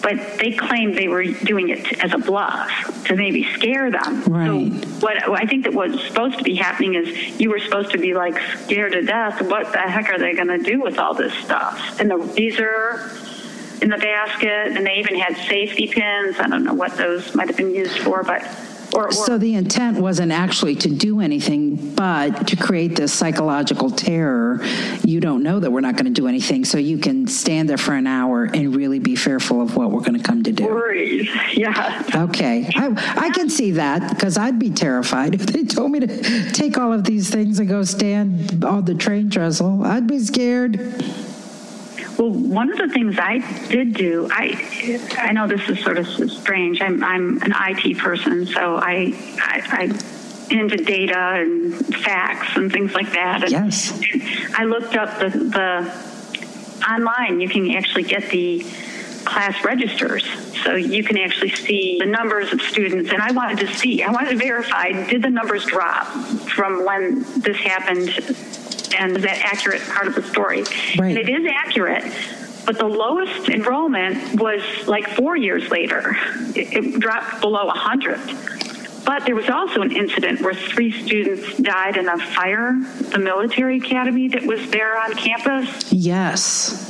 But 0.00 0.38
they 0.38 0.52
claimed 0.52 0.96
they 0.96 1.08
were 1.08 1.24
doing 1.24 1.70
it 1.70 2.02
as 2.02 2.12
a 2.12 2.18
bluff 2.18 3.04
to 3.06 3.16
maybe 3.16 3.44
scare 3.54 3.90
them. 3.90 4.22
Right. 4.24 4.46
So 4.46 4.88
what 5.00 5.28
I 5.30 5.44
think 5.46 5.64
that 5.64 5.74
was 5.74 6.00
supposed 6.04 6.38
to 6.38 6.44
be 6.44 6.54
happening 6.54 6.94
is 6.94 7.40
you 7.40 7.50
were 7.50 7.58
supposed 7.58 7.90
to 7.92 7.98
be 7.98 8.14
like 8.14 8.40
scared 8.64 8.92
to 8.92 9.02
death. 9.02 9.42
What 9.42 9.72
the 9.72 9.78
heck 9.78 10.08
are 10.10 10.18
they 10.18 10.34
going 10.34 10.48
to 10.48 10.58
do 10.58 10.80
with 10.80 10.98
all 10.98 11.14
this 11.14 11.32
stuff? 11.34 12.00
And 12.00 12.10
the 12.10 12.18
these 12.34 12.58
are 12.60 13.10
in 13.80 13.90
the 13.90 13.98
basket, 13.98 14.76
and 14.76 14.86
they 14.86 14.94
even 14.94 15.16
had 15.16 15.36
safety 15.48 15.86
pins. 15.86 16.38
I 16.38 16.48
don't 16.48 16.64
know 16.64 16.74
what 16.74 16.96
those 16.96 17.34
might 17.34 17.48
have 17.48 17.56
been 17.56 17.74
used 17.74 17.98
for, 17.98 18.22
but 18.22 18.42
or, 18.94 19.08
or 19.08 19.12
So 19.12 19.38
the 19.38 19.54
intent 19.54 19.98
wasn't 19.98 20.32
actually 20.32 20.76
to 20.76 20.88
do 20.88 21.20
anything, 21.20 21.94
but 21.94 22.48
to 22.48 22.56
create 22.56 22.96
this 22.96 23.12
psychological 23.12 23.90
terror. 23.90 24.64
You 25.04 25.20
don't 25.20 25.42
know 25.42 25.60
that 25.60 25.70
we're 25.70 25.80
not 25.80 25.96
going 25.96 26.06
to 26.06 26.20
do 26.20 26.26
anything, 26.26 26.64
so 26.64 26.78
you 26.78 26.98
can 26.98 27.26
stand 27.26 27.68
there 27.68 27.78
for 27.78 27.94
an 27.94 28.06
hour 28.06 28.44
and 28.44 28.74
really 28.74 28.98
be 28.98 29.16
fearful 29.16 29.60
of 29.60 29.76
what 29.76 29.90
we're 29.90 30.00
going 30.00 30.16
to 30.16 30.22
come 30.22 30.42
to 30.44 30.52
do. 30.52 30.66
worries. 30.66 31.28
Yeah. 31.58 32.04
Okay, 32.14 32.70
I, 32.76 33.14
I 33.16 33.30
can 33.30 33.50
see 33.50 33.72
that 33.72 34.14
because 34.14 34.38
I'd 34.38 34.60
be 34.60 34.70
terrified 34.70 35.34
if 35.40 35.46
they 35.46 35.64
told 35.64 35.90
me 35.90 36.00
to 36.00 36.52
take 36.52 36.78
all 36.78 36.92
of 36.92 37.04
these 37.04 37.30
things 37.30 37.58
and 37.58 37.68
go 37.68 37.82
stand 37.82 38.64
on 38.64 38.84
the 38.84 38.94
train 38.94 39.28
trestle. 39.28 39.82
I'd 39.84 40.06
be 40.06 40.20
scared. 40.20 40.78
Well, 42.18 42.30
one 42.30 42.72
of 42.72 42.78
the 42.78 42.88
things 42.88 43.16
I 43.18 43.38
did 43.68 43.94
do, 43.94 44.28
I 44.30 44.60
I 45.16 45.32
know 45.32 45.46
this 45.46 45.68
is 45.68 45.78
sort 45.84 45.98
of 45.98 46.06
strange. 46.30 46.82
I'm 46.82 47.02
I'm 47.04 47.40
an 47.42 47.52
IT 47.54 47.98
person, 47.98 48.46
so 48.46 48.76
I 48.76 49.14
I. 49.40 49.62
I 49.70 50.14
into 50.50 50.76
data 50.76 51.14
and 51.18 51.74
facts 51.96 52.56
and 52.56 52.72
things 52.72 52.94
like 52.94 53.12
that. 53.12 53.42
And 53.42 53.52
Yes. 53.52 54.00
I 54.54 54.64
looked 54.64 54.96
up 54.96 55.18
the, 55.18 55.28
the 55.28 56.90
online. 56.90 57.40
You 57.40 57.48
can 57.48 57.70
actually 57.72 58.04
get 58.04 58.30
the 58.30 58.64
class 59.24 59.62
registers, 59.64 60.24
so 60.64 60.74
you 60.74 61.04
can 61.04 61.18
actually 61.18 61.50
see 61.50 61.98
the 61.98 62.06
numbers 62.06 62.52
of 62.52 62.62
students. 62.62 63.10
And 63.10 63.20
I 63.20 63.32
wanted 63.32 63.58
to 63.66 63.74
see, 63.76 64.02
I 64.02 64.10
wanted 64.10 64.30
to 64.30 64.36
verify, 64.36 64.92
did 64.92 65.22
the 65.22 65.30
numbers 65.30 65.66
drop 65.66 66.06
from 66.06 66.84
when 66.84 67.24
this 67.40 67.58
happened, 67.58 68.08
and 68.94 69.16
that 69.16 69.38
accurate 69.44 69.82
part 69.88 70.06
of 70.06 70.14
the 70.14 70.22
story? 70.22 70.64
Right. 70.98 71.16
And 71.16 71.18
it 71.18 71.28
is 71.28 71.46
accurate. 71.46 72.04
But 72.66 72.78
the 72.78 72.86
lowest 72.86 73.48
enrollment 73.48 74.40
was 74.40 74.62
like 74.86 75.08
four 75.08 75.36
years 75.36 75.70
later. 75.70 76.16
It, 76.54 76.84
it 76.84 77.00
dropped 77.00 77.40
below 77.40 77.66
100. 77.66 78.20
But 79.06 79.24
there 79.24 79.34
was 79.34 79.48
also 79.48 79.80
an 79.80 79.90
incident 79.90 80.42
where 80.42 80.52
three 80.52 80.92
students 80.92 81.56
died 81.56 81.96
in 81.96 82.08
a 82.08 82.18
fire, 82.18 82.74
the 83.10 83.18
military 83.18 83.78
academy 83.78 84.28
that 84.28 84.42
was 84.44 84.68
there 84.70 84.98
on 84.98 85.14
campus. 85.14 85.90
Yes. 85.90 86.84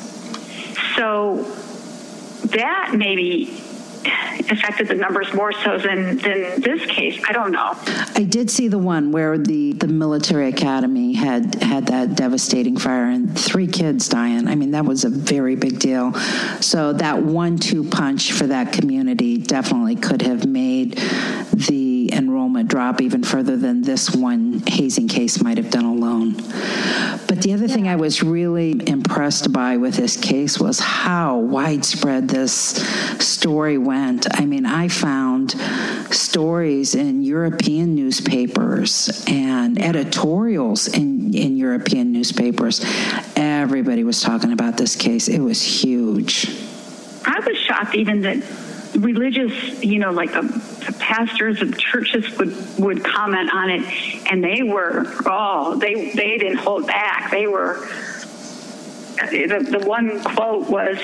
So 0.96 1.44
that 2.46 2.94
maybe 2.96 3.62
affected 4.50 4.88
the 4.88 4.94
numbers 4.94 5.32
more 5.34 5.52
so 5.52 5.78
than, 5.78 6.16
than 6.18 6.60
this 6.60 6.84
case. 6.86 7.20
I 7.28 7.32
don't 7.32 7.52
know. 7.52 7.72
I 8.14 8.26
did 8.28 8.50
see 8.50 8.68
the 8.68 8.78
one 8.78 9.12
where 9.12 9.36
the, 9.36 9.72
the 9.72 9.88
military 9.88 10.48
academy 10.48 11.12
had 11.12 11.56
had 11.56 11.86
that 11.88 12.14
devastating 12.14 12.76
fire 12.76 13.04
and 13.04 13.38
three 13.38 13.66
kids 13.66 14.08
dying. 14.08 14.48
I 14.48 14.54
mean, 14.54 14.70
that 14.72 14.84
was 14.84 15.04
a 15.04 15.10
very 15.10 15.56
big 15.56 15.78
deal. 15.78 16.14
So 16.60 16.92
that 16.94 17.22
one-two 17.22 17.84
punch 17.90 18.32
for 18.32 18.46
that 18.46 18.72
community 18.72 19.38
definitely 19.38 19.96
could 19.96 20.22
have 20.22 20.46
made 20.46 20.96
the 21.68 22.12
enrollment 22.12 22.68
drop 22.68 23.00
even 23.00 23.22
further 23.22 23.56
than 23.56 23.82
this 23.82 24.10
one 24.10 24.62
hazing 24.66 25.08
case 25.08 25.42
might 25.42 25.56
have 25.58 25.70
done 25.70 25.84
alone. 25.84 26.34
But 27.38 27.44
the 27.44 27.52
other 27.52 27.68
thing 27.68 27.86
I 27.86 27.94
was 27.94 28.20
really 28.20 28.82
impressed 28.88 29.52
by 29.52 29.76
with 29.76 29.94
this 29.94 30.16
case 30.16 30.58
was 30.58 30.80
how 30.80 31.38
widespread 31.38 32.26
this 32.26 32.52
story 33.24 33.78
went. 33.78 34.26
I 34.40 34.44
mean, 34.44 34.66
I 34.66 34.88
found 34.88 35.52
stories 36.12 36.96
in 36.96 37.22
European 37.22 37.94
newspapers 37.94 39.24
and 39.28 39.80
editorials 39.80 40.88
in, 40.88 41.32
in 41.32 41.56
European 41.56 42.10
newspapers. 42.10 42.84
Everybody 43.36 44.02
was 44.02 44.20
talking 44.20 44.50
about 44.50 44.76
this 44.76 44.96
case. 44.96 45.28
It 45.28 45.38
was 45.38 45.62
huge. 45.62 46.48
I 47.24 47.38
was 47.38 47.56
shocked 47.56 47.94
even 47.94 48.22
that 48.22 48.42
religious, 48.96 49.82
you 49.82 49.98
know, 49.98 50.10
like 50.10 50.32
the, 50.32 50.42
the, 50.42 50.96
pastors 50.98 51.62
of 51.62 51.78
churches 51.78 52.36
would 52.38 52.54
would 52.78 53.04
comment 53.04 53.50
on 53.52 53.70
it, 53.70 53.82
and 54.30 54.42
they 54.42 54.62
were 54.62 55.04
oh, 55.26 55.76
they 55.78 56.10
they 56.12 56.38
didn't 56.38 56.58
hold 56.58 56.86
back. 56.86 57.30
They 57.30 57.46
were 57.46 57.76
uh, 59.20 59.26
the 59.30 59.78
the 59.78 59.86
one 59.86 60.22
quote 60.22 60.68
was 60.68 60.98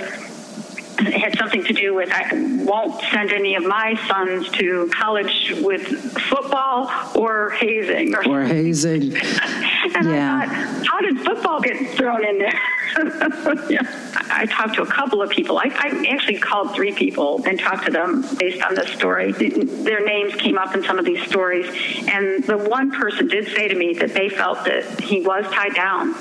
it 0.99 1.13
had 1.15 1.37
something 1.39 1.65
to 1.65 1.73
do 1.73 1.95
with 1.95 2.11
I 2.13 2.29
won't 2.65 3.01
send 3.13 3.33
any 3.33 3.55
of 3.57 3.65
my 3.65 3.95
sons 4.07 4.49
to 4.51 4.89
college 4.93 5.53
with 5.61 5.87
football 6.23 6.91
or 7.15 7.51
hazing 7.51 8.15
or, 8.15 8.29
or 8.29 8.45
hazing. 8.45 9.03
and 9.95 10.09
yeah. 10.09 10.41
I 10.43 10.47
thought, 10.47 10.87
how 10.87 11.01
did 11.01 11.21
football 11.21 11.61
get 11.61 11.91
thrown 11.97 12.25
in 12.25 12.39
there? 12.39 12.61
yeah. 13.71 14.13
I 14.31 14.47
talked 14.47 14.75
to 14.75 14.83
a 14.83 14.87
couple 14.87 15.21
of 15.21 15.31
people. 15.31 15.59
I, 15.59 15.65
I, 15.65 16.07
actually 16.11 16.39
called 16.39 16.75
three 16.75 16.93
people 16.93 17.43
and 17.47 17.59
talked 17.59 17.87
to 17.87 17.91
them 17.91 18.25
based 18.39 18.63
on 18.63 18.75
this 18.75 18.91
story. 18.91 19.33
Their 19.33 20.05
names 20.05 20.35
came 20.37 20.59
up 20.59 20.75
in 20.75 20.85
some 20.85 20.99
of 20.99 21.05
these 21.05 21.25
stories, 21.27 21.67
and 22.09 22.45
the 22.45 22.57
one 22.57 22.91
person 22.93 23.27
did 23.27 23.49
say 23.49 23.69
to 23.69 23.75
me 23.75 23.95
that 23.95 24.15
they 24.15 24.29
felt 24.29 24.65
that 24.65 25.01
he 25.01 25.23
was 25.23 25.45
tied 25.53 25.75
down 25.75 26.15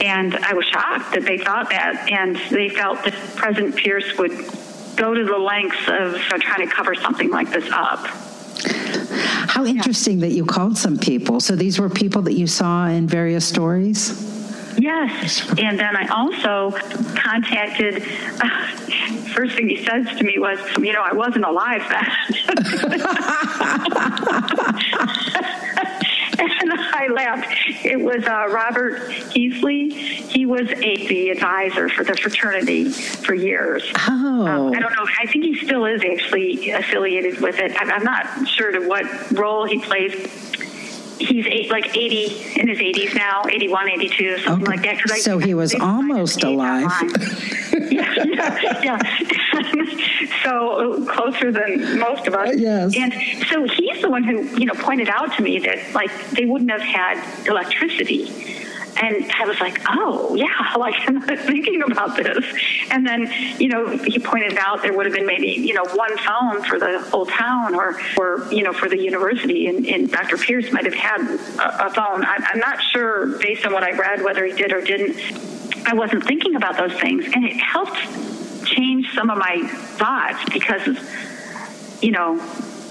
and 0.00 0.36
I 0.36 0.54
was 0.54 0.64
shocked 0.66 1.14
that 1.14 1.24
they 1.24 1.38
thought 1.38 1.70
that, 1.70 2.08
and 2.10 2.36
they 2.50 2.68
felt 2.68 3.04
that 3.04 3.14
President 3.36 3.76
Pierce 3.76 4.16
would 4.18 4.32
go 4.96 5.14
to 5.14 5.24
the 5.24 5.38
lengths 5.38 5.88
of 5.88 6.14
uh, 6.14 6.38
trying 6.38 6.68
to 6.68 6.74
cover 6.74 6.94
something 6.94 7.30
like 7.30 7.50
this 7.50 7.70
up. 7.72 8.06
How 9.48 9.64
interesting 9.64 10.18
yeah. 10.18 10.28
that 10.28 10.34
you 10.34 10.44
called 10.44 10.76
some 10.76 10.98
people. 10.98 11.40
So 11.40 11.56
these 11.56 11.78
were 11.78 11.88
people 11.88 12.22
that 12.22 12.34
you 12.34 12.46
saw 12.46 12.86
in 12.86 13.06
various 13.06 13.46
stories? 13.46 14.26
Yes. 14.78 15.48
And 15.58 15.78
then 15.78 15.96
I 15.96 16.06
also 16.08 16.70
contacted, 17.14 18.02
uh, 18.40 18.66
first 19.34 19.56
thing 19.56 19.68
he 19.68 19.84
says 19.84 20.06
to 20.18 20.24
me 20.24 20.38
was, 20.38 20.58
you 20.78 20.92
know, 20.92 21.02
I 21.02 21.12
wasn't 21.12 21.44
alive 21.44 21.82
then. 21.88 22.06
laughed. 27.10 27.84
It 27.84 28.00
was 28.00 28.24
uh, 28.24 28.48
Robert 28.50 29.00
Heasley. 29.10 29.92
He 29.92 30.46
was 30.46 30.68
a, 30.68 31.06
the 31.08 31.30
advisor 31.30 31.88
for 31.88 32.04
the 32.04 32.14
fraternity 32.14 32.90
for 32.90 33.34
years. 33.34 33.82
Oh. 34.08 34.46
Um, 34.46 34.74
I 34.74 34.80
don't 34.80 34.94
know. 34.94 35.06
I 35.20 35.26
think 35.26 35.44
he 35.44 35.54
still 35.56 35.84
is 35.84 36.02
actually 36.02 36.70
affiliated 36.70 37.40
with 37.40 37.58
it. 37.58 37.72
I'm 37.76 38.04
not 38.04 38.48
sure 38.48 38.70
to 38.72 38.86
what 38.86 39.04
role 39.32 39.64
he 39.66 39.80
plays 39.80 40.12
he's 41.20 41.46
eight, 41.46 41.70
like 41.70 41.96
80 41.96 42.60
in 42.60 42.68
his 42.68 42.78
80s 42.78 43.14
now 43.14 43.42
81 43.48 43.90
82 43.90 44.38
something 44.38 44.62
okay. 44.62 44.76
like 44.76 44.82
that 44.82 45.02
Cause 45.02 45.22
so 45.22 45.38
he 45.38 45.54
was 45.54 45.74
almost 45.74 46.42
alive 46.42 46.90
yeah, 47.90 48.14
yeah, 48.24 48.82
yeah. 48.82 50.42
so 50.42 51.04
closer 51.06 51.52
than 51.52 51.98
most 51.98 52.26
of 52.26 52.34
us 52.34 52.56
yes 52.56 52.96
and 52.96 53.12
so 53.48 53.64
he's 53.64 54.00
the 54.02 54.10
one 54.10 54.24
who 54.24 54.42
you 54.58 54.66
know 54.66 54.74
pointed 54.74 55.08
out 55.08 55.34
to 55.36 55.42
me 55.42 55.58
that 55.58 55.92
like 55.94 56.10
they 56.30 56.46
wouldn't 56.46 56.70
have 56.70 56.80
had 56.80 57.46
electricity 57.46 58.24
and 59.00 59.32
I 59.32 59.46
was 59.46 59.58
like, 59.60 59.80
oh, 59.88 60.34
yeah, 60.34 60.74
like 60.78 60.94
I'm 61.06 61.20
not 61.20 61.38
thinking 61.38 61.82
about 61.82 62.16
this. 62.16 62.44
And 62.90 63.06
then, 63.06 63.32
you 63.58 63.68
know, 63.68 63.88
he 63.88 64.18
pointed 64.18 64.56
out 64.58 64.82
there 64.82 64.92
would 64.92 65.06
have 65.06 65.14
been 65.14 65.26
maybe, 65.26 65.48
you 65.48 65.72
know, 65.72 65.84
one 65.94 66.16
phone 66.18 66.62
for 66.62 66.78
the 66.78 67.00
whole 67.10 67.26
town 67.26 67.74
or, 67.74 67.98
or 68.18 68.46
you 68.52 68.62
know, 68.62 68.72
for 68.72 68.88
the 68.88 68.98
university. 68.98 69.66
And, 69.68 69.86
and 69.86 70.10
Dr. 70.10 70.36
Pierce 70.36 70.70
might 70.72 70.84
have 70.84 70.94
had 70.94 71.22
a, 71.22 71.86
a 71.86 71.90
phone. 71.90 72.24
I, 72.24 72.36
I'm 72.52 72.58
not 72.58 72.82
sure, 72.82 73.38
based 73.38 73.64
on 73.64 73.72
what 73.72 73.82
I 73.82 73.92
read, 73.92 74.22
whether 74.22 74.44
he 74.44 74.52
did 74.52 74.72
or 74.72 74.82
didn't. 74.82 75.16
I 75.86 75.94
wasn't 75.94 76.24
thinking 76.24 76.56
about 76.56 76.76
those 76.76 76.92
things. 77.00 77.24
And 77.24 77.44
it 77.44 77.56
helped 77.56 77.98
change 78.66 79.12
some 79.14 79.30
of 79.30 79.38
my 79.38 79.66
thoughts 79.66 80.44
because, 80.52 80.86
you 82.02 82.10
know, 82.10 82.38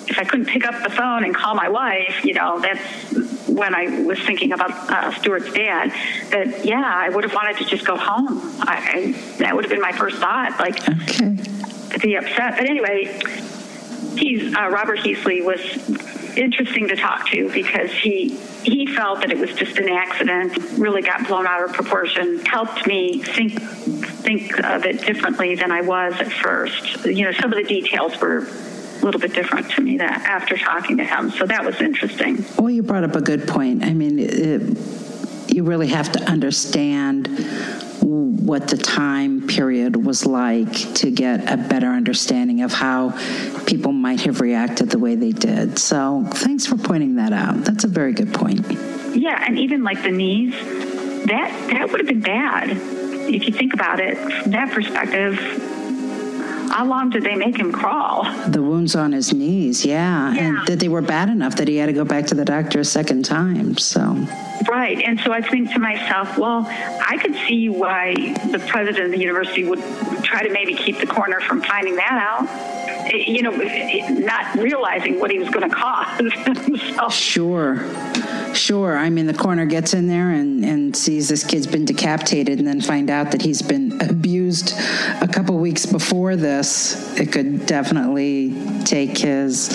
if 0.10 0.18
I 0.18 0.24
couldn't 0.24 0.48
pick 0.48 0.66
up 0.66 0.82
the 0.84 0.90
phone 0.90 1.24
and 1.24 1.36
call 1.36 1.56
my 1.56 1.70
wife, 1.70 2.26
you 2.26 2.34
know, 2.34 2.60
that's 2.60 3.48
when 3.48 3.76
I 3.76 4.02
was 4.04 4.20
thinking 4.20 4.52
about 4.52 4.72
uh, 4.72 5.12
Stuart's 5.20 5.52
dad, 5.52 5.92
that 6.32 6.66
yeah, 6.66 6.82
I 6.84 7.10
would 7.10 7.24
have 7.24 7.34
wanted 7.34 7.58
to 7.58 7.66
just 7.66 7.86
go 7.86 7.96
home. 7.96 8.40
I, 8.62 8.78
I 8.94 9.38
that 9.38 9.56
would 9.56 9.66
have 9.66 9.72
been 9.72 9.82
my 9.82 9.92
first 9.92 10.18
thought, 10.18 10.60
like 10.60 10.80
okay. 10.88 11.36
to 11.36 12.00
be 12.00 12.16
upset. 12.16 12.58
But 12.58 12.70
anyway, 12.70 13.20
he's 14.18 14.56
uh, 14.56 14.70
Robert 14.70 15.00
Heasley 15.00 15.44
was 15.44 15.60
interesting 16.38 16.88
to 16.88 16.96
talk 16.96 17.28
to 17.30 17.52
because 17.52 17.92
he 17.92 18.38
he 18.64 18.88
felt 18.88 19.22
that 19.22 19.32
it 19.32 19.38
was 19.38 19.54
just 19.54 19.78
an 19.78 19.90
accident, 19.90 20.58
really 20.78 21.02
got 21.02 21.28
blown 21.28 21.46
out 21.46 21.64
of 21.64 21.74
proportion. 21.74 22.40
Helped 22.46 22.88
me 22.88 23.22
think 23.22 23.62
think 23.62 24.60
of 24.64 24.86
it 24.86 25.06
differently 25.06 25.56
than 25.56 25.72
I 25.72 25.82
was 25.82 26.14
at 26.20 26.32
first. 26.32 27.06
You 27.06 27.26
know, 27.26 27.32
some 27.32 27.52
of 27.52 27.58
the 27.58 27.64
details 27.64 28.20
were 28.20 28.48
a 29.02 29.06
little 29.06 29.20
bit 29.20 29.34
different 29.34 29.70
to 29.72 29.82
me 29.82 29.98
that 29.98 30.22
after 30.26 30.58
talking 30.58 30.98
to 30.98 31.04
him. 31.04 31.32
So 31.32 31.46
that 31.46 31.66
was 31.66 31.80
interesting. 31.82 32.46
Well, 32.58 32.70
you 32.70 32.84
brought 32.84 33.04
up 33.04 33.16
a 33.16 33.22
good 33.22 33.48
point. 33.48 33.84
I 33.84 33.94
mean, 33.94 34.20
it, 34.20 34.62
you 35.54 35.64
really 35.64 35.88
have 35.88 36.12
to 36.14 36.24
understand 36.24 37.28
what 38.02 38.68
the 38.68 38.78
time 38.78 39.48
period 39.48 39.96
was 39.96 40.26
like 40.26 40.72
to 40.96 41.12
get 41.12 41.52
a 41.52 41.58
better 41.58 41.88
understanding 41.88 42.62
of 42.62 42.74
how 42.74 43.12
people 43.66 43.92
might 43.92 44.22
have 44.22 44.42
reacted 44.42 44.90
the 44.90 44.98
way 44.98 45.16
they 45.16 45.32
did. 45.32 45.78
So, 45.78 46.26
thanks 46.32 46.66
for 46.66 46.78
pointing 46.78 47.16
that 47.16 47.34
out. 47.34 47.64
That's 47.64 47.84
a 47.84 47.88
very 47.88 48.14
good 48.14 48.34
point. 48.34 48.66
Yeah, 49.16 49.44
and 49.46 49.60
even 49.60 49.84
like 49.84 50.02
the 50.02 50.12
knees, 50.12 50.54
that 51.26 51.68
that 51.72 51.92
would 51.92 52.00
have 52.00 52.08
been 52.08 52.22
bad 52.22 52.72
if 52.72 53.46
you 53.46 53.54
think 53.54 53.74
about 53.74 54.00
it 54.00 54.18
from 54.18 54.52
that 54.52 54.72
perspective 54.72 55.38
how 56.70 56.86
long 56.86 57.10
did 57.10 57.24
they 57.24 57.36
make 57.36 57.58
him 57.58 57.72
crawl? 57.72 58.24
The 58.48 58.62
wounds 58.62 58.96
on 58.96 59.12
his 59.12 59.34
knees, 59.34 59.86
yeah. 59.86 60.34
yeah. 60.34 60.42
And 60.42 60.68
that 60.68 60.80
they 60.80 60.88
were 60.88 61.02
bad 61.02 61.30
enough 61.30 61.56
that 61.56 61.68
he 61.68 61.78
had 61.78 61.88
to 61.88 61.94
go 61.94 62.06
back 62.06 62.28
to 62.28 62.36
the 62.36 62.46
doctor 62.46 62.80
a 62.80 62.86
second 62.86 63.26
time. 63.26 63.78
So. 63.78 64.02
Right. 64.70 65.02
And 65.02 65.20
so 65.22 65.32
I 65.32 65.42
think 65.42 65.72
to 65.74 65.80
myself, 65.80 66.38
well, 66.38 66.66
I 66.68 67.18
could 67.22 67.34
see 67.48 67.70
why 67.70 68.14
the 68.52 68.60
president 68.60 69.06
of 69.06 69.12
the 69.12 69.20
university 69.20 69.64
would 69.64 69.82
try 70.24 70.44
to 70.44 70.52
maybe 70.52 70.76
keep 70.76 71.00
the 71.00 71.08
coroner 71.08 71.40
from 71.40 71.62
finding 71.62 71.96
that 71.96 72.12
out 72.12 72.99
you 73.12 73.42
know, 73.44 73.52
not 73.52 74.56
realizing 74.56 75.20
what 75.20 75.32
he 75.32 75.40
was 75.40 75.50
going 75.50 75.70
to 75.70 75.76
cause. 75.76 76.32
so. 76.96 77.10
Sure. 77.10 77.86
Sure. 78.54 78.98
I 78.98 79.10
mean, 79.10 79.28
the 79.28 79.34
coroner 79.34 79.66
gets 79.66 79.94
in 79.94 80.08
there 80.08 80.32
and, 80.32 80.66
and 80.66 80.96
sees 80.96 81.30
this 81.30 81.44
kid's 81.44 81.68
been 81.68 81.86
decapitated 81.86 82.60
and 82.60 82.68
then 82.68 82.82
find 82.82 83.10
out 83.10 83.32
that 83.32 83.42
he's 83.42 83.62
been 83.62 84.02
abused 84.02 84.74
a 85.22 85.28
couple 85.28 85.58
weeks 85.58 85.86
before 85.86 86.36
this. 86.36 87.18
It 87.20 87.32
could 87.32 87.66
definitely 87.66 88.56
take 88.86 89.18
his 89.18 89.70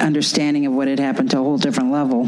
understanding 0.00 0.66
of 0.66 0.72
what 0.72 0.88
had 0.88 0.98
happened 0.98 1.30
to 1.30 1.38
a 1.38 1.42
whole 1.42 1.58
different 1.58 1.92
level. 1.92 2.26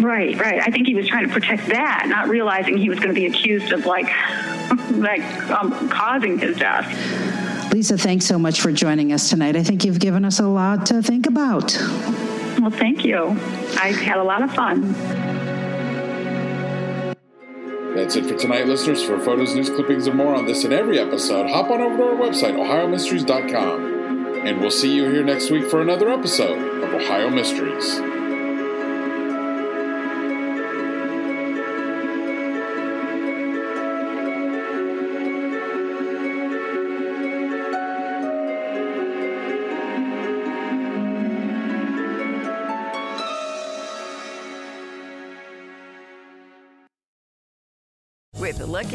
Right, 0.00 0.36
right. 0.38 0.60
I 0.60 0.70
think 0.70 0.86
he 0.86 0.94
was 0.94 1.06
trying 1.06 1.28
to 1.28 1.32
protect 1.32 1.68
that, 1.68 2.06
not 2.08 2.28
realizing 2.28 2.76
he 2.76 2.88
was 2.88 2.98
going 2.98 3.14
to 3.14 3.14
be 3.14 3.26
accused 3.26 3.72
of 3.72 3.86
like, 3.86 4.06
like 4.90 5.22
um, 5.50 5.88
causing 5.88 6.38
his 6.38 6.56
death. 6.56 6.86
Lisa, 7.72 7.96
thanks 7.96 8.26
so 8.26 8.38
much 8.38 8.60
for 8.60 8.70
joining 8.70 9.12
us 9.12 9.30
tonight. 9.30 9.56
I 9.56 9.62
think 9.62 9.84
you've 9.84 9.98
given 9.98 10.24
us 10.26 10.38
a 10.38 10.46
lot 10.46 10.86
to 10.86 11.02
think 11.02 11.26
about. 11.26 11.74
Well, 12.60 12.70
thank 12.70 13.04
you. 13.04 13.28
I 13.80 13.92
had 13.92 14.18
a 14.18 14.22
lot 14.22 14.42
of 14.42 14.52
fun. 14.54 14.92
That's 17.94 18.16
it 18.16 18.26
for 18.26 18.36
tonight, 18.36 18.66
listeners. 18.66 19.02
For 19.02 19.18
photos, 19.18 19.54
news 19.54 19.70
clippings, 19.70 20.06
and 20.06 20.16
more 20.16 20.34
on 20.34 20.46
this 20.46 20.64
and 20.64 20.72
every 20.72 20.98
episode, 20.98 21.48
hop 21.48 21.70
on 21.70 21.80
over 21.80 21.96
to 21.96 22.02
our 22.04 22.14
website, 22.14 22.54
ohiomysteries.com. 22.54 24.46
And 24.46 24.60
we'll 24.60 24.70
see 24.70 24.94
you 24.94 25.10
here 25.10 25.24
next 25.24 25.50
week 25.50 25.70
for 25.70 25.80
another 25.80 26.10
episode 26.10 26.82
of 26.82 26.92
Ohio 26.92 27.30
Mysteries. 27.30 28.21